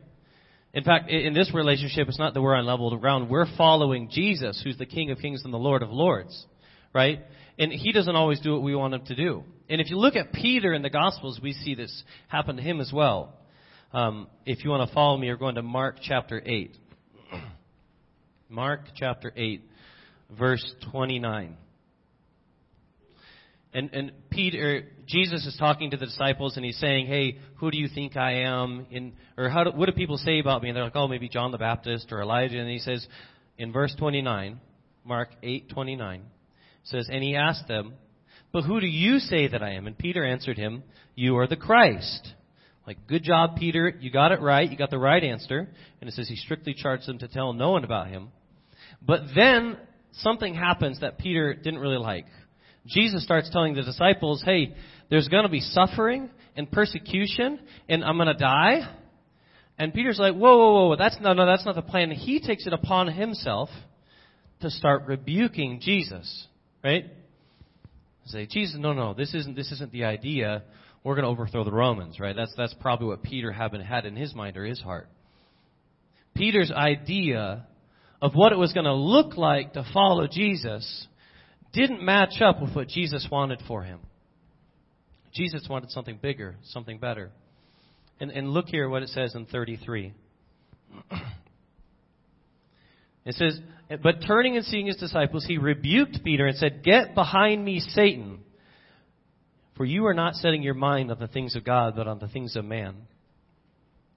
In 0.74 0.84
fact, 0.84 1.10
in 1.10 1.32
this 1.32 1.52
relationship, 1.54 2.08
it's 2.08 2.18
not 2.18 2.34
that 2.34 2.42
we're 2.42 2.54
on 2.54 2.66
level 2.66 2.94
ground. 2.98 3.30
We're 3.30 3.46
following 3.56 4.10
Jesus, 4.10 4.60
who's 4.62 4.76
the 4.76 4.86
King 4.86 5.10
of 5.10 5.18
Kings 5.18 5.42
and 5.44 5.52
the 5.52 5.58
Lord 5.58 5.82
of 5.82 5.90
Lords, 5.90 6.46
right? 6.94 7.20
And 7.58 7.72
he 7.72 7.90
doesn't 7.92 8.14
always 8.14 8.38
do 8.40 8.52
what 8.52 8.62
we 8.62 8.74
want 8.76 8.94
him 8.94 9.04
to 9.06 9.16
do. 9.16 9.44
And 9.68 9.80
if 9.80 9.90
you 9.90 9.98
look 9.98 10.14
at 10.14 10.32
Peter 10.32 10.72
in 10.74 10.82
the 10.82 10.90
Gospels, 10.90 11.40
we 11.42 11.52
see 11.52 11.74
this 11.74 12.04
happen 12.28 12.56
to 12.56 12.62
him 12.62 12.80
as 12.80 12.92
well. 12.92 13.34
Um, 13.92 14.28
if 14.44 14.62
you 14.62 14.70
want 14.70 14.88
to 14.88 14.94
follow 14.94 15.16
me, 15.16 15.26
you're 15.26 15.36
going 15.36 15.54
to 15.54 15.62
Mark 15.62 15.96
chapter 16.02 16.42
8. 16.44 16.76
Mark 18.50 18.80
chapter 18.94 19.32
8, 19.34 19.62
verse 20.38 20.74
29. 20.92 21.56
And, 23.74 23.90
and 23.92 24.12
Peter, 24.30 24.84
Jesus 25.06 25.44
is 25.46 25.56
talking 25.58 25.90
to 25.90 25.96
the 25.96 26.06
disciples 26.06 26.56
and 26.56 26.64
he's 26.64 26.78
saying, 26.78 27.06
"Hey, 27.06 27.38
who 27.56 27.70
do 27.70 27.78
you 27.78 27.88
think 27.88 28.16
I 28.16 28.42
am?" 28.44 28.86
In, 28.90 29.12
or 29.36 29.48
how 29.50 29.64
do, 29.64 29.70
what 29.72 29.86
do 29.86 29.92
people 29.92 30.16
say 30.16 30.38
about 30.38 30.62
me? 30.62 30.68
And 30.68 30.76
they're 30.76 30.84
like, 30.84 30.96
"Oh, 30.96 31.08
maybe 31.08 31.28
John 31.28 31.52
the 31.52 31.58
Baptist 31.58 32.10
or 32.10 32.22
Elijah." 32.22 32.58
And 32.58 32.68
he 32.68 32.78
says, 32.78 33.06
in 33.58 33.72
verse 33.72 33.94
29, 33.98 34.60
Mark 35.04 35.30
8:29, 35.42 36.20
says, 36.84 37.08
and 37.12 37.22
he 37.22 37.36
asked 37.36 37.68
them, 37.68 37.94
"But 38.52 38.64
who 38.64 38.80
do 38.80 38.86
you 38.86 39.18
say 39.18 39.48
that 39.48 39.62
I 39.62 39.72
am?" 39.72 39.86
And 39.86 39.98
Peter 39.98 40.24
answered 40.24 40.56
him, 40.56 40.82
"You 41.14 41.36
are 41.36 41.46
the 41.46 41.56
Christ." 41.56 42.34
Like, 42.86 43.06
good 43.06 43.22
job, 43.22 43.56
Peter. 43.56 43.92
You 44.00 44.10
got 44.10 44.32
it 44.32 44.40
right. 44.40 44.68
You 44.68 44.74
got 44.74 44.88
the 44.88 44.98
right 44.98 45.22
answer. 45.22 45.68
And 46.00 46.08
it 46.08 46.14
says 46.14 46.26
he 46.26 46.36
strictly 46.36 46.72
charged 46.72 47.06
them 47.06 47.18
to 47.18 47.28
tell 47.28 47.52
no 47.52 47.72
one 47.72 47.84
about 47.84 48.08
him. 48.08 48.28
But 49.06 49.24
then 49.34 49.76
something 50.12 50.54
happens 50.54 51.00
that 51.00 51.18
Peter 51.18 51.52
didn't 51.52 51.80
really 51.80 51.98
like. 51.98 52.24
Jesus 52.88 53.22
starts 53.22 53.50
telling 53.50 53.74
the 53.74 53.82
disciples, 53.82 54.42
hey, 54.44 54.74
there's 55.10 55.28
going 55.28 55.44
to 55.44 55.48
be 55.48 55.60
suffering 55.60 56.30
and 56.56 56.70
persecution, 56.70 57.60
and 57.88 58.04
I'm 58.04 58.16
going 58.16 58.28
to 58.28 58.34
die. 58.34 58.94
And 59.78 59.94
Peter's 59.94 60.18
like, 60.18 60.34
whoa, 60.34 60.56
whoa, 60.56 60.88
whoa, 60.88 60.96
that's 60.96 61.16
no, 61.20 61.32
no, 61.32 61.46
that's 61.46 61.64
not 61.64 61.76
the 61.76 61.82
plan. 61.82 62.10
He 62.10 62.40
takes 62.40 62.66
it 62.66 62.72
upon 62.72 63.08
himself 63.08 63.68
to 64.60 64.70
start 64.70 65.04
rebuking 65.06 65.80
Jesus, 65.80 66.48
right? 66.82 67.04
Say, 68.26 68.46
Jesus, 68.46 68.76
no, 68.78 68.92
no, 68.92 69.14
this 69.14 69.32
isn't, 69.34 69.56
this 69.56 69.72
isn't 69.72 69.92
the 69.92 70.04
idea. 70.04 70.64
We're 71.04 71.14
going 71.14 71.24
to 71.24 71.30
overthrow 71.30 71.64
the 71.64 71.72
Romans, 71.72 72.20
right? 72.20 72.36
That's, 72.36 72.52
that's 72.56 72.74
probably 72.74 73.06
what 73.06 73.22
Peter 73.22 73.52
had 73.52 74.04
in 74.04 74.16
his 74.16 74.34
mind 74.34 74.56
or 74.56 74.64
his 74.64 74.80
heart. 74.80 75.08
Peter's 76.34 76.70
idea 76.70 77.66
of 78.20 78.32
what 78.34 78.52
it 78.52 78.58
was 78.58 78.72
going 78.72 78.84
to 78.84 78.94
look 78.94 79.36
like 79.36 79.72
to 79.74 79.86
follow 79.94 80.26
Jesus 80.26 81.07
didn't 81.78 82.02
match 82.02 82.40
up 82.40 82.60
with 82.60 82.74
what 82.74 82.88
Jesus 82.88 83.26
wanted 83.30 83.62
for 83.68 83.82
him. 83.82 84.00
Jesus 85.32 85.66
wanted 85.68 85.90
something 85.90 86.18
bigger, 86.20 86.56
something 86.64 86.98
better. 86.98 87.30
And, 88.20 88.30
and 88.30 88.50
look 88.50 88.66
here 88.66 88.88
what 88.88 89.02
it 89.02 89.10
says 89.10 89.34
in 89.34 89.46
33. 89.46 90.12
It 93.24 93.34
says, 93.34 93.60
But 94.02 94.22
turning 94.26 94.56
and 94.56 94.64
seeing 94.64 94.86
his 94.86 94.96
disciples, 94.96 95.44
he 95.46 95.58
rebuked 95.58 96.24
Peter 96.24 96.46
and 96.46 96.56
said, 96.56 96.82
Get 96.82 97.14
behind 97.14 97.62
me, 97.62 97.78
Satan, 97.78 98.38
for 99.76 99.84
you 99.84 100.06
are 100.06 100.14
not 100.14 100.34
setting 100.36 100.62
your 100.62 100.72
mind 100.72 101.10
on 101.10 101.18
the 101.18 101.28
things 101.28 101.54
of 101.54 101.62
God, 101.62 101.94
but 101.94 102.08
on 102.08 102.20
the 102.20 102.28
things 102.28 102.56
of 102.56 102.64
man. 102.64 102.94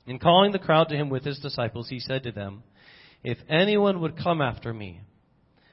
And 0.07 0.21
calling 0.21 0.53
the 0.53 0.59
crowd 0.59 0.87
to 0.89 0.95
him 0.95 1.09
with 1.09 1.25
his 1.25 1.39
disciples, 1.39 1.89
he 1.89 1.99
said 1.99 2.23
to 2.23 2.31
them, 2.31 2.63
If 3.21 3.37
anyone 3.49 3.99
would 3.99 4.15
come 4.15 4.41
after 4.41 4.73
me, 4.73 5.01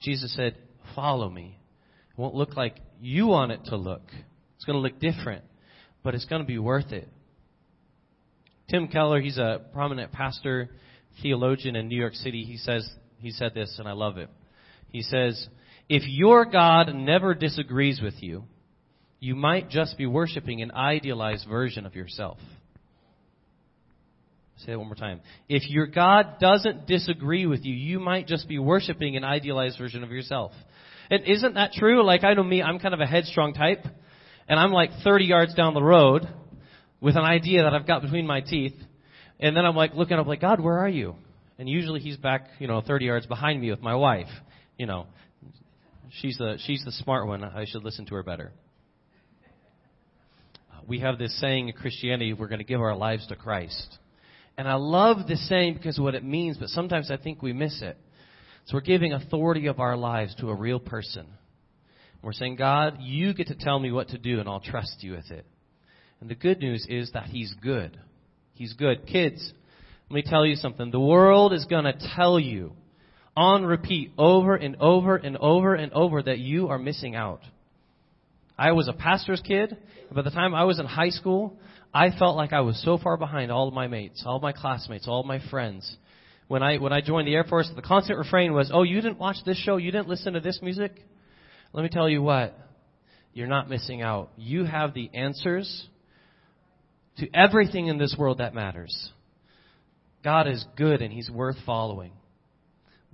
Jesus 0.00 0.34
said, 0.34 0.56
Follow 0.94 1.28
me. 1.28 1.58
It 2.10 2.20
won't 2.20 2.34
look 2.34 2.56
like 2.56 2.76
you 3.00 3.26
want 3.26 3.52
it 3.52 3.64
to 3.66 3.76
look. 3.76 4.02
It's 4.56 4.64
going 4.64 4.76
to 4.76 4.80
look 4.80 4.98
different, 5.00 5.44
but 6.02 6.14
it's 6.14 6.24
going 6.24 6.42
to 6.42 6.46
be 6.46 6.58
worth 6.58 6.92
it. 6.92 7.08
Tim 8.68 8.88
Keller, 8.88 9.20
he's 9.20 9.38
a 9.38 9.60
prominent 9.72 10.12
pastor, 10.12 10.70
theologian 11.22 11.76
in 11.76 11.88
New 11.88 11.98
York 11.98 12.14
City. 12.14 12.44
He 12.44 12.56
says 12.56 12.88
he 13.18 13.30
said 13.30 13.52
this 13.54 13.76
and 13.78 13.88
I 13.88 13.92
love 13.92 14.16
it. 14.16 14.30
He 14.88 15.02
says, 15.02 15.48
"If 15.88 16.02
your 16.06 16.44
God 16.44 16.94
never 16.94 17.34
disagrees 17.34 18.00
with 18.00 18.22
you, 18.22 18.44
you 19.18 19.34
might 19.34 19.70
just 19.70 19.98
be 19.98 20.06
worshiping 20.06 20.62
an 20.62 20.72
idealized 20.72 21.46
version 21.48 21.84
of 21.86 21.94
yourself." 21.94 22.38
Say 24.64 24.72
it 24.72 24.76
one 24.76 24.86
more 24.86 24.94
time. 24.94 25.20
If 25.48 25.68
your 25.70 25.86
God 25.86 26.36
doesn't 26.38 26.86
disagree 26.86 27.46
with 27.46 27.64
you, 27.64 27.74
you 27.74 27.98
might 27.98 28.26
just 28.26 28.48
be 28.48 28.58
worshiping 28.58 29.16
an 29.16 29.24
idealized 29.24 29.78
version 29.78 30.02
of 30.02 30.10
yourself. 30.10 30.52
And 31.10 31.24
isn't 31.26 31.54
that 31.54 31.72
true? 31.72 32.04
Like 32.04 32.24
I 32.24 32.34
know 32.34 32.42
me, 32.42 32.62
I'm 32.62 32.78
kind 32.78 32.94
of 32.94 33.00
a 33.00 33.06
headstrong 33.06 33.54
type, 33.54 33.84
and 34.48 34.60
I'm 34.60 34.70
like 34.70 34.90
30 35.02 35.24
yards 35.24 35.54
down 35.54 35.74
the 35.74 35.82
road 35.82 36.28
with 37.00 37.16
an 37.16 37.24
idea 37.24 37.62
that 37.62 37.72
I've 37.72 37.86
got 37.86 38.02
between 38.02 38.26
my 38.26 38.40
teeth, 38.40 38.74
and 39.38 39.56
then 39.56 39.64
I'm 39.64 39.74
like 39.74 39.94
looking 39.94 40.18
up 40.18 40.26
like, 40.26 40.40
God, 40.40 40.60
where 40.60 40.78
are 40.78 40.88
you? 40.88 41.14
And 41.58 41.68
usually 41.68 42.00
he's 42.00 42.16
back, 42.16 42.48
you 42.58 42.66
know, 42.66 42.80
30 42.80 43.06
yards 43.06 43.26
behind 43.26 43.60
me 43.60 43.70
with 43.70 43.80
my 43.80 43.94
wife. 43.94 44.28
You 44.76 44.86
know, 44.86 45.06
she's 46.20 46.36
the 46.38 46.58
she's 46.66 46.82
the 46.84 46.92
smart 46.92 47.26
one. 47.26 47.44
I 47.44 47.64
should 47.66 47.82
listen 47.82 48.06
to 48.06 48.14
her 48.14 48.22
better. 48.22 48.52
We 50.86 51.00
have 51.00 51.18
this 51.18 51.38
saying 51.40 51.68
in 51.68 51.74
Christianity, 51.74 52.32
we're 52.32 52.48
going 52.48 52.58
to 52.58 52.64
give 52.64 52.80
our 52.80 52.96
lives 52.96 53.26
to 53.28 53.36
Christ. 53.36 53.98
And 54.60 54.68
I 54.68 54.74
love 54.74 55.26
this 55.26 55.48
saying 55.48 55.72
because 55.72 55.96
of 55.96 56.04
what 56.04 56.14
it 56.14 56.22
means, 56.22 56.58
but 56.58 56.68
sometimes 56.68 57.10
I 57.10 57.16
think 57.16 57.40
we 57.40 57.54
miss 57.54 57.80
it. 57.80 57.96
So 58.66 58.74
we're 58.74 58.82
giving 58.82 59.14
authority 59.14 59.68
of 59.68 59.80
our 59.80 59.96
lives 59.96 60.34
to 60.34 60.50
a 60.50 60.54
real 60.54 60.78
person. 60.78 61.26
We're 62.20 62.34
saying, 62.34 62.56
God, 62.56 62.98
you 63.00 63.32
get 63.32 63.46
to 63.46 63.54
tell 63.54 63.78
me 63.78 63.90
what 63.90 64.08
to 64.08 64.18
do 64.18 64.38
and 64.38 64.46
I'll 64.46 64.60
trust 64.60 64.98
you 65.00 65.12
with 65.12 65.30
it. 65.30 65.46
And 66.20 66.28
the 66.28 66.34
good 66.34 66.58
news 66.58 66.86
is 66.90 67.10
that 67.12 67.28
He's 67.28 67.54
good. 67.62 67.98
He's 68.52 68.74
good. 68.74 69.06
Kids, 69.06 69.50
let 70.10 70.14
me 70.14 70.30
tell 70.30 70.44
you 70.44 70.56
something. 70.56 70.90
The 70.90 71.00
world 71.00 71.54
is 71.54 71.64
going 71.64 71.84
to 71.84 71.96
tell 72.14 72.38
you 72.38 72.74
on 73.34 73.64
repeat 73.64 74.12
over 74.18 74.56
and 74.56 74.76
over 74.78 75.16
and 75.16 75.38
over 75.38 75.74
and 75.74 75.90
over 75.94 76.22
that 76.22 76.38
you 76.38 76.68
are 76.68 76.78
missing 76.78 77.14
out. 77.14 77.40
I 78.58 78.72
was 78.72 78.88
a 78.88 78.92
pastor's 78.92 79.40
kid. 79.40 79.70
And 79.70 80.14
by 80.14 80.20
the 80.20 80.28
time 80.28 80.54
I 80.54 80.64
was 80.64 80.78
in 80.78 80.84
high 80.84 81.08
school, 81.08 81.58
I 81.92 82.10
felt 82.10 82.36
like 82.36 82.52
I 82.52 82.60
was 82.60 82.80
so 82.84 82.98
far 82.98 83.16
behind 83.16 83.50
all 83.50 83.68
of 83.68 83.74
my 83.74 83.88
mates, 83.88 84.22
all 84.24 84.36
of 84.36 84.42
my 84.42 84.52
classmates, 84.52 85.08
all 85.08 85.20
of 85.20 85.26
my 85.26 85.40
friends. 85.50 85.96
When 86.46 86.62
I 86.62 86.78
when 86.78 86.92
I 86.92 87.00
joined 87.00 87.26
the 87.28 87.34
Air 87.34 87.44
Force, 87.44 87.70
the 87.74 87.82
constant 87.82 88.18
refrain 88.18 88.52
was, 88.52 88.70
"Oh, 88.72 88.82
you 88.82 89.00
didn't 89.00 89.18
watch 89.18 89.36
this 89.44 89.56
show? 89.56 89.76
You 89.76 89.90
didn't 89.90 90.08
listen 90.08 90.34
to 90.34 90.40
this 90.40 90.60
music?" 90.62 91.04
Let 91.72 91.82
me 91.82 91.88
tell 91.88 92.08
you 92.08 92.22
what. 92.22 92.56
You're 93.32 93.46
not 93.46 93.70
missing 93.70 94.02
out. 94.02 94.30
You 94.36 94.64
have 94.64 94.92
the 94.92 95.08
answers 95.14 95.88
to 97.18 97.28
everything 97.32 97.86
in 97.86 97.98
this 97.98 98.16
world 98.18 98.38
that 98.38 98.54
matters. 98.54 99.12
God 100.24 100.48
is 100.48 100.64
good 100.76 101.00
and 101.02 101.12
He's 101.12 101.30
worth 101.30 101.56
following. 101.64 102.12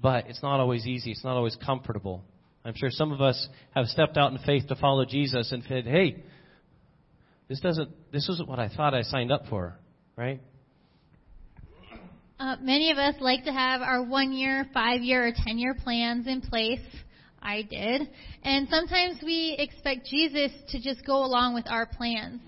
But 0.01 0.29
it's 0.29 0.43
not 0.43 0.61
always 0.61 0.87
easy. 0.87 1.11
It's 1.11 1.25
not 1.25 1.37
always 1.37 1.57
comfortable. 1.57 2.25
I'm 2.65 2.75
sure 2.75 2.91
some 2.91 3.13
of 3.13 3.21
us 3.21 3.49
have 3.75 3.87
stepped 3.87 4.17
out 4.17 4.33
in 4.33 4.39
faith 4.39 4.67
to 4.69 4.77
follow 4.77 5.05
Jesus 5.05 5.53
and 5.53 5.63
said, 5.69 5.85
hey, 5.85 6.25
this 7.49 7.61
doesn't, 7.61 7.91
this 8.13 8.29
isn't 8.29 8.49
what 8.49 8.59
I 8.59 8.69
thought 8.69 8.95
I 8.95 9.03
signed 9.03 9.31
up 9.31 9.47
for, 9.49 9.79
right? 10.17 10.41
Uh, 12.39 12.57
many 12.61 12.91
of 12.91 12.99
us 12.99 13.15
like 13.21 13.45
to 13.45 13.53
have 13.53 13.81
our 13.81 14.03
one 14.03 14.33
year, 14.33 14.67
five 14.75 15.01
year, 15.01 15.27
or 15.27 15.33
ten 15.33 15.59
year 15.59 15.75
plans 15.75 16.27
in 16.27 16.41
place. 16.41 16.81
I 17.41 17.63
did. 17.63 18.09
And 18.43 18.69
sometimes 18.69 19.21
we 19.23 19.57
expect 19.59 20.07
Jesus 20.07 20.51
to 20.71 20.81
just 20.81 21.07
go 21.07 21.25
along 21.25 21.55
with 21.55 21.65
our 21.69 21.87
plans. 21.87 22.41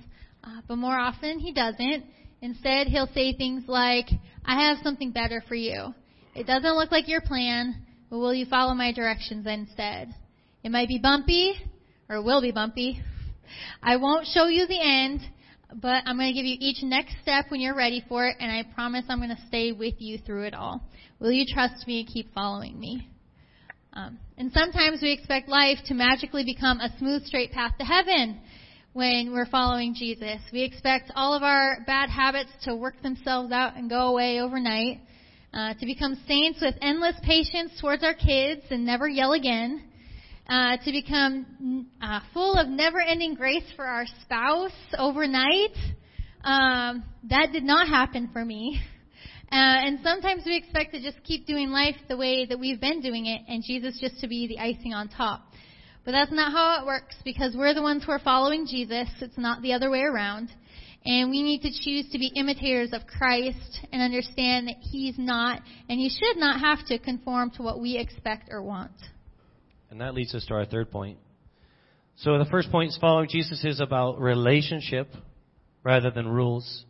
Uh, 0.42 0.60
but 0.66 0.76
more 0.76 0.98
often, 0.98 1.38
he 1.38 1.52
doesn't. 1.52 2.04
Instead, 2.42 2.88
he'll 2.88 3.08
say 3.14 3.32
things 3.36 3.64
like, 3.66 4.06
I 4.44 4.68
have 4.68 4.78
something 4.82 5.12
better 5.12 5.42
for 5.46 5.54
you. 5.54 5.94
It 6.34 6.46
doesn't 6.46 6.76
look 6.76 6.90
like 6.90 7.08
your 7.08 7.20
plan, 7.20 7.82
but 8.10 8.18
will 8.18 8.34
you 8.34 8.46
follow 8.46 8.74
my 8.74 8.92
directions 8.92 9.46
instead? 9.46 10.14
It 10.62 10.70
might 10.70 10.88
be 10.88 10.98
bumpy, 10.98 11.54
or 12.08 12.22
will 12.22 12.42
be 12.42 12.52
bumpy. 12.52 13.00
I 13.82 13.96
won't 13.96 14.26
show 14.26 14.46
you 14.46 14.66
the 14.66 14.80
end, 14.80 15.20
but 15.74 16.02
I'm 16.06 16.16
going 16.16 16.32
to 16.32 16.38
give 16.38 16.46
you 16.46 16.56
each 16.58 16.82
next 16.82 17.16
step 17.22 17.46
when 17.50 17.60
you're 17.60 17.76
ready 17.76 18.04
for 18.08 18.26
it, 18.26 18.36
and 18.40 18.50
I 18.50 18.64
promise 18.74 19.04
I'm 19.08 19.18
going 19.18 19.30
to 19.30 19.46
stay 19.48 19.72
with 19.72 19.94
you 19.98 20.18
through 20.18 20.44
it 20.44 20.54
all. 20.54 20.82
Will 21.20 21.32
you 21.32 21.44
trust 21.46 21.86
me 21.86 22.00
and 22.00 22.08
keep 22.08 22.32
following 22.32 22.78
me? 22.78 23.08
Um, 23.92 24.18
and 24.36 24.52
sometimes 24.52 25.02
we 25.02 25.12
expect 25.12 25.48
life 25.48 25.78
to 25.86 25.94
magically 25.94 26.44
become 26.44 26.80
a 26.80 26.96
smooth, 26.98 27.24
straight 27.24 27.52
path 27.52 27.72
to 27.78 27.84
heaven 27.84 28.40
when 28.92 29.32
we're 29.32 29.46
following 29.46 29.94
Jesus. 29.94 30.40
We 30.52 30.62
expect 30.62 31.10
all 31.14 31.34
of 31.34 31.42
our 31.42 31.78
bad 31.86 32.08
habits 32.10 32.50
to 32.64 32.76
work 32.76 33.00
themselves 33.02 33.52
out 33.52 33.76
and 33.76 33.90
go 33.90 34.08
away 34.08 34.40
overnight, 34.40 35.00
uh, 35.52 35.74
to 35.74 35.86
become 35.86 36.20
saints 36.26 36.60
with 36.60 36.74
endless 36.80 37.16
patience 37.22 37.72
towards 37.80 38.04
our 38.04 38.14
kids 38.14 38.62
and 38.70 38.86
never 38.86 39.08
yell 39.08 39.32
again, 39.32 39.84
uh, 40.48 40.76
to 40.78 40.92
become 40.92 41.86
uh, 42.00 42.20
full 42.32 42.54
of 42.54 42.68
never-ending 42.68 43.34
grace 43.34 43.64
for 43.76 43.84
our 43.84 44.06
spouse 44.22 44.72
overnight. 44.96 45.76
Um, 46.42 47.04
that 47.28 47.52
did 47.52 47.64
not 47.64 47.88
happen 47.88 48.30
for 48.32 48.44
me. 48.44 48.80
Uh, 49.50 49.80
and 49.86 49.98
sometimes 50.02 50.42
we 50.44 50.54
expect 50.54 50.92
to 50.92 51.00
just 51.00 51.16
keep 51.24 51.46
doing 51.46 51.70
life 51.70 51.96
the 52.06 52.16
way 52.18 52.44
that 52.44 52.60
we've 52.60 52.82
been 52.82 53.00
doing 53.00 53.24
it, 53.24 53.40
and 53.48 53.64
Jesus 53.64 53.98
just 53.98 54.20
to 54.20 54.28
be 54.28 54.46
the 54.46 54.58
icing 54.58 54.92
on 54.92 55.08
top. 55.08 55.40
But 56.04 56.12
that's 56.12 56.30
not 56.30 56.52
how 56.52 56.82
it 56.82 56.86
works 56.86 57.14
because 57.24 57.56
we're 57.56 57.72
the 57.72 57.80
ones 57.80 58.04
who 58.04 58.12
are 58.12 58.18
following 58.18 58.66
Jesus. 58.66 59.08
It's 59.22 59.38
not 59.38 59.62
the 59.62 59.72
other 59.72 59.88
way 59.88 60.00
around. 60.00 60.50
And 61.06 61.30
we 61.30 61.42
need 61.42 61.62
to 61.62 61.70
choose 61.70 62.10
to 62.12 62.18
be 62.18 62.30
imitators 62.36 62.90
of 62.92 63.06
Christ 63.06 63.80
and 63.90 64.02
understand 64.02 64.68
that 64.68 64.76
He's 64.80 65.14
not, 65.16 65.62
and 65.88 65.98
He 65.98 66.10
should 66.10 66.36
not 66.36 66.60
have 66.60 66.86
to 66.88 66.98
conform 66.98 67.50
to 67.52 67.62
what 67.62 67.80
we 67.80 67.96
expect 67.96 68.50
or 68.50 68.62
want. 68.62 68.92
And 69.90 70.00
that 70.00 70.14
leads 70.14 70.34
us 70.34 70.44
to 70.46 70.54
our 70.54 70.66
third 70.66 70.90
point. 70.90 71.18
So 72.16 72.38
the 72.38 72.50
first 72.50 72.70
point 72.70 72.90
is 72.90 72.98
following 73.00 73.28
Jesus 73.30 73.64
is 73.64 73.80
about 73.80 74.20
relationship 74.20 75.08
rather 75.84 76.10
than 76.10 76.26
rules. 76.26 76.84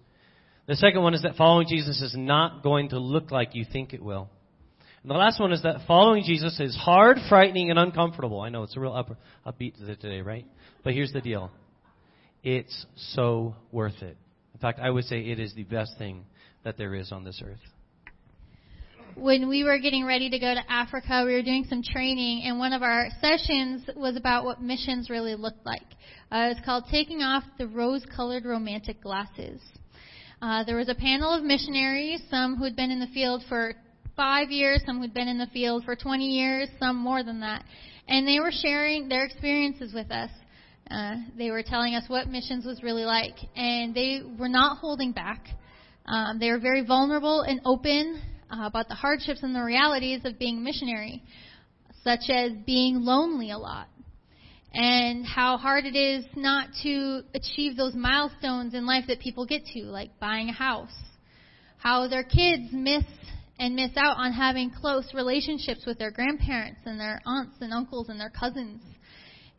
The 0.67 0.77
second 0.77 1.03
one 1.03 1.15
is 1.15 1.23
that 1.23 1.37
following 1.37 1.67
Jesus 1.69 2.03
is 2.03 2.15
not 2.17 2.63
going 2.63 2.91
to 2.91 2.99
look 2.99 3.31
like 3.31 3.55
you 3.55 3.65
think 3.71 3.93
it 3.93 4.03
will. 4.03 4.29
And 5.03 5.11
the 5.11 5.17
last 5.17 5.39
one 5.39 5.53
is 5.53 5.63
that 5.63 5.87
following 5.87 6.25
Jesus 6.25 6.59
is 6.61 6.77
hard, 6.77 7.19
frightening, 7.29 7.71
and 7.71 7.79
uncomfortable. 7.79 8.41
I 8.41 8.49
know 8.49 8.65
it's 8.65 8.77
a 8.77 8.81
real 8.81 8.93
up, 8.93 9.17
upbeat 9.47 9.77
today, 10.01 10.21
right? 10.21 10.47
But 10.83 10.95
here's 10.95 11.13
the 11.13 11.21
deal. 11.21 11.51
It's 12.43 12.87
so 12.97 13.55
worth 13.71 14.03
it. 14.03 14.17
In 14.55 14.61
fact, 14.61 14.81
I 14.81 14.91
would 14.91 15.05
say 15.05 15.21
it 15.21 15.39
is 15.39 15.55
the 15.55 15.65
best 15.65 15.93
thing 15.99 16.25
that 16.65 16.77
there 16.77 16.95
is 16.95 17.13
on 17.13 17.25
this 17.25 17.41
earth. 17.45 17.59
When 19.18 19.48
we 19.48 19.64
were 19.64 19.81
getting 19.81 20.04
ready 20.07 20.31
to 20.31 20.38
go 20.38 20.54
to 20.54 20.72
Africa, 20.72 21.24
we 21.26 21.33
were 21.33 21.42
doing 21.42 21.66
some 21.68 21.83
training, 21.83 22.42
and 22.44 22.57
one 22.57 22.72
of 22.72 22.85
our 22.85 23.09
sessions 23.20 23.83
was 23.96 24.14
about 24.14 24.44
what 24.44 24.62
missions 24.62 25.11
really 25.11 25.35
looked 25.35 25.66
like. 25.66 25.83
Uh, 26.31 26.50
it's 26.52 26.64
called 26.64 26.85
Taking 26.88 27.20
Off 27.22 27.42
the 27.59 27.66
Rose 27.66 28.07
Colored 28.14 28.44
Romantic 28.44 29.02
Glasses. 29.02 29.61
Uh, 30.40 30.62
there 30.62 30.76
was 30.76 30.88
a 30.88 30.94
panel 30.94 31.35
of 31.35 31.42
missionaries, 31.42 32.22
some 32.31 32.54
who 32.54 32.62
had 32.62 32.76
been 32.76 32.92
in 32.92 33.00
the 33.00 33.09
field 33.09 33.42
for 33.48 33.74
five 34.14 34.52
years, 34.52 34.83
some 34.87 35.00
who'd 35.00 35.14
been 35.14 35.26
in 35.26 35.38
the 35.38 35.48
field 35.48 35.83
for 35.85 35.96
20 35.96 36.24
years, 36.24 36.68
some 36.78 36.94
more 36.94 37.24
than 37.24 37.40
that. 37.40 37.64
And 38.07 38.24
they 38.24 38.38
were 38.38 38.52
sharing 38.52 39.09
their 39.09 39.24
experiences 39.24 39.92
with 39.92 40.12
us. 40.12 40.31
Uh, 40.88 41.16
they 41.37 41.50
were 41.50 41.64
telling 41.64 41.96
us 41.96 42.04
what 42.07 42.28
missions 42.28 42.64
was 42.64 42.85
really 42.85 43.04
like, 43.04 43.35
and 43.57 43.92
they 43.96 44.22
were 44.38 44.48
not 44.48 44.78
holding 44.78 45.11
back. 45.11 45.44
Um, 46.07 46.38
they 46.38 46.50
were 46.50 46.61
very 46.61 46.87
vulnerable 46.87 47.40
and 47.40 47.61
open 47.64 48.22
uh, 48.51 48.65
about 48.65 48.89
the 48.89 48.95
hardships 48.95 49.43
and 49.43 49.55
the 49.55 49.63
realities 49.63 50.21
of 50.25 50.39
being 50.39 50.63
missionary, 50.63 51.23
such 52.03 52.31
as 52.31 52.53
being 52.67 53.05
lonely 53.05 53.51
a 53.51 53.59
lot, 53.59 53.89
and 54.73 55.27
how 55.27 55.57
hard 55.57 55.85
it 55.85 55.97
is 55.97 56.25
not 56.37 56.69
to 56.83 57.23
achieve 57.35 57.77
those 57.77 57.95
milestones 57.95 58.75
in 58.75 58.87
life 58.87 59.05
that 59.09 59.21
people 59.21 59.47
get 59.47 59.65
to, 59.67 59.83
like 59.85 60.19
buying 60.21 60.49
a 60.49 60.53
house. 60.53 60.95
How 61.79 62.09
their 62.09 62.25
kids 62.25 62.73
miss 62.73 63.05
and 63.59 63.75
miss 63.75 63.91
out 63.97 64.17
on 64.19 64.33
having 64.33 64.71
close 64.71 65.13
relationships 65.15 65.85
with 65.87 65.99
their 65.99 66.11
grandparents 66.11 66.81
and 66.85 66.99
their 66.99 67.21
aunts 67.27 67.57
and 67.61 67.73
uncles 67.73 68.09
and 68.09 68.21
their 68.21 68.31
cousins. 68.31 68.83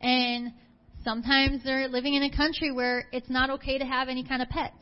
And 0.00 0.52
sometimes 1.04 1.62
they're 1.64 1.88
living 1.88 2.14
in 2.14 2.22
a 2.22 2.34
country 2.34 2.72
where 2.72 3.04
it's 3.12 3.28
not 3.28 3.50
okay 3.50 3.78
to 3.78 3.84
have 3.84 4.08
any 4.08 4.24
kind 4.24 4.42
of 4.42 4.48
pets. 4.48 4.74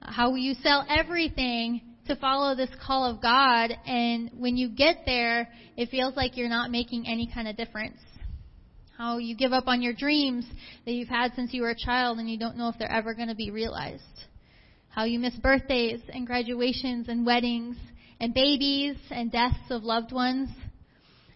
How 0.00 0.34
you 0.34 0.54
sell 0.54 0.86
everything 0.88 1.80
to 2.08 2.16
follow 2.16 2.54
this 2.54 2.70
call 2.84 3.04
of 3.04 3.22
God, 3.22 3.70
and 3.86 4.30
when 4.36 4.56
you 4.56 4.68
get 4.68 4.98
there, 5.06 5.48
it 5.76 5.88
feels 5.90 6.16
like 6.16 6.36
you're 6.36 6.48
not 6.48 6.70
making 6.70 7.06
any 7.06 7.30
kind 7.32 7.48
of 7.48 7.56
difference 7.56 7.98
how 8.98 9.18
you 9.18 9.36
give 9.36 9.52
up 9.52 9.68
on 9.68 9.80
your 9.80 9.92
dreams 9.92 10.44
that 10.84 10.90
you've 10.90 11.08
had 11.08 11.32
since 11.36 11.54
you 11.54 11.62
were 11.62 11.70
a 11.70 11.76
child 11.76 12.18
and 12.18 12.28
you 12.28 12.36
don't 12.36 12.56
know 12.56 12.68
if 12.68 12.74
they're 12.80 12.90
ever 12.90 13.14
going 13.14 13.28
to 13.28 13.34
be 13.34 13.52
realized. 13.52 14.02
How 14.88 15.04
you 15.04 15.20
miss 15.20 15.36
birthdays 15.36 16.00
and 16.12 16.26
graduations 16.26 17.08
and 17.08 17.24
weddings 17.24 17.76
and 18.18 18.34
babies 18.34 18.96
and 19.10 19.30
deaths 19.30 19.70
of 19.70 19.84
loved 19.84 20.10
ones. 20.10 20.48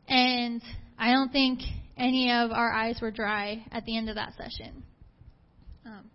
And 0.08 0.60
I 0.98 1.12
don't 1.12 1.30
think 1.30 1.60
any 1.96 2.32
of 2.32 2.50
our 2.50 2.72
eyes 2.72 2.98
were 3.00 3.12
dry 3.12 3.64
at 3.70 3.84
the 3.84 3.96
end 3.96 4.08
of 4.08 4.16
that 4.16 4.32
session. 4.36 4.82
Um, 5.86 6.10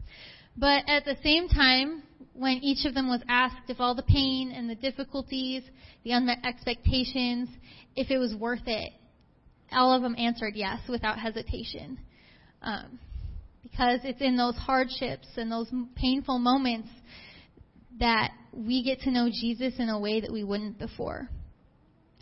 but 0.58 0.84
at 0.88 1.06
the 1.06 1.15
same 1.24 1.48
time, 1.48 2.04
when 2.34 2.60
each 2.62 2.86
of 2.86 2.93
them 2.93 3.10
was 3.10 3.22
asked 3.28 3.70
if 3.70 3.80
all 3.80 3.96
the 3.96 4.04
pain 4.04 4.52
and 4.56 4.70
the 4.70 4.76
difficulties, 4.76 5.63
the 6.04 6.12
unmet 6.12 6.39
expectations, 6.46 7.50
if 7.96 8.12
it 8.12 8.17
was 8.17 8.36
worth 8.36 8.67
it, 8.67 8.91
all 9.72 9.93
of 9.93 10.02
them 10.02 10.15
answered 10.17 10.54
yes 10.56 10.80
without 10.88 11.20
hesitation. 11.20 12.00
Um, 12.62 13.00
because 13.63 14.00
it's 14.04 14.22
in 14.22 14.38
those 14.38 14.56
hardships 14.56 15.28
and 15.36 15.52
those 15.52 15.70
painful 15.96 16.39
moments 16.39 16.89
that 18.00 18.32
we 18.54 18.84
get 18.84 19.02
to 19.02 19.12
know 19.12 19.30
Jesus 19.30 19.74
in 19.78 19.89
a 19.89 20.00
way 20.00 20.22
that 20.22 20.32
we 20.32 20.43
wouldn't 20.43 20.80
before. 20.80 21.30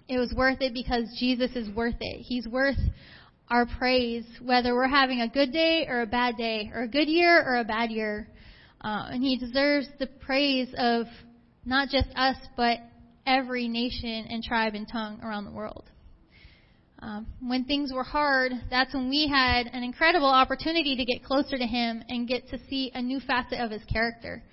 It 0.07 0.17
was 0.17 0.33
worth 0.35 0.61
it 0.61 0.73
because 0.73 1.03
Jesus 1.19 1.51
is 1.55 1.69
worth 1.75 1.95
it. 1.99 2.21
He's 2.21 2.47
worth 2.47 2.77
our 3.49 3.65
praise, 3.65 4.25
whether 4.41 4.73
we're 4.73 4.87
having 4.87 5.21
a 5.21 5.27
good 5.27 5.51
day 5.51 5.85
or 5.87 6.01
a 6.01 6.07
bad 6.07 6.37
day, 6.37 6.71
or 6.73 6.83
a 6.83 6.87
good 6.87 7.07
year 7.07 7.43
or 7.43 7.57
a 7.57 7.63
bad 7.63 7.91
year. 7.91 8.27
Uh, 8.81 9.07
and 9.11 9.23
He 9.23 9.37
deserves 9.37 9.87
the 9.99 10.07
praise 10.07 10.69
of 10.77 11.05
not 11.65 11.89
just 11.89 12.07
us, 12.15 12.37
but 12.57 12.79
every 13.25 13.67
nation 13.67 14.27
and 14.29 14.43
tribe 14.43 14.73
and 14.75 14.87
tongue 14.91 15.19
around 15.23 15.45
the 15.45 15.51
world. 15.51 15.85
Um, 16.99 17.27
when 17.39 17.65
things 17.65 17.91
were 17.93 18.03
hard, 18.03 18.51
that's 18.69 18.93
when 18.93 19.09
we 19.09 19.27
had 19.27 19.67
an 19.67 19.83
incredible 19.83 20.29
opportunity 20.29 20.95
to 20.95 21.05
get 21.05 21.23
closer 21.23 21.57
to 21.57 21.65
Him 21.65 22.03
and 22.07 22.27
get 22.27 22.47
to 22.49 22.59
see 22.69 22.91
a 22.93 23.01
new 23.01 23.19
facet 23.19 23.59
of 23.59 23.69
His 23.69 23.83
character. 23.83 24.43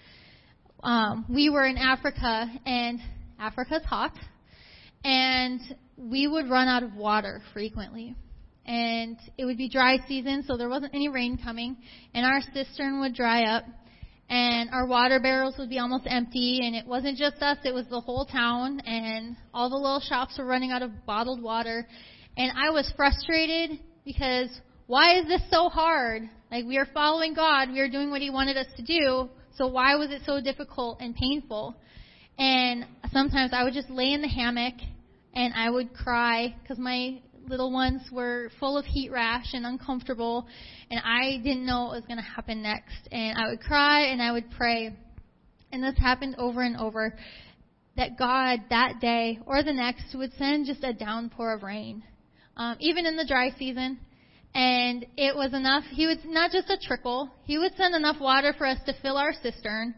Um, 0.82 1.24
we 1.28 1.48
were 1.48 1.64
in 1.64 1.78
Africa, 1.78 2.50
and 2.66 2.98
Africa's 3.38 3.84
hot, 3.84 4.14
and 5.04 5.60
we 5.96 6.26
would 6.26 6.50
run 6.50 6.68
out 6.68 6.82
of 6.82 6.94
water 6.94 7.40
frequently. 7.52 8.16
And 8.64 9.16
it 9.36 9.44
would 9.44 9.58
be 9.58 9.68
dry 9.68 9.98
season, 10.06 10.44
so 10.46 10.56
there 10.56 10.68
wasn't 10.68 10.94
any 10.94 11.08
rain 11.08 11.38
coming, 11.42 11.76
and 12.14 12.24
our 12.24 12.40
cistern 12.54 13.00
would 13.00 13.14
dry 13.14 13.44
up, 13.44 13.64
and 14.30 14.70
our 14.70 14.86
water 14.86 15.18
barrels 15.20 15.56
would 15.58 15.68
be 15.68 15.78
almost 15.78 16.04
empty, 16.06 16.60
and 16.62 16.76
it 16.76 16.86
wasn't 16.86 17.18
just 17.18 17.42
us, 17.42 17.58
it 17.64 17.74
was 17.74 17.86
the 17.88 18.00
whole 18.00 18.24
town, 18.24 18.80
and 18.80 19.36
all 19.52 19.68
the 19.68 19.76
little 19.76 20.00
shops 20.00 20.38
were 20.38 20.44
running 20.44 20.70
out 20.70 20.82
of 20.82 20.90
bottled 21.06 21.42
water, 21.42 21.86
and 22.36 22.52
I 22.56 22.70
was 22.70 22.92
frustrated 22.96 23.80
because 24.04 24.48
why 24.86 25.18
is 25.18 25.26
this 25.26 25.42
so 25.50 25.68
hard? 25.68 26.22
Like 26.50 26.64
we 26.64 26.78
are 26.78 26.86
following 26.94 27.34
God, 27.34 27.70
we 27.70 27.80
are 27.80 27.88
doing 27.88 28.10
what 28.10 28.20
He 28.20 28.30
wanted 28.30 28.56
us 28.56 28.66
to 28.76 28.82
do. 28.82 29.28
So 29.56 29.66
why 29.66 29.96
was 29.96 30.10
it 30.10 30.22
so 30.24 30.40
difficult 30.40 31.00
and 31.00 31.14
painful? 31.14 31.76
And 32.38 32.86
sometimes 33.12 33.52
I 33.52 33.64
would 33.64 33.74
just 33.74 33.90
lay 33.90 34.12
in 34.12 34.22
the 34.22 34.28
hammock 34.28 34.74
and 35.34 35.52
I 35.54 35.70
would 35.70 35.92
cry 35.94 36.54
because 36.62 36.78
my 36.78 37.20
little 37.46 37.72
ones 37.72 38.02
were 38.10 38.50
full 38.60 38.76
of 38.78 38.84
heat 38.84 39.10
rash 39.10 39.52
and 39.52 39.66
uncomfortable, 39.66 40.46
and 40.90 41.00
I 41.04 41.38
didn't 41.42 41.66
know 41.66 41.84
what 41.84 41.96
was 41.96 42.04
going 42.04 42.18
to 42.18 42.22
happen 42.22 42.62
next. 42.62 43.08
And 43.10 43.38
I 43.38 43.50
would 43.50 43.60
cry 43.60 44.06
and 44.06 44.22
I 44.22 44.32
would 44.32 44.50
pray. 44.56 44.94
And 45.72 45.82
this 45.82 45.96
happened 45.98 46.36
over 46.38 46.62
and 46.62 46.76
over 46.76 47.16
that 47.96 48.18
God 48.18 48.60
that 48.70 49.00
day 49.00 49.38
or 49.46 49.62
the 49.62 49.72
next 49.72 50.14
would 50.14 50.32
send 50.38 50.66
just 50.66 50.84
a 50.84 50.92
downpour 50.92 51.52
of 51.52 51.62
rain, 51.62 52.02
um, 52.56 52.76
even 52.80 53.06
in 53.06 53.16
the 53.16 53.26
dry 53.26 53.50
season. 53.58 53.98
And 54.54 55.06
it 55.16 55.34
was 55.34 55.54
enough. 55.54 55.84
He 55.90 56.06
would 56.06 56.24
not 56.26 56.50
just 56.50 56.68
a 56.68 56.76
trickle. 56.76 57.30
He 57.44 57.58
would 57.58 57.74
send 57.76 57.94
enough 57.94 58.20
water 58.20 58.54
for 58.56 58.66
us 58.66 58.78
to 58.86 58.94
fill 59.00 59.16
our 59.16 59.32
cistern, 59.42 59.94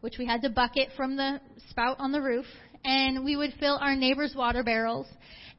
which 0.00 0.16
we 0.18 0.26
had 0.26 0.42
to 0.42 0.50
bucket 0.50 0.90
from 0.96 1.16
the 1.16 1.40
spout 1.68 1.96
on 1.98 2.12
the 2.12 2.22
roof, 2.22 2.46
and 2.84 3.24
we 3.24 3.36
would 3.36 3.52
fill 3.58 3.78
our 3.80 3.96
neighbors' 3.96 4.34
water 4.36 4.62
barrels. 4.62 5.06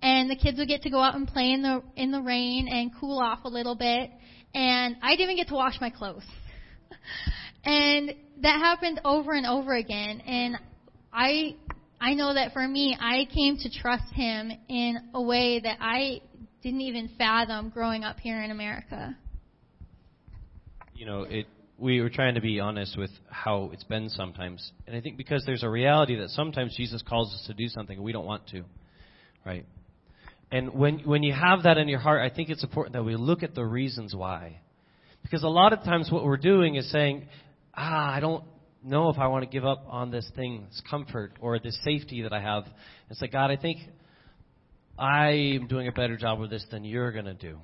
And 0.02 0.30
the 0.30 0.36
kids 0.36 0.58
would 0.60 0.68
get 0.68 0.84
to 0.84 0.90
go 0.90 1.00
out 1.00 1.16
and 1.16 1.28
play 1.28 1.52
in 1.52 1.62
the 1.62 1.82
in 1.96 2.12
the 2.12 2.22
rain 2.22 2.68
and 2.68 2.92
cool 3.00 3.20
off 3.20 3.40
a 3.46 3.50
little 3.50 3.76
bit. 3.76 4.12
And 4.54 4.96
I 5.02 5.12
didn't 5.12 5.32
even 5.32 5.36
get 5.38 5.48
to 5.50 5.56
wash 5.56 5.80
my 5.82 5.90
clothes. 5.90 6.26
and 7.64 8.14
that 8.42 8.60
happened 8.60 9.02
over 9.04 9.34
and 9.34 9.46
over 9.46 9.74
again. 9.74 10.22
And 10.22 10.58
I 11.12 11.56
I 12.00 12.14
know 12.14 12.34
that 12.34 12.54
for 12.54 12.68
me, 12.68 12.96
I 13.00 13.26
came 13.34 13.58
to 13.58 13.70
trust 13.70 14.14
him 14.14 14.52
in 14.70 14.98
a 15.14 15.22
way 15.22 15.60
that 15.60 15.78
I 15.82 16.22
didn't 16.62 16.82
even 16.82 17.10
fathom 17.18 17.70
growing 17.70 18.04
up 18.04 18.20
here 18.20 18.42
in 18.42 18.52
America. 18.52 19.16
You 20.94 21.06
know, 21.06 21.24
it 21.24 21.48
we 21.78 22.02
were 22.02 22.10
trying 22.10 22.36
to 22.36 22.42
be 22.42 22.60
honest 22.60 22.98
with 22.98 23.12
how 23.30 23.70
it's 23.72 23.84
been 23.84 24.10
sometimes. 24.10 24.72
And 24.88 24.96
I 24.96 25.02
think 25.02 25.18
because 25.18 25.44
there's 25.46 25.64
a 25.64 25.70
reality 25.70 26.16
that 26.20 26.30
sometimes 26.30 26.76
Jesus 26.76 27.04
calls 27.08 27.34
us 27.34 27.44
to 27.48 27.54
do 27.54 27.68
something 27.68 27.98
and 27.98 28.04
we 28.04 28.12
don't 28.12 28.26
want 28.26 28.48
to. 28.50 28.64
Right? 29.46 29.66
And 30.52 30.74
when 30.74 31.00
when 31.00 31.24
you 31.24 31.34
have 31.34 31.64
that 31.64 31.78
in 31.78 31.88
your 31.88 32.00
heart, 32.00 32.22
I 32.22 32.34
think 32.34 32.50
it's 32.50 32.64
important 32.64 32.94
that 32.94 33.04
we 33.04 33.16
look 33.16 33.44
at 33.44 33.54
the 33.54 33.66
reasons 33.66 34.16
why. 34.16 34.62
Because 35.22 35.44
a 35.44 35.50
lot 35.50 35.74
of 35.74 35.84
times 35.84 36.10
what 36.10 36.24
we're 36.24 36.38
doing 36.38 36.76
is 36.76 36.90
saying, 36.92 37.28
"Ah, 37.76 38.14
I 38.14 38.20
don't 38.20 38.46
know 38.84 39.10
if 39.10 39.18
I 39.18 39.28
want 39.28 39.44
to 39.44 39.50
give 39.50 39.66
up 39.66 39.86
on 39.90 40.10
this 40.10 40.30
thing, 40.36 40.66
this 40.70 40.82
comfort 40.90 41.34
or 41.42 41.60
this 41.60 41.78
safety 41.84 42.22
that 42.22 42.32
I 42.32 42.40
have." 42.40 42.66
It's 43.10 43.22
like, 43.22 43.34
"God, 43.34 43.52
I 43.52 43.58
think 43.58 43.80
I 44.98 45.30
am 45.30 45.68
doing 45.68 45.90
a 45.90 45.92
better 45.92 46.16
job 46.16 46.40
with 46.40 46.50
this 46.50 46.66
than 46.72 46.86
you're 46.86 47.12
going 47.12 47.26
to 47.26 47.34
do." 47.34 47.60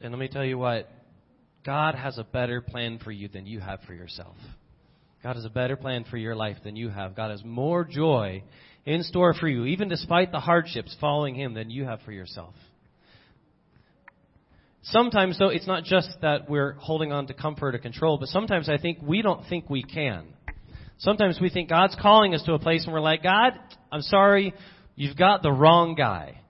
And 0.00 0.12
let 0.12 0.20
me 0.20 0.28
tell 0.28 0.44
you 0.44 0.58
what, 0.58 0.90
God 1.64 1.94
has 1.94 2.18
a 2.18 2.24
better 2.24 2.60
plan 2.60 2.98
for 2.98 3.10
you 3.10 3.28
than 3.28 3.46
you 3.46 3.58
have 3.60 3.80
for 3.82 3.94
yourself. 3.94 4.36
God 5.22 5.36
has 5.36 5.44
a 5.44 5.50
better 5.50 5.76
plan 5.76 6.04
for 6.04 6.16
your 6.16 6.36
life 6.36 6.58
than 6.62 6.76
you 6.76 6.90
have. 6.90 7.16
God 7.16 7.30
has 7.30 7.42
more 7.44 7.84
joy 7.84 8.44
in 8.88 9.02
store 9.02 9.34
for 9.34 9.46
you, 9.46 9.66
even 9.66 9.88
despite 9.88 10.32
the 10.32 10.40
hardships 10.40 10.96
following 10.98 11.34
Him, 11.34 11.52
than 11.52 11.68
you 11.68 11.84
have 11.84 12.00
for 12.06 12.12
yourself. 12.12 12.54
Sometimes, 14.82 15.38
though, 15.38 15.50
it's 15.50 15.66
not 15.66 15.84
just 15.84 16.08
that 16.22 16.48
we're 16.48 16.72
holding 16.72 17.12
on 17.12 17.26
to 17.26 17.34
comfort 17.34 17.74
or 17.74 17.78
control, 17.78 18.16
but 18.16 18.28
sometimes 18.28 18.70
I 18.70 18.78
think 18.78 18.98
we 19.02 19.20
don't 19.20 19.46
think 19.46 19.68
we 19.68 19.82
can. 19.82 20.28
Sometimes 20.96 21.38
we 21.38 21.50
think 21.50 21.68
God's 21.68 21.96
calling 22.00 22.34
us 22.34 22.42
to 22.44 22.54
a 22.54 22.58
place 22.58 22.84
and 22.84 22.92
we're 22.94 23.00
like, 23.00 23.22
God, 23.22 23.52
I'm 23.92 24.00
sorry, 24.00 24.54
you've 24.96 25.16
got 25.16 25.42
the 25.42 25.52
wrong 25.52 25.94
guy. 25.94 26.40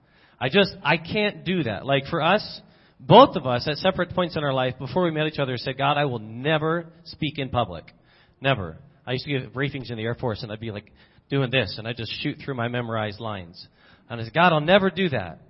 I 0.41 0.49
just, 0.49 0.77
I 0.85 0.97
can't 0.97 1.45
do 1.45 1.65
that. 1.65 1.85
Like 1.85 2.05
for 2.07 2.23
us, 2.23 2.61
both 3.01 3.35
of 3.35 3.47
us 3.47 3.67
at 3.67 3.79
separate 3.79 4.15
points 4.15 4.37
in 4.37 4.45
our 4.45 4.55
life 4.55 4.79
before 4.79 5.03
we 5.03 5.11
met 5.11 5.27
each 5.27 5.41
other 5.41 5.57
said, 5.57 5.77
God, 5.77 5.99
I 5.99 6.05
will 6.05 6.21
never 6.21 6.87
speak 7.05 7.39
in 7.39 7.49
public. 7.49 7.93
Never. 8.41 8.77
I 9.05 9.13
used 9.13 9.25
to 9.25 9.31
give 9.31 9.53
briefings 9.53 9.91
in 9.91 9.97
the 9.97 10.05
Air 10.05 10.15
Force 10.15 10.45
and 10.45 10.53
I'd 10.53 10.61
be 10.61 10.71
like 10.71 10.93
doing 11.31 11.51
this 11.51 11.77
and 11.79 11.87
I'd 11.87 11.97
just 11.97 12.13
shoot 12.23 12.39
through 12.45 12.55
my 12.55 12.69
memorized 12.69 13.21
lines. 13.21 13.67
And 14.09 14.21
I 14.21 14.25
said, 14.25 14.35
God, 14.35 14.53
I'll 14.53 14.61
never 14.61 14.91
do 14.91 15.11
that. 15.11 15.41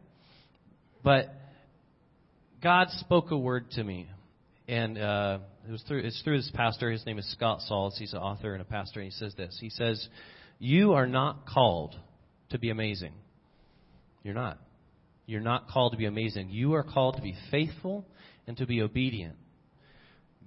But 1.03 1.33
God 2.62 2.88
spoke 2.91 3.31
a 3.31 3.38
word 3.38 3.71
to 3.73 3.85
me. 3.85 4.09
And 4.67 4.99
uh, 4.99 5.38
it 5.67 5.73
was 5.73 5.83
through 5.88 6.01
it's 6.01 6.21
through 6.23 6.38
this 6.38 6.51
pastor. 6.53 6.91
His 6.91 7.07
name 7.07 7.19
is 7.19 7.31
Scott 7.33 7.62
Sauls. 7.62 7.97
He's 7.99 8.12
an 8.12 8.19
author 8.19 8.53
and 8.53 8.61
a 8.61 8.67
pastor. 8.67 9.01
And 9.01 9.11
he 9.11 9.17
says 9.17 9.35
this. 9.35 9.57
He 9.59 9.71
says, 9.71 10.07
"You 10.59 10.93
are 10.93 11.07
not 11.07 11.47
called 11.47 11.97
to 12.51 12.59
be 12.59 12.69
amazing. 12.69 13.12
You're 14.23 14.35
not. 14.35 14.59
You're 15.27 15.41
not 15.41 15.69
called 15.69 15.93
to 15.93 15.99
be 15.99 16.07
amazing. 16.07 16.51
You 16.51 16.75
are 16.75 16.83
called 16.83 17.17
to 17.17 17.23
be 17.23 17.35
faithful 17.51 18.05
and 18.47 18.57
to 18.59 18.67
be 18.67 18.83
obedient. 18.83 19.37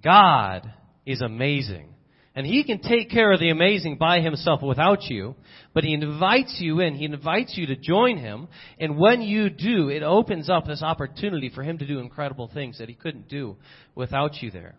God 0.02 0.72
is 1.06 1.20
amazing. 1.20 1.94
And 2.34 2.46
He 2.46 2.64
can 2.64 2.80
take 2.80 3.10
care 3.10 3.32
of 3.32 3.40
the 3.40 3.50
amazing 3.50 3.98
by 3.98 4.20
Himself 4.20 4.62
without 4.62 5.02
you, 5.04 5.34
but 5.74 5.84
He 5.84 5.92
invites 5.92 6.56
you 6.60 6.80
in. 6.80 6.94
He 6.94 7.04
invites 7.04 7.56
you 7.56 7.66
to 7.66 7.76
join 7.76 8.16
Him. 8.16 8.48
And 8.80 8.98
when 8.98 9.20
you 9.20 9.50
do, 9.50 9.88
it 9.88 10.02
opens 10.02 10.48
up 10.48 10.66
this 10.66 10.82
opportunity 10.82 11.50
for 11.50 11.62
Him 11.62 11.78
to 11.78 11.86
do 11.86 11.98
incredible 11.98 12.50
things 12.52 12.78
that 12.78 12.88
He 12.88 12.94
couldn't 12.94 13.28
do 13.28 13.56
without 13.94 14.42
you 14.42 14.50
there. 14.50 14.76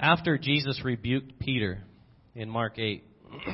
After 0.00 0.38
Jesus 0.38 0.80
rebuked 0.84 1.40
Peter 1.40 1.82
in 2.36 2.48
Mark 2.48 2.78
8, 2.78 3.02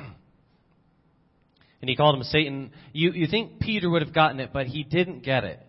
and 1.81 1.89
he 1.89 1.97
called 1.97 2.17
him 2.17 2.23
Satan. 2.25 2.71
You, 2.93 3.13
you 3.13 3.27
think 3.27 3.61
Peter 3.61 3.89
would 3.89 4.03
have 4.03 4.13
gotten 4.13 4.41
it, 4.41 4.51
but 4.53 4.67
he 4.67 4.85
didn't 4.85 5.23
get 5.23 5.45
it. 5.45 5.64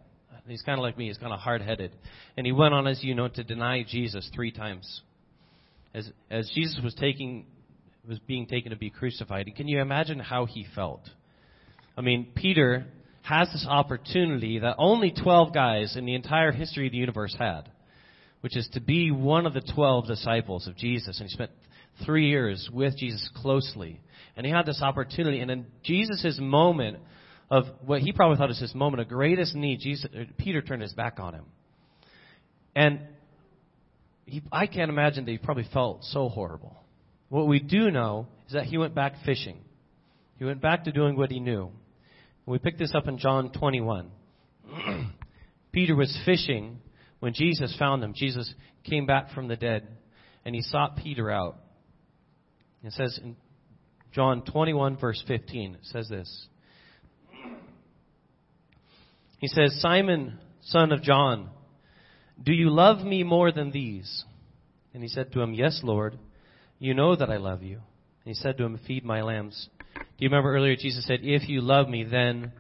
He's 0.47 0.62
kind 0.62 0.79
of 0.79 0.84
like 0.84 0.97
me. 0.97 1.08
He's 1.08 1.17
kind 1.17 1.34
of 1.34 1.39
hard-headed. 1.39 1.91
And 2.38 2.45
he 2.45 2.51
went 2.51 2.73
on, 2.73 2.88
as 2.88 3.03
you 3.03 3.15
know, 3.15 3.27
to 3.27 3.43
deny 3.43 3.84
Jesus 3.88 4.29
three 4.34 4.51
times. 4.51 5.01
As, 5.93 6.10
as 6.29 6.51
Jesus 6.53 6.79
was 6.84 6.93
taking, 6.93 7.45
was 8.08 8.19
being 8.19 8.45
taken 8.45 8.71
to 8.71 8.77
be 8.77 8.89
crucified. 8.89 9.51
Can 9.55 9.67
you 9.67 9.81
imagine 9.81 10.19
how 10.19 10.45
he 10.45 10.65
felt? 10.75 11.01
I 11.97 12.01
mean, 12.01 12.27
Peter 12.36 12.86
has 13.23 13.47
this 13.51 13.65
opportunity 13.67 14.60
that 14.60 14.75
only 14.77 15.12
12 15.12 15.53
guys 15.53 15.95
in 15.95 16.05
the 16.05 16.13
entire 16.13 16.51
history 16.51 16.88
of 16.88 16.91
the 16.91 16.99
universe 16.99 17.36
had, 17.38 17.63
which 18.41 18.55
is 18.55 18.69
to 18.73 18.79
be 18.79 19.10
one 19.10 19.47
of 19.47 19.53
the 19.53 19.62
12 19.73 20.05
disciples 20.08 20.67
of 20.67 20.77
Jesus. 20.77 21.19
And 21.19 21.27
he 21.27 21.34
spent 21.34 21.51
three 22.05 22.29
years 22.29 22.69
with 22.71 22.97
Jesus 22.97 23.27
closely. 23.36 23.99
And 24.36 24.45
he 24.45 24.51
had 24.51 24.65
this 24.65 24.81
opportunity. 24.81 25.39
And 25.39 25.49
in 25.49 25.65
Jesus' 25.84 26.38
moment 26.39 26.99
of 27.49 27.65
what 27.86 28.01
he 28.01 28.12
probably 28.12 28.38
thought 28.38 28.49
was 28.49 28.60
his 28.60 28.73
moment 28.73 29.01
of 29.01 29.08
greatest 29.08 29.55
need, 29.55 29.79
Jesus, 29.79 30.10
uh, 30.13 30.23
Peter 30.38 30.62
turned 30.62 30.81
his 30.81 30.93
back 30.93 31.19
on 31.19 31.34
him. 31.34 31.45
And 32.75 33.01
he, 34.25 34.41
I 34.51 34.67
can't 34.67 34.89
imagine 34.89 35.25
that 35.25 35.31
he 35.31 35.38
probably 35.38 35.67
felt 35.71 36.03
so 36.03 36.29
horrible. 36.29 36.75
What 37.29 37.47
we 37.47 37.60
do 37.60 37.91
know 37.91 38.27
is 38.47 38.53
that 38.53 38.65
he 38.65 38.77
went 38.77 38.95
back 38.95 39.13
fishing. 39.25 39.60
He 40.38 40.45
went 40.45 40.62
back 40.62 40.86
to 40.86 40.91
doing 40.91 41.15
what 41.15 41.31
he 41.31 41.39
knew. 41.39 41.69
We 42.45 42.60
pick 42.60 42.77
this 42.77 42.93
up 42.93 43.08
in 43.08 43.17
John 43.17 43.51
21. 43.51 44.12
Peter 45.71 45.95
was 45.95 46.17
fishing 46.25 46.79
when 47.19 47.34
Jesus 47.34 47.75
found 47.77 48.03
him. 48.03 48.13
Jesus 48.15 48.53
came 48.84 49.05
back 49.05 49.31
from 49.31 49.47
the 49.47 49.55
dead 49.55 49.88
and 50.43 50.53
he 50.53 50.62
sought 50.62 50.97
Peter 50.97 51.31
out. 51.31 51.58
It 52.84 52.93
says 52.93 53.19
in 53.23 53.36
John 54.13 54.43
21, 54.43 54.97
verse 54.97 55.23
15, 55.27 55.75
it 55.75 55.79
says 55.84 56.08
this. 56.08 56.47
He 59.39 59.48
says, 59.48 59.80
Simon, 59.82 60.39
son 60.62 60.91
of 60.91 61.02
John, 61.02 61.50
do 62.41 62.54
you 62.54 62.69
love 62.69 63.06
me 63.06 63.24
more 63.24 63.52
than 63.52 63.71
these? 63.71 64.24
And 64.93 65.04
he 65.04 65.10
said 65.10 65.32
to 65.34 65.41
him, 65.41 65.54
Yes, 65.54 65.82
Lord. 65.84 66.17
You 66.80 66.93
know 66.93 67.15
that 67.15 67.30
I 67.30 67.38
love 67.38 67.63
you. 67.63 67.76
And 67.76 67.84
he 68.26 68.34
said 68.34 68.58
to 68.58 68.63
him, 68.63 68.80
Feed 68.86 69.06
my 69.06 69.21
lambs. 69.21 69.69
Do 69.95 70.02
you 70.19 70.30
remember 70.30 70.54
earlier 70.54 70.76
Jesus 70.76 71.06
said, 71.06 71.19
If 71.21 71.48
you 71.48 71.62
love 71.62 71.88
me, 71.88 72.04
then 72.04 72.52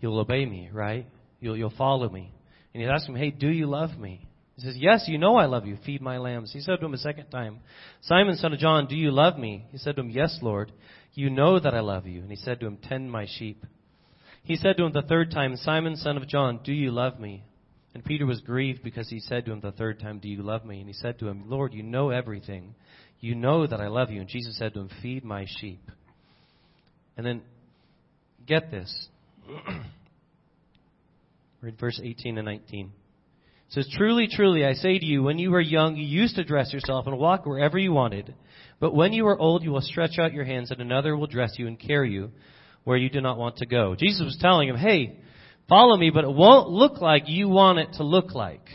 you'll 0.00 0.18
obey 0.18 0.46
me, 0.46 0.70
right? 0.72 1.06
You'll, 1.40 1.56
you'll 1.56 1.72
follow 1.76 2.08
me. 2.08 2.32
And 2.72 2.82
he 2.82 2.88
asked 2.88 3.08
him, 3.08 3.16
Hey, 3.16 3.30
do 3.30 3.48
you 3.48 3.66
love 3.66 3.98
me? 3.98 4.26
He 4.56 4.62
says, 4.62 4.74
Yes, 4.76 5.04
you 5.06 5.18
know 5.18 5.36
I 5.36 5.46
love 5.46 5.66
you. 5.66 5.76
Feed 5.84 6.00
my 6.00 6.18
lambs. 6.18 6.52
He 6.52 6.60
said 6.60 6.80
to 6.80 6.86
him 6.86 6.94
a 6.94 6.98
second 6.98 7.28
time, 7.28 7.60
Simon, 8.02 8.36
son 8.36 8.52
of 8.52 8.58
John, 8.58 8.86
do 8.86 8.96
you 8.96 9.10
love 9.10 9.38
me? 9.38 9.66
He 9.70 9.78
said 9.78 9.96
to 9.96 10.02
him, 10.02 10.10
Yes, 10.10 10.38
Lord. 10.42 10.72
You 11.14 11.30
know 11.30 11.58
that 11.58 11.74
I 11.74 11.80
love 11.80 12.06
you. 12.06 12.20
And 12.20 12.30
he 12.30 12.36
said 12.36 12.60
to 12.60 12.66
him, 12.66 12.78
Tend 12.82 13.10
my 13.10 13.26
sheep. 13.38 13.64
He 14.46 14.54
said 14.54 14.76
to 14.76 14.84
him 14.84 14.92
the 14.92 15.02
third 15.02 15.32
time, 15.32 15.56
Simon, 15.56 15.96
son 15.96 16.16
of 16.16 16.28
John, 16.28 16.60
do 16.62 16.72
you 16.72 16.92
love 16.92 17.18
me? 17.18 17.42
And 17.94 18.04
Peter 18.04 18.26
was 18.26 18.40
grieved 18.40 18.84
because 18.84 19.08
he 19.10 19.18
said 19.18 19.44
to 19.44 19.52
him 19.52 19.60
the 19.60 19.72
third 19.72 19.98
time, 19.98 20.20
Do 20.20 20.28
you 20.28 20.42
love 20.42 20.64
me? 20.64 20.78
And 20.78 20.86
he 20.86 20.92
said 20.92 21.18
to 21.18 21.26
him, 21.26 21.44
Lord, 21.48 21.74
you 21.74 21.82
know 21.82 22.10
everything. 22.10 22.76
You 23.18 23.34
know 23.34 23.66
that 23.66 23.80
I 23.80 23.88
love 23.88 24.10
you. 24.10 24.20
And 24.20 24.28
Jesus 24.28 24.56
said 24.56 24.72
to 24.74 24.80
him, 24.80 24.90
Feed 25.02 25.24
my 25.24 25.46
sheep. 25.58 25.90
And 27.16 27.26
then, 27.26 27.42
get 28.46 28.70
this. 28.70 29.08
Read 31.60 31.80
verse 31.80 32.00
18 32.02 32.38
and 32.38 32.46
19. 32.46 32.86
It 32.86 32.92
says, 33.70 33.88
Truly, 33.96 34.28
truly, 34.30 34.64
I 34.64 34.74
say 34.74 34.96
to 34.96 35.04
you, 35.04 35.24
when 35.24 35.40
you 35.40 35.50
were 35.50 35.60
young, 35.60 35.96
you 35.96 36.04
used 36.06 36.36
to 36.36 36.44
dress 36.44 36.72
yourself 36.72 37.08
and 37.08 37.18
walk 37.18 37.46
wherever 37.46 37.78
you 37.78 37.92
wanted. 37.92 38.32
But 38.78 38.94
when 38.94 39.12
you 39.12 39.26
are 39.26 39.38
old, 39.38 39.64
you 39.64 39.72
will 39.72 39.80
stretch 39.80 40.20
out 40.20 40.32
your 40.32 40.44
hands, 40.44 40.70
and 40.70 40.80
another 40.80 41.16
will 41.16 41.26
dress 41.26 41.54
you 41.58 41.66
and 41.66 41.80
carry 41.80 42.12
you 42.12 42.30
where 42.86 42.96
you 42.96 43.10
do 43.10 43.20
not 43.20 43.36
want 43.36 43.58
to 43.58 43.66
go. 43.66 43.94
Jesus 43.94 44.24
was 44.24 44.38
telling 44.40 44.70
him, 44.70 44.76
Hey, 44.76 45.18
Follow 45.68 45.96
me, 45.96 46.10
but 46.10 46.24
it 46.24 46.32
won't 46.32 46.68
look 46.68 47.00
like 47.00 47.24
you 47.26 47.48
want 47.48 47.78
it 47.78 47.94
to 47.94 48.04
look 48.04 48.34
like. 48.34 48.66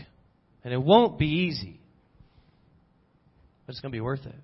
And 0.63 0.73
it 0.73 0.81
won't 0.81 1.17
be 1.17 1.27
easy. 1.27 1.79
But 3.65 3.73
it's 3.73 3.81
going 3.81 3.91
to 3.91 3.95
be 3.95 4.01
worth 4.01 4.25
it. 4.25 4.35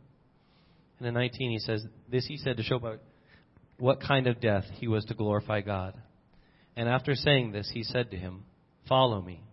And 0.99 1.07
in 1.07 1.13
19 1.13 1.51
he 1.51 1.59
says, 1.59 1.85
this 2.09 2.25
he 2.25 2.37
said 2.37 2.57
to 2.57 2.63
show 2.63 2.77
about 2.77 2.99
what 3.77 4.01
kind 4.01 4.27
of 4.27 4.39
death 4.39 4.63
he 4.75 4.87
was 4.87 5.05
to 5.05 5.13
glorify 5.13 5.61
God. 5.61 5.93
And 6.75 6.87
after 6.87 7.13
saying 7.15 7.51
this, 7.51 7.69
he 7.71 7.83
said 7.83 8.11
to 8.11 8.17
him, 8.17 8.43
Follow 8.87 9.21
me. 9.21 9.43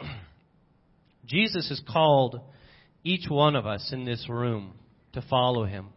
Jesus 1.26 1.68
has 1.70 1.80
called 1.90 2.40
each 3.02 3.28
one 3.28 3.56
of 3.56 3.66
us 3.66 3.90
in 3.92 4.04
this 4.04 4.26
room 4.28 4.74
to 5.14 5.22
follow 5.22 5.64
him. 5.64 5.88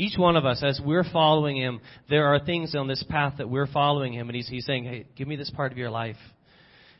Each 0.00 0.16
one 0.16 0.34
of 0.36 0.46
us, 0.46 0.62
as 0.62 0.80
we're 0.82 1.04
following 1.04 1.58
him, 1.58 1.78
there 2.08 2.28
are 2.28 2.42
things 2.42 2.74
on 2.74 2.88
this 2.88 3.04
path 3.10 3.34
that 3.36 3.50
we're 3.50 3.66
following 3.66 4.14
him, 4.14 4.30
and 4.30 4.34
he's, 4.34 4.48
he's 4.48 4.64
saying, 4.64 4.84
Hey, 4.84 5.04
give 5.14 5.28
me 5.28 5.36
this 5.36 5.50
part 5.50 5.72
of 5.72 5.76
your 5.76 5.90
life. 5.90 6.16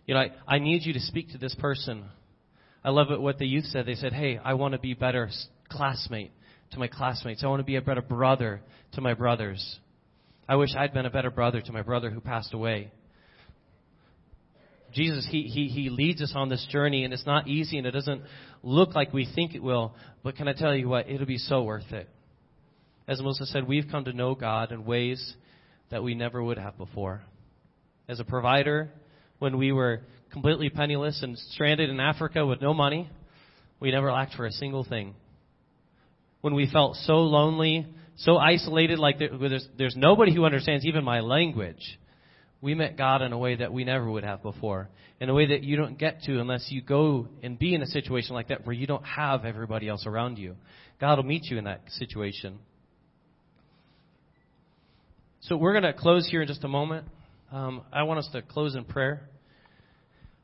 You 0.04 0.12
know, 0.12 0.20
I, 0.20 0.32
I 0.46 0.58
need 0.58 0.84
you 0.84 0.92
to 0.92 1.00
speak 1.00 1.30
to 1.30 1.38
this 1.38 1.54
person. 1.54 2.04
I 2.84 2.90
love 2.90 3.10
it 3.10 3.18
what 3.18 3.38
the 3.38 3.46
youth 3.46 3.64
said. 3.64 3.86
They 3.86 3.94
said, 3.94 4.12
Hey, 4.12 4.38
I 4.44 4.52
want 4.52 4.72
to 4.72 4.78
be 4.78 4.92
better 4.92 5.30
classmate 5.70 6.30
to 6.72 6.78
my 6.78 6.88
classmates. 6.88 7.42
I 7.42 7.46
want 7.46 7.60
to 7.60 7.64
be 7.64 7.76
a 7.76 7.80
better 7.80 8.02
brother 8.02 8.60
to 8.92 9.00
my 9.00 9.14
brothers. 9.14 9.78
I 10.46 10.56
wish 10.56 10.76
I'd 10.76 10.92
been 10.92 11.06
a 11.06 11.10
better 11.10 11.30
brother 11.30 11.62
to 11.62 11.72
my 11.72 11.80
brother 11.80 12.10
who 12.10 12.20
passed 12.20 12.52
away. 12.52 12.92
Jesus, 14.92 15.26
he, 15.30 15.44
he, 15.44 15.68
he 15.68 15.88
leads 15.88 16.20
us 16.20 16.34
on 16.36 16.50
this 16.50 16.66
journey, 16.70 17.04
and 17.04 17.14
it's 17.14 17.24
not 17.24 17.48
easy, 17.48 17.78
and 17.78 17.86
it 17.86 17.92
doesn't 17.92 18.24
look 18.62 18.94
like 18.94 19.14
we 19.14 19.26
think 19.34 19.54
it 19.54 19.62
will. 19.62 19.94
But 20.22 20.36
can 20.36 20.48
I 20.48 20.52
tell 20.52 20.76
you 20.76 20.86
what? 20.86 21.08
It'll 21.08 21.24
be 21.24 21.38
so 21.38 21.62
worth 21.62 21.90
it. 21.92 22.06
As 23.10 23.20
Melissa 23.20 23.44
said, 23.46 23.66
we've 23.66 23.88
come 23.90 24.04
to 24.04 24.12
know 24.12 24.36
God 24.36 24.70
in 24.70 24.84
ways 24.84 25.34
that 25.90 26.04
we 26.04 26.14
never 26.14 26.40
would 26.40 26.58
have 26.58 26.78
before. 26.78 27.22
As 28.08 28.20
a 28.20 28.24
provider, 28.24 28.92
when 29.40 29.58
we 29.58 29.72
were 29.72 30.02
completely 30.30 30.70
penniless 30.70 31.20
and 31.24 31.36
stranded 31.36 31.90
in 31.90 31.98
Africa 31.98 32.46
with 32.46 32.62
no 32.62 32.72
money, 32.72 33.10
we 33.80 33.90
never 33.90 34.12
lacked 34.12 34.34
for 34.34 34.46
a 34.46 34.52
single 34.52 34.84
thing. 34.84 35.16
When 36.40 36.54
we 36.54 36.70
felt 36.70 36.94
so 36.98 37.14
lonely, 37.14 37.84
so 38.16 38.36
isolated, 38.36 39.00
like 39.00 39.18
there's, 39.18 39.66
there's 39.76 39.96
nobody 39.96 40.32
who 40.32 40.44
understands 40.44 40.86
even 40.86 41.02
my 41.02 41.18
language 41.18 41.98
we 42.62 42.74
met 42.74 42.96
God 42.96 43.22
in 43.22 43.32
a 43.32 43.38
way 43.38 43.56
that 43.56 43.72
we 43.72 43.84
never 43.84 44.10
would 44.10 44.24
have 44.24 44.42
before. 44.42 44.88
In 45.18 45.28
a 45.28 45.34
way 45.34 45.46
that 45.46 45.62
you 45.64 45.76
don't 45.76 45.98
get 45.98 46.22
to 46.22 46.40
unless 46.40 46.66
you 46.70 46.82
go 46.82 47.26
and 47.42 47.58
be 47.58 47.74
in 47.74 47.82
a 47.82 47.86
situation 47.86 48.34
like 48.34 48.48
that 48.48 48.66
where 48.66 48.74
you 48.74 48.86
don't 48.86 49.04
have 49.04 49.44
everybody 49.44 49.88
else 49.88 50.06
around 50.06 50.38
you. 50.38 50.56
God 51.00 51.16
will 51.16 51.24
meet 51.24 51.44
you 51.44 51.58
in 51.58 51.64
that 51.64 51.82
situation. 51.98 52.58
So 55.44 55.56
we're 55.56 55.72
going 55.72 55.84
to 55.84 55.94
close 55.94 56.28
here 56.28 56.42
in 56.42 56.48
just 56.48 56.64
a 56.64 56.68
moment. 56.68 57.06
Um, 57.50 57.82
I 57.90 58.02
want 58.02 58.18
us 58.18 58.28
to 58.32 58.42
close 58.42 58.74
in 58.74 58.84
prayer. 58.84 59.22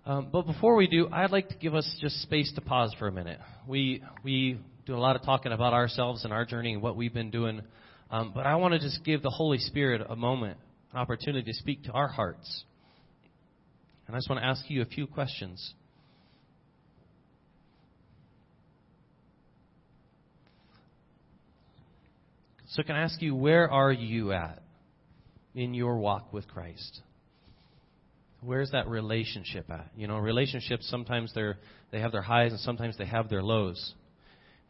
Um, 0.06 0.30
but 0.32 0.46
before 0.46 0.74
we 0.74 0.86
do, 0.86 1.06
I'd 1.12 1.30
like 1.30 1.50
to 1.50 1.56
give 1.56 1.74
us 1.74 1.98
just 2.00 2.22
space 2.22 2.50
to 2.54 2.62
pause 2.62 2.94
for 2.98 3.06
a 3.06 3.12
minute. 3.12 3.38
We 3.68 4.02
we 4.24 4.58
do 4.86 4.94
a 4.94 4.98
lot 4.98 5.14
of 5.14 5.22
talking 5.22 5.52
about 5.52 5.74
ourselves 5.74 6.24
and 6.24 6.32
our 6.32 6.46
journey 6.46 6.72
and 6.72 6.82
what 6.82 6.96
we've 6.96 7.12
been 7.12 7.30
doing. 7.30 7.60
Um, 8.10 8.32
but 8.34 8.46
I 8.46 8.54
want 8.56 8.72
to 8.72 8.80
just 8.80 9.04
give 9.04 9.22
the 9.22 9.30
Holy 9.30 9.58
Spirit 9.58 10.00
a 10.08 10.16
moment 10.16 10.56
an 10.92 10.98
opportunity 10.98 11.52
to 11.52 11.58
speak 11.58 11.84
to 11.84 11.92
our 11.92 12.08
hearts. 12.08 12.64
And 14.06 14.16
I 14.16 14.18
just 14.18 14.30
want 14.30 14.40
to 14.40 14.46
ask 14.46 14.64
you 14.68 14.80
a 14.80 14.86
few 14.86 15.06
questions. 15.06 15.74
So, 22.68 22.82
can 22.82 22.96
I 22.96 23.02
ask 23.02 23.20
you, 23.20 23.34
where 23.34 23.70
are 23.70 23.92
you 23.92 24.32
at 24.32 24.62
in 25.56 25.74
your 25.74 25.96
walk 25.98 26.32
with 26.32 26.46
Christ? 26.46 27.00
Where's 28.42 28.70
that 28.70 28.86
relationship 28.86 29.68
at? 29.70 29.90
You 29.96 30.06
know, 30.06 30.18
relationships 30.18 30.86
sometimes 30.88 31.32
they're 31.34 31.56
they 31.90 31.98
have 32.00 32.12
their 32.12 32.22
highs 32.22 32.52
and 32.52 32.60
sometimes 32.60 32.96
they 32.96 33.06
have 33.06 33.28
their 33.28 33.42
lows. 33.42 33.94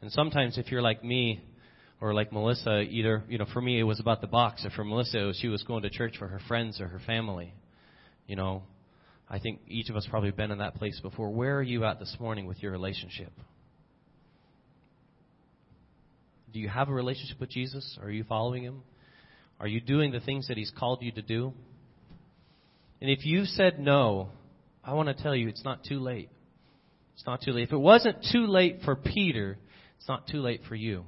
And 0.01 0.11
sometimes 0.13 0.57
if 0.57 0.71
you're 0.71 0.81
like 0.81 1.05
me, 1.05 1.43
or 2.01 2.15
like 2.15 2.33
Melissa, 2.33 2.81
either 2.81 3.25
you 3.29 3.39
know, 3.39 3.47
for 3.53 3.61
me 3.61 3.81
it 3.81 3.83
was 3.83 4.01
about 4.01 4.21
the 4.21 4.27
box, 4.29 4.65
or 4.65 4.71
for 4.71 4.85
Melissa, 4.85 5.19
it 5.19 5.25
was 5.25 5.39
she 5.41 5.49
was 5.49 5.63
going 5.65 5.83
to 5.83 5.91
church 5.91 6.17
for 6.19 6.29
her 6.29 6.41
friends 6.47 6.81
or 6.81 6.87
her 6.89 7.01
family. 7.07 7.53
You 8.27 8.37
know, 8.37 8.63
I 9.29 9.41
think 9.41 9.61
each 9.67 9.91
of 9.91 9.97
us 9.97 10.07
probably 10.09 10.31
been 10.31 10.53
in 10.53 10.59
that 10.59 10.77
place 10.77 11.01
before. 11.01 11.31
Where 11.31 11.57
are 11.59 11.63
you 11.63 11.85
at 11.85 11.99
this 11.99 12.17
morning 12.21 12.47
with 12.47 12.63
your 12.63 12.71
relationship? 12.71 13.33
Do 16.53 16.61
you 16.61 16.69
have 16.69 16.89
a 16.89 16.93
relationship 16.93 17.41
with 17.41 17.51
Jesus? 17.51 17.99
Are 18.01 18.11
you 18.11 18.25
following 18.25 18.63
him? 18.63 18.83
Are 19.59 19.67
you 19.67 19.81
doing 19.81 20.13
the 20.13 20.21
things 20.21 20.49
that 20.49 20.57
he's 20.57 20.73
called 20.77 21.03
you 21.03 21.13
to 21.13 21.23
do? 21.23 21.53
And 23.01 23.11
if 23.11 23.25
you've 23.25 23.49
said 23.49 23.79
no, 23.79 24.29
I 24.85 24.95
want 24.95 25.09
to 25.09 25.23
tell 25.23 25.35
you 25.35 25.49
it's 25.49 25.65
not 25.65 25.85
too 25.85 25.99
late. 25.99 26.31
It's 27.15 27.27
not 27.27 27.41
too 27.43 27.53
late. 27.53 27.65
If 27.65 27.73
it 27.73 27.79
wasn't 27.79 28.27
too 28.31 28.47
late 28.47 28.81
for 28.85 28.97
Peter, 28.97 29.59
it's 29.99 30.09
not 30.09 30.27
too 30.29 30.41
late 30.41 30.61
for 30.69 30.75
you 30.75 31.05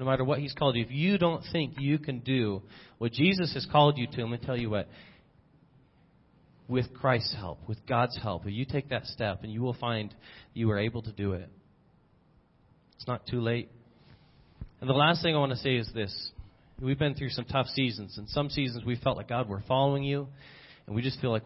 no 0.00 0.06
matter 0.06 0.24
what 0.24 0.38
He's 0.38 0.54
called 0.54 0.76
you, 0.76 0.82
if 0.82 0.90
you 0.90 1.18
don't 1.18 1.44
think 1.52 1.74
you 1.78 1.98
can 1.98 2.20
do 2.20 2.62
what 2.96 3.12
Jesus 3.12 3.52
has 3.52 3.66
called 3.70 3.98
you 3.98 4.06
to, 4.06 4.22
let 4.22 4.30
me 4.30 4.38
tell 4.42 4.56
you 4.56 4.70
what. 4.70 4.88
With 6.68 6.94
Christ's 6.94 7.34
help, 7.34 7.58
with 7.68 7.84
God's 7.86 8.16
help, 8.16 8.46
if 8.46 8.54
you 8.54 8.64
take 8.64 8.88
that 8.88 9.04
step 9.04 9.40
and 9.42 9.52
you 9.52 9.60
will 9.60 9.74
find 9.74 10.14
you 10.54 10.70
are 10.70 10.78
able 10.78 11.02
to 11.02 11.12
do 11.12 11.32
it. 11.32 11.50
It's 12.96 13.06
not 13.06 13.26
too 13.26 13.42
late. 13.42 13.68
And 14.80 14.88
the 14.88 14.94
last 14.94 15.22
thing 15.22 15.36
I 15.36 15.38
want 15.38 15.52
to 15.52 15.58
say 15.58 15.76
is 15.76 15.90
this. 15.94 16.30
We've 16.80 16.98
been 16.98 17.14
through 17.14 17.30
some 17.30 17.44
tough 17.44 17.66
seasons. 17.68 18.16
and 18.16 18.28
some 18.28 18.48
seasons 18.48 18.84
we 18.84 18.96
felt 18.96 19.16
like, 19.16 19.28
God, 19.28 19.48
we're 19.48 19.62
following 19.62 20.02
you. 20.02 20.28
And 20.86 20.96
we 20.96 21.02
just 21.02 21.20
feel 21.20 21.30
like 21.30 21.44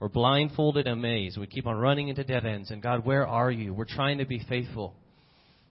we're 0.00 0.08
blindfolded 0.08 0.86
and 0.86 0.98
amazed. 0.98 1.38
We 1.38 1.46
keep 1.46 1.66
on 1.66 1.76
running 1.76 2.08
into 2.08 2.24
dead 2.24 2.44
ends. 2.44 2.70
And 2.70 2.82
God, 2.82 3.06
where 3.06 3.26
are 3.26 3.50
you? 3.50 3.72
We're 3.72 3.84
trying 3.84 4.18
to 4.18 4.26
be 4.26 4.44
faithful. 4.48 4.94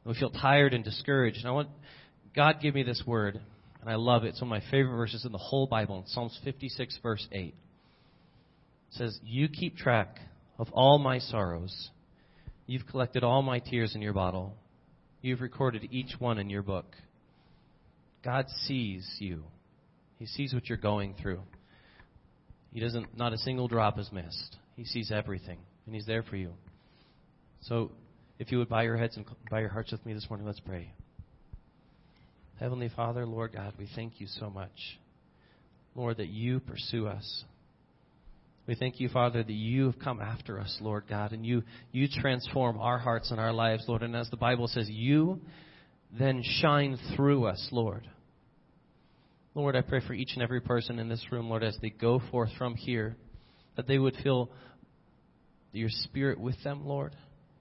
And 0.03 0.13
we 0.13 0.19
feel 0.19 0.29
tired 0.29 0.73
and 0.73 0.83
discouraged. 0.83 1.39
And 1.39 1.47
I 1.47 1.51
want 1.51 1.69
God 2.35 2.61
gave 2.61 2.73
me 2.73 2.83
this 2.83 3.03
word, 3.05 3.39
and 3.81 3.89
I 3.89 3.95
love 3.95 4.23
it. 4.23 4.29
It's 4.29 4.41
one 4.41 4.51
of 4.51 4.63
my 4.63 4.71
favorite 4.71 4.95
verses 4.95 5.23
in 5.25 5.31
the 5.31 5.37
whole 5.37 5.67
Bible. 5.67 5.99
In 5.99 6.07
Psalms 6.07 6.37
56, 6.43 6.97
verse 7.03 7.27
8. 7.31 7.47
It 7.47 7.53
says, 8.91 9.19
You 9.23 9.49
keep 9.49 9.77
track 9.77 10.17
of 10.57 10.69
all 10.71 10.97
my 10.97 11.19
sorrows. 11.19 11.89
You've 12.65 12.87
collected 12.87 13.23
all 13.23 13.41
my 13.41 13.59
tears 13.59 13.93
in 13.93 14.01
your 14.01 14.13
bottle. 14.13 14.55
You've 15.21 15.41
recorded 15.41 15.87
each 15.91 16.15
one 16.19 16.39
in 16.39 16.49
your 16.49 16.63
book. 16.63 16.85
God 18.23 18.45
sees 18.65 19.07
you. 19.19 19.43
He 20.17 20.25
sees 20.25 20.53
what 20.53 20.69
you're 20.69 20.77
going 20.77 21.15
through. 21.21 21.41
He 22.71 22.79
doesn't, 22.79 23.17
not 23.17 23.33
a 23.33 23.37
single 23.37 23.67
drop 23.67 23.99
is 23.99 24.09
missed. 24.11 24.57
He 24.75 24.85
sees 24.85 25.11
everything, 25.11 25.59
and 25.85 25.93
He's 25.93 26.05
there 26.05 26.23
for 26.23 26.35
you. 26.35 26.51
So, 27.61 27.91
if 28.39 28.51
you 28.51 28.57
would 28.57 28.69
bow 28.69 28.81
your 28.81 28.97
heads 28.97 29.15
and 29.15 29.25
bow 29.49 29.59
your 29.59 29.69
hearts 29.69 29.91
with 29.91 30.05
me 30.05 30.13
this 30.13 30.27
morning, 30.29 30.47
let's 30.47 30.59
pray. 30.59 30.91
Heavenly 32.59 32.89
Father, 32.95 33.25
Lord 33.25 33.53
God, 33.53 33.73
we 33.77 33.87
thank 33.95 34.19
you 34.19 34.27
so 34.27 34.49
much, 34.49 34.71
Lord, 35.95 36.17
that 36.17 36.29
you 36.29 36.59
pursue 36.59 37.07
us. 37.07 37.43
We 38.65 38.75
thank 38.75 38.99
you, 38.99 39.09
Father, 39.09 39.43
that 39.43 39.51
you 39.51 39.87
have 39.87 39.99
come 39.99 40.21
after 40.21 40.59
us, 40.59 40.77
Lord 40.79 41.03
God, 41.09 41.33
and 41.33 41.45
you, 41.45 41.63
you 41.91 42.07
transform 42.07 42.79
our 42.79 42.97
hearts 42.97 43.29
and 43.31 43.39
our 43.39 43.51
lives, 43.51 43.83
Lord. 43.87 44.03
And 44.03 44.15
as 44.15 44.29
the 44.29 44.37
Bible 44.37 44.67
says, 44.67 44.89
you 44.89 45.41
then 46.17 46.43
shine 46.61 46.97
through 47.15 47.45
us, 47.45 47.67
Lord. 47.71 48.07
Lord, 49.55 49.75
I 49.75 49.81
pray 49.81 50.01
for 50.05 50.13
each 50.13 50.31
and 50.33 50.41
every 50.41 50.61
person 50.61 50.99
in 50.99 51.09
this 51.09 51.25
room, 51.31 51.49
Lord, 51.49 51.63
as 51.63 51.77
they 51.81 51.89
go 51.89 52.21
forth 52.31 52.49
from 52.57 52.75
here, 52.75 53.15
that 53.75 53.87
they 53.87 53.99
would 53.99 54.15
feel 54.23 54.49
your 55.71 55.89
spirit 55.89 56.39
with 56.39 56.55
them, 56.63 56.85
Lord 56.85 57.15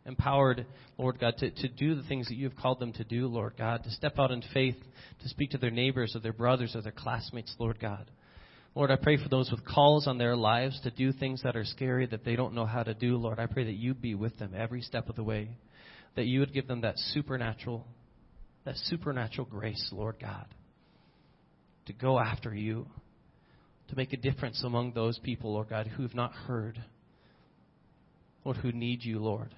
empowered, 0.06 0.66
Lord 0.98 1.18
God, 1.18 1.36
to, 1.38 1.50
to 1.50 1.68
do 1.68 1.94
the 1.94 2.02
things 2.04 2.28
that 2.28 2.36
you 2.36 2.48
have 2.48 2.58
called 2.58 2.80
them 2.80 2.92
to 2.94 3.04
do, 3.04 3.26
Lord 3.26 3.54
God, 3.56 3.84
to 3.84 3.90
step 3.90 4.18
out 4.18 4.30
in 4.30 4.42
faith, 4.52 4.76
to 5.22 5.28
speak 5.28 5.50
to 5.50 5.58
their 5.58 5.70
neighbors 5.70 6.14
or 6.14 6.20
their 6.20 6.32
brothers 6.32 6.74
or 6.74 6.82
their 6.82 6.92
classmates, 6.92 7.54
Lord 7.58 7.78
God. 7.80 8.10
Lord, 8.74 8.90
I 8.90 8.96
pray 8.96 9.22
for 9.22 9.28
those 9.28 9.50
with 9.50 9.64
calls 9.66 10.06
on 10.06 10.16
their 10.16 10.34
lives 10.34 10.80
to 10.82 10.90
do 10.90 11.12
things 11.12 11.42
that 11.42 11.56
are 11.56 11.64
scary 11.64 12.06
that 12.06 12.24
they 12.24 12.36
don't 12.36 12.54
know 12.54 12.64
how 12.64 12.82
to 12.82 12.94
do. 12.94 13.16
Lord, 13.16 13.38
I 13.38 13.46
pray 13.46 13.64
that 13.64 13.74
you 13.74 13.92
be 13.92 14.14
with 14.14 14.38
them 14.38 14.54
every 14.56 14.80
step 14.80 15.08
of 15.08 15.16
the 15.16 15.22
way, 15.22 15.50
that 16.16 16.24
you 16.24 16.40
would 16.40 16.54
give 16.54 16.68
them 16.68 16.80
that 16.80 16.96
supernatural, 16.96 17.86
that 18.64 18.76
supernatural 18.76 19.46
grace, 19.46 19.90
Lord 19.92 20.16
God, 20.20 20.46
to 21.86 21.92
go 21.92 22.18
after 22.18 22.54
you, 22.54 22.86
to 23.88 23.96
make 23.96 24.12
a 24.12 24.16
difference 24.16 24.62
among 24.64 24.92
those 24.92 25.18
people, 25.18 25.52
Lord 25.54 25.68
God, 25.68 25.86
who 25.86 26.02
have 26.02 26.14
not 26.14 26.32
heard, 26.32 26.82
Lord, 28.44 28.56
who 28.58 28.72
need 28.72 29.04
you, 29.04 29.18
Lord. 29.18 29.54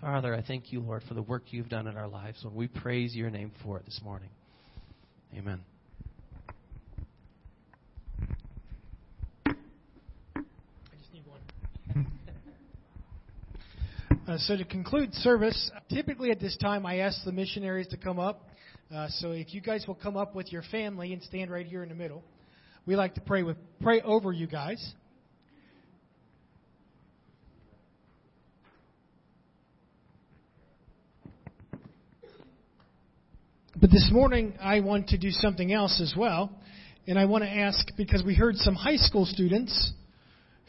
Father, 0.00 0.34
I 0.34 0.42
thank 0.42 0.72
you, 0.72 0.80
Lord, 0.80 1.02
for 1.06 1.14
the 1.14 1.22
work 1.22 1.44
you've 1.50 1.68
done 1.68 1.86
in 1.86 1.96
our 1.96 2.08
lives. 2.08 2.38
Lord, 2.42 2.56
we 2.56 2.68
praise 2.68 3.14
your 3.14 3.30
name 3.30 3.52
for 3.62 3.78
it 3.78 3.84
this 3.84 4.00
morning. 4.02 4.30
Amen. 5.36 5.60
Uh, 14.24 14.38
so 14.38 14.56
to 14.56 14.64
conclude 14.64 15.12
service, 15.14 15.68
typically 15.92 16.30
at 16.30 16.38
this 16.38 16.56
time 16.58 16.86
I 16.86 16.98
ask 16.98 17.24
the 17.24 17.32
missionaries 17.32 17.88
to 17.88 17.96
come 17.96 18.20
up. 18.20 18.48
Uh, 18.94 19.08
so 19.08 19.32
if 19.32 19.52
you 19.52 19.60
guys 19.60 19.84
will 19.88 19.96
come 19.96 20.16
up 20.16 20.32
with 20.32 20.52
your 20.52 20.62
family 20.70 21.12
and 21.12 21.20
stand 21.24 21.50
right 21.50 21.66
here 21.66 21.82
in 21.82 21.88
the 21.88 21.94
middle, 21.96 22.22
we 22.86 22.94
like 22.94 23.14
to 23.14 23.20
pray 23.20 23.42
with 23.42 23.56
pray 23.80 24.00
over 24.00 24.30
you 24.30 24.46
guys. 24.46 24.94
But 33.74 33.90
this 33.90 34.08
morning 34.12 34.54
I 34.62 34.78
want 34.80 35.08
to 35.08 35.18
do 35.18 35.30
something 35.30 35.72
else 35.72 36.00
as 36.00 36.14
well, 36.16 36.52
and 37.08 37.18
I 37.18 37.24
want 37.24 37.42
to 37.42 37.50
ask 37.50 37.88
because 37.96 38.22
we 38.22 38.36
heard 38.36 38.54
some 38.54 38.76
high 38.76 38.98
school 38.98 39.26
students 39.26 39.92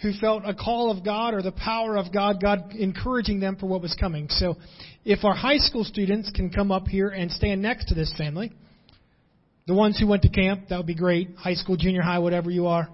who 0.04 0.12
felt 0.20 0.43
a 0.45 0.54
call 0.54 0.91
of 0.91 1.04
God 1.04 1.34
or 1.34 1.41
the 1.41 1.51
power 1.51 1.97
of 1.97 2.14
God, 2.14 2.41
God 2.41 2.74
encouraging 2.74 3.39
them 3.39 3.56
for 3.56 3.66
what 3.66 3.82
was 3.82 3.95
coming. 3.99 4.28
So 4.30 4.58
if 5.06 5.24
our 5.24 5.36
high 5.36 5.58
school 5.58 5.84
students 5.84 6.30
can 6.30 6.49
come 6.49 6.72
up 6.72 6.88
here 6.88 7.10
and 7.10 7.32
stand 7.32 7.62
next 7.62 7.88
to 7.88 7.95
this 7.95 8.14
family, 8.18 8.51
the 9.66 9.74
ones 9.74 9.97
who 9.99 10.06
went 10.08 10.24
to 10.24 10.30
camp, 10.30 10.68
that 10.70 10.78
would 10.78 10.86
be 10.86 10.95
great. 10.95 11.36
High 11.36 11.54
school, 11.54 11.78
junior 11.78 12.01
high, 12.01 12.20
whatever 12.20 12.51
you 12.51 12.68
are. 12.68 12.89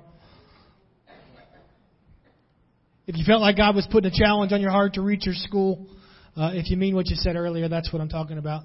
If 3.08 3.18
you 3.18 3.24
felt 3.26 3.42
like 3.42 3.58
God 3.58 3.76
was 3.76 3.88
putting 3.92 4.12
a 4.12 4.16
challenge 4.16 4.52
on 4.54 4.62
your 4.62 4.70
heart 4.70 4.94
to 4.94 5.02
reach 5.02 5.26
your 5.26 5.34
school, 5.34 5.88
uh, 6.38 6.52
if 6.54 6.70
you 6.70 6.78
mean 6.78 6.96
what 6.96 7.08
you 7.08 7.16
said 7.16 7.36
earlier, 7.36 7.68
that's 7.68 7.92
what 7.92 8.02
I'm 8.04 8.10
talking 8.10 8.38
about. 8.38 8.64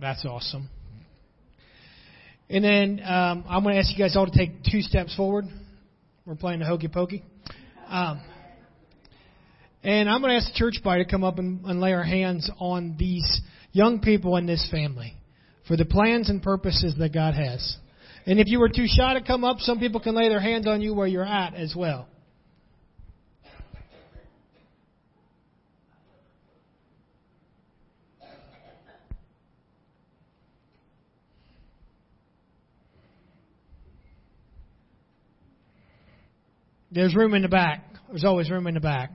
That's 0.00 0.24
awesome. 0.26 0.68
And 2.50 2.62
then 2.62 3.00
um, 3.04 3.44
I'm 3.48 3.62
going 3.62 3.74
to 3.74 3.80
ask 3.80 3.90
you 3.90 3.98
guys 3.98 4.16
all 4.16 4.26
to 4.26 4.36
take 4.36 4.62
two 4.70 4.80
steps 4.80 5.14
forward. 5.16 5.46
We're 6.26 6.34
playing 6.34 6.60
the 6.60 6.66
hokey 6.66 6.88
pokey. 6.88 7.24
Um, 7.88 8.20
and 9.82 10.08
I'm 10.08 10.20
going 10.20 10.30
to 10.30 10.36
ask 10.36 10.52
the 10.52 10.58
church 10.58 10.82
body 10.82 11.04
to 11.04 11.10
come 11.10 11.24
up 11.24 11.38
and, 11.38 11.64
and 11.64 11.80
lay 11.80 11.92
our 11.92 12.04
hands 12.04 12.50
on 12.58 12.96
these 12.98 13.40
young 13.72 14.00
people 14.00 14.36
in 14.36 14.46
this 14.46 14.66
family 14.70 15.14
for 15.68 15.76
the 15.76 15.84
plans 15.84 16.30
and 16.30 16.42
purposes 16.42 16.94
that 16.98 17.12
God 17.12 17.34
has. 17.34 17.76
And 18.26 18.40
if 18.40 18.48
you 18.48 18.58
were 18.58 18.68
too 18.70 18.86
shy 18.86 19.14
to 19.14 19.22
come 19.22 19.44
up, 19.44 19.58
some 19.60 19.78
people 19.78 20.00
can 20.00 20.14
lay 20.14 20.28
their 20.28 20.40
hands 20.40 20.66
on 20.66 20.80
you 20.80 20.94
where 20.94 21.06
you're 21.06 21.24
at 21.24 21.54
as 21.54 21.74
well. 21.76 22.08
There's 36.94 37.16
room 37.16 37.34
in 37.34 37.42
the 37.42 37.48
back. 37.48 37.84
There's 38.08 38.24
always 38.24 38.48
room 38.48 38.68
in 38.68 38.74
the 38.74 38.80
back. 38.80 39.10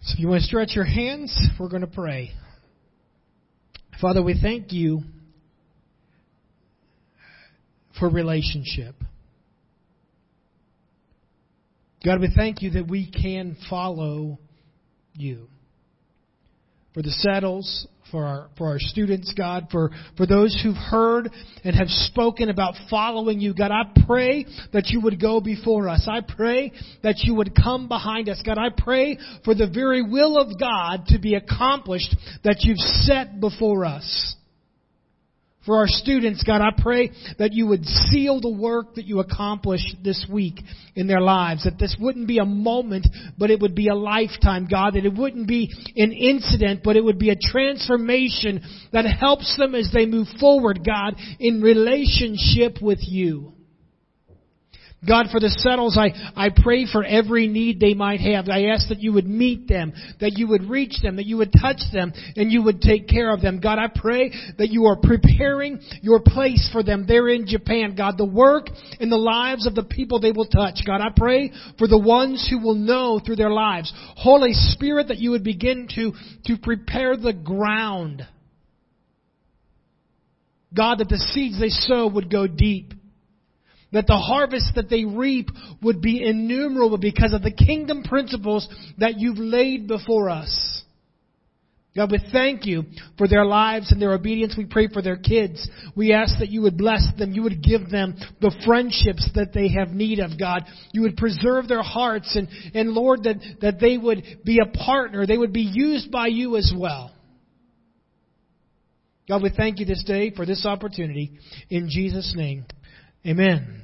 So 0.00 0.14
if 0.14 0.20
you 0.20 0.28
want 0.28 0.40
to 0.40 0.46
stretch 0.46 0.70
your 0.74 0.86
hands, 0.86 1.38
we're 1.60 1.68
going 1.68 1.82
to 1.82 1.86
pray. 1.86 2.30
Father, 4.00 4.22
we 4.22 4.40
thank 4.40 4.72
you 4.72 5.02
for 7.98 8.08
relationship. 8.08 8.94
God, 12.02 12.20
we 12.20 12.32
thank 12.34 12.62
you 12.62 12.70
that 12.70 12.88
we 12.88 13.10
can 13.10 13.58
follow 13.68 14.38
you. 15.14 15.48
For 16.92 17.02
the 17.02 17.10
settles, 17.10 17.88
for 18.14 18.24
our, 18.24 18.48
for 18.56 18.68
our 18.68 18.78
students, 18.78 19.34
God, 19.36 19.66
for, 19.72 19.90
for 20.16 20.26
those 20.26 20.56
who've 20.62 20.76
heard 20.76 21.28
and 21.64 21.74
have 21.74 21.88
spoken 21.88 22.48
about 22.48 22.74
following 22.88 23.40
you. 23.40 23.52
God, 23.52 23.72
I 23.72 23.82
pray 24.06 24.46
that 24.72 24.86
you 24.90 25.00
would 25.00 25.20
go 25.20 25.40
before 25.40 25.88
us. 25.88 26.08
I 26.08 26.20
pray 26.20 26.70
that 27.02 27.16
you 27.24 27.34
would 27.34 27.56
come 27.56 27.88
behind 27.88 28.28
us. 28.28 28.40
God, 28.46 28.58
I 28.58 28.68
pray 28.76 29.18
for 29.44 29.56
the 29.56 29.66
very 29.66 30.02
will 30.02 30.38
of 30.38 30.60
God 30.60 31.06
to 31.08 31.18
be 31.18 31.34
accomplished 31.34 32.14
that 32.44 32.58
you've 32.60 32.78
set 32.78 33.40
before 33.40 33.84
us. 33.84 34.36
For 35.66 35.78
our 35.78 35.86
students, 35.86 36.42
God, 36.42 36.60
I 36.60 36.70
pray 36.76 37.10
that 37.38 37.54
you 37.54 37.66
would 37.68 37.86
seal 37.86 38.40
the 38.40 38.52
work 38.52 38.96
that 38.96 39.06
you 39.06 39.20
accomplish 39.20 39.80
this 40.02 40.26
week 40.30 40.60
in 40.94 41.06
their 41.06 41.22
lives. 41.22 41.64
That 41.64 41.78
this 41.78 41.96
wouldn't 41.98 42.28
be 42.28 42.38
a 42.38 42.44
moment, 42.44 43.06
but 43.38 43.50
it 43.50 43.60
would 43.60 43.74
be 43.74 43.88
a 43.88 43.94
lifetime, 43.94 44.68
God. 44.70 44.94
That 44.94 45.06
it 45.06 45.14
wouldn't 45.14 45.48
be 45.48 45.72
an 45.96 46.12
incident, 46.12 46.82
but 46.84 46.96
it 46.96 47.04
would 47.04 47.18
be 47.18 47.30
a 47.30 47.36
transformation 47.36 48.62
that 48.92 49.06
helps 49.06 49.56
them 49.56 49.74
as 49.74 49.90
they 49.92 50.04
move 50.04 50.28
forward, 50.38 50.80
God, 50.84 51.16
in 51.40 51.62
relationship 51.62 52.82
with 52.82 52.98
you. 53.00 53.53
God, 55.06 55.26
for 55.30 55.40
the 55.40 55.50
settles, 55.50 55.98
I, 55.98 56.12
I 56.34 56.50
pray 56.54 56.86
for 56.90 57.04
every 57.04 57.46
need 57.46 57.80
they 57.80 57.94
might 57.94 58.20
have. 58.20 58.48
I 58.48 58.66
ask 58.66 58.88
that 58.88 59.00
you 59.00 59.12
would 59.12 59.26
meet 59.26 59.68
them, 59.68 59.92
that 60.20 60.38
you 60.38 60.48
would 60.48 60.68
reach 60.70 61.00
them, 61.02 61.16
that 61.16 61.26
you 61.26 61.36
would 61.38 61.52
touch 61.52 61.80
them, 61.92 62.12
and 62.36 62.50
you 62.50 62.62
would 62.62 62.80
take 62.80 63.08
care 63.08 63.32
of 63.32 63.40
them. 63.40 63.60
God, 63.60 63.78
I 63.78 63.88
pray 63.94 64.32
that 64.58 64.70
you 64.70 64.86
are 64.86 64.96
preparing 64.96 65.80
your 66.02 66.20
place 66.20 66.68
for 66.72 66.82
them 66.82 67.06
there 67.06 67.28
in 67.28 67.46
Japan. 67.46 67.94
God, 67.96 68.16
the 68.16 68.24
work 68.24 68.68
and 69.00 69.10
the 69.10 69.16
lives 69.16 69.66
of 69.66 69.74
the 69.74 69.84
people 69.84 70.20
they 70.20 70.32
will 70.32 70.46
touch. 70.46 70.80
God, 70.86 71.00
I 71.00 71.10
pray 71.14 71.52
for 71.78 71.86
the 71.86 71.98
ones 71.98 72.46
who 72.48 72.58
will 72.58 72.74
know 72.74 73.20
through 73.24 73.36
their 73.36 73.50
lives. 73.50 73.92
Holy 74.16 74.52
Spirit, 74.52 75.08
that 75.08 75.18
you 75.18 75.30
would 75.32 75.44
begin 75.44 75.88
to, 75.94 76.12
to 76.46 76.56
prepare 76.56 77.16
the 77.16 77.32
ground. 77.32 78.26
God, 80.74 80.98
that 80.98 81.08
the 81.08 81.18
seeds 81.18 81.60
they 81.60 81.68
sow 81.68 82.08
would 82.08 82.30
go 82.30 82.46
deep 82.46 82.94
that 83.94 84.06
the 84.06 84.18
harvest 84.18 84.72
that 84.74 84.90
they 84.90 85.04
reap 85.04 85.48
would 85.80 86.02
be 86.02 86.22
innumerable 86.22 86.98
because 86.98 87.32
of 87.32 87.42
the 87.42 87.50
kingdom 87.50 88.02
principles 88.02 88.68
that 88.98 89.18
you've 89.18 89.38
laid 89.38 89.88
before 89.88 90.28
us. 90.28 90.82
God, 91.96 92.10
we 92.10 92.18
thank 92.32 92.66
you 92.66 92.82
for 93.16 93.28
their 93.28 93.44
lives 93.44 93.92
and 93.92 94.02
their 94.02 94.14
obedience. 94.14 94.56
We 94.58 94.64
pray 94.64 94.88
for 94.92 95.00
their 95.00 95.16
kids. 95.16 95.68
We 95.94 96.12
ask 96.12 96.40
that 96.40 96.48
you 96.48 96.62
would 96.62 96.76
bless 96.76 97.06
them. 97.16 97.32
You 97.32 97.44
would 97.44 97.62
give 97.62 97.88
them 97.88 98.16
the 98.40 98.52
friendships 98.66 99.30
that 99.36 99.52
they 99.54 99.68
have 99.68 99.90
need 99.90 100.18
of, 100.18 100.36
God. 100.36 100.64
You 100.92 101.02
would 101.02 101.16
preserve 101.16 101.68
their 101.68 101.84
hearts 101.84 102.34
and, 102.34 102.48
and 102.74 102.90
Lord, 102.90 103.22
that, 103.22 103.36
that 103.60 103.78
they 103.78 103.96
would 103.96 104.24
be 104.44 104.58
a 104.58 104.76
partner. 104.76 105.24
They 105.24 105.38
would 105.38 105.52
be 105.52 105.70
used 105.72 106.10
by 106.10 106.26
you 106.26 106.56
as 106.56 106.74
well. 106.76 107.12
God, 109.28 109.44
we 109.44 109.52
thank 109.56 109.78
you 109.78 109.86
this 109.86 110.02
day 110.02 110.32
for 110.34 110.44
this 110.44 110.66
opportunity. 110.66 111.38
In 111.70 111.88
Jesus' 111.88 112.34
name, 112.36 112.66
amen. 113.24 113.83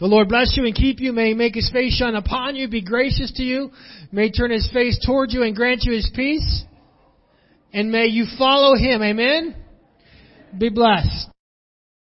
The 0.00 0.06
Lord 0.06 0.30
bless 0.30 0.56
you 0.56 0.64
and 0.64 0.74
keep 0.74 0.98
you. 0.98 1.12
May 1.12 1.28
he 1.28 1.34
make 1.34 1.54
his 1.54 1.70
face 1.70 1.94
shine 1.94 2.14
upon 2.14 2.56
you, 2.56 2.68
be 2.68 2.80
gracious 2.80 3.32
to 3.36 3.42
you. 3.42 3.70
May 4.10 4.26
he 4.26 4.32
turn 4.32 4.50
his 4.50 4.68
face 4.72 4.98
toward 5.04 5.30
you 5.30 5.42
and 5.42 5.54
grant 5.54 5.82
you 5.84 5.92
his 5.92 6.10
peace. 6.14 6.64
And 7.72 7.92
may 7.92 8.06
you 8.06 8.24
follow 8.38 8.74
him. 8.74 9.02
Amen. 9.02 9.54
Be 10.58 10.70
blessed. 10.70 11.29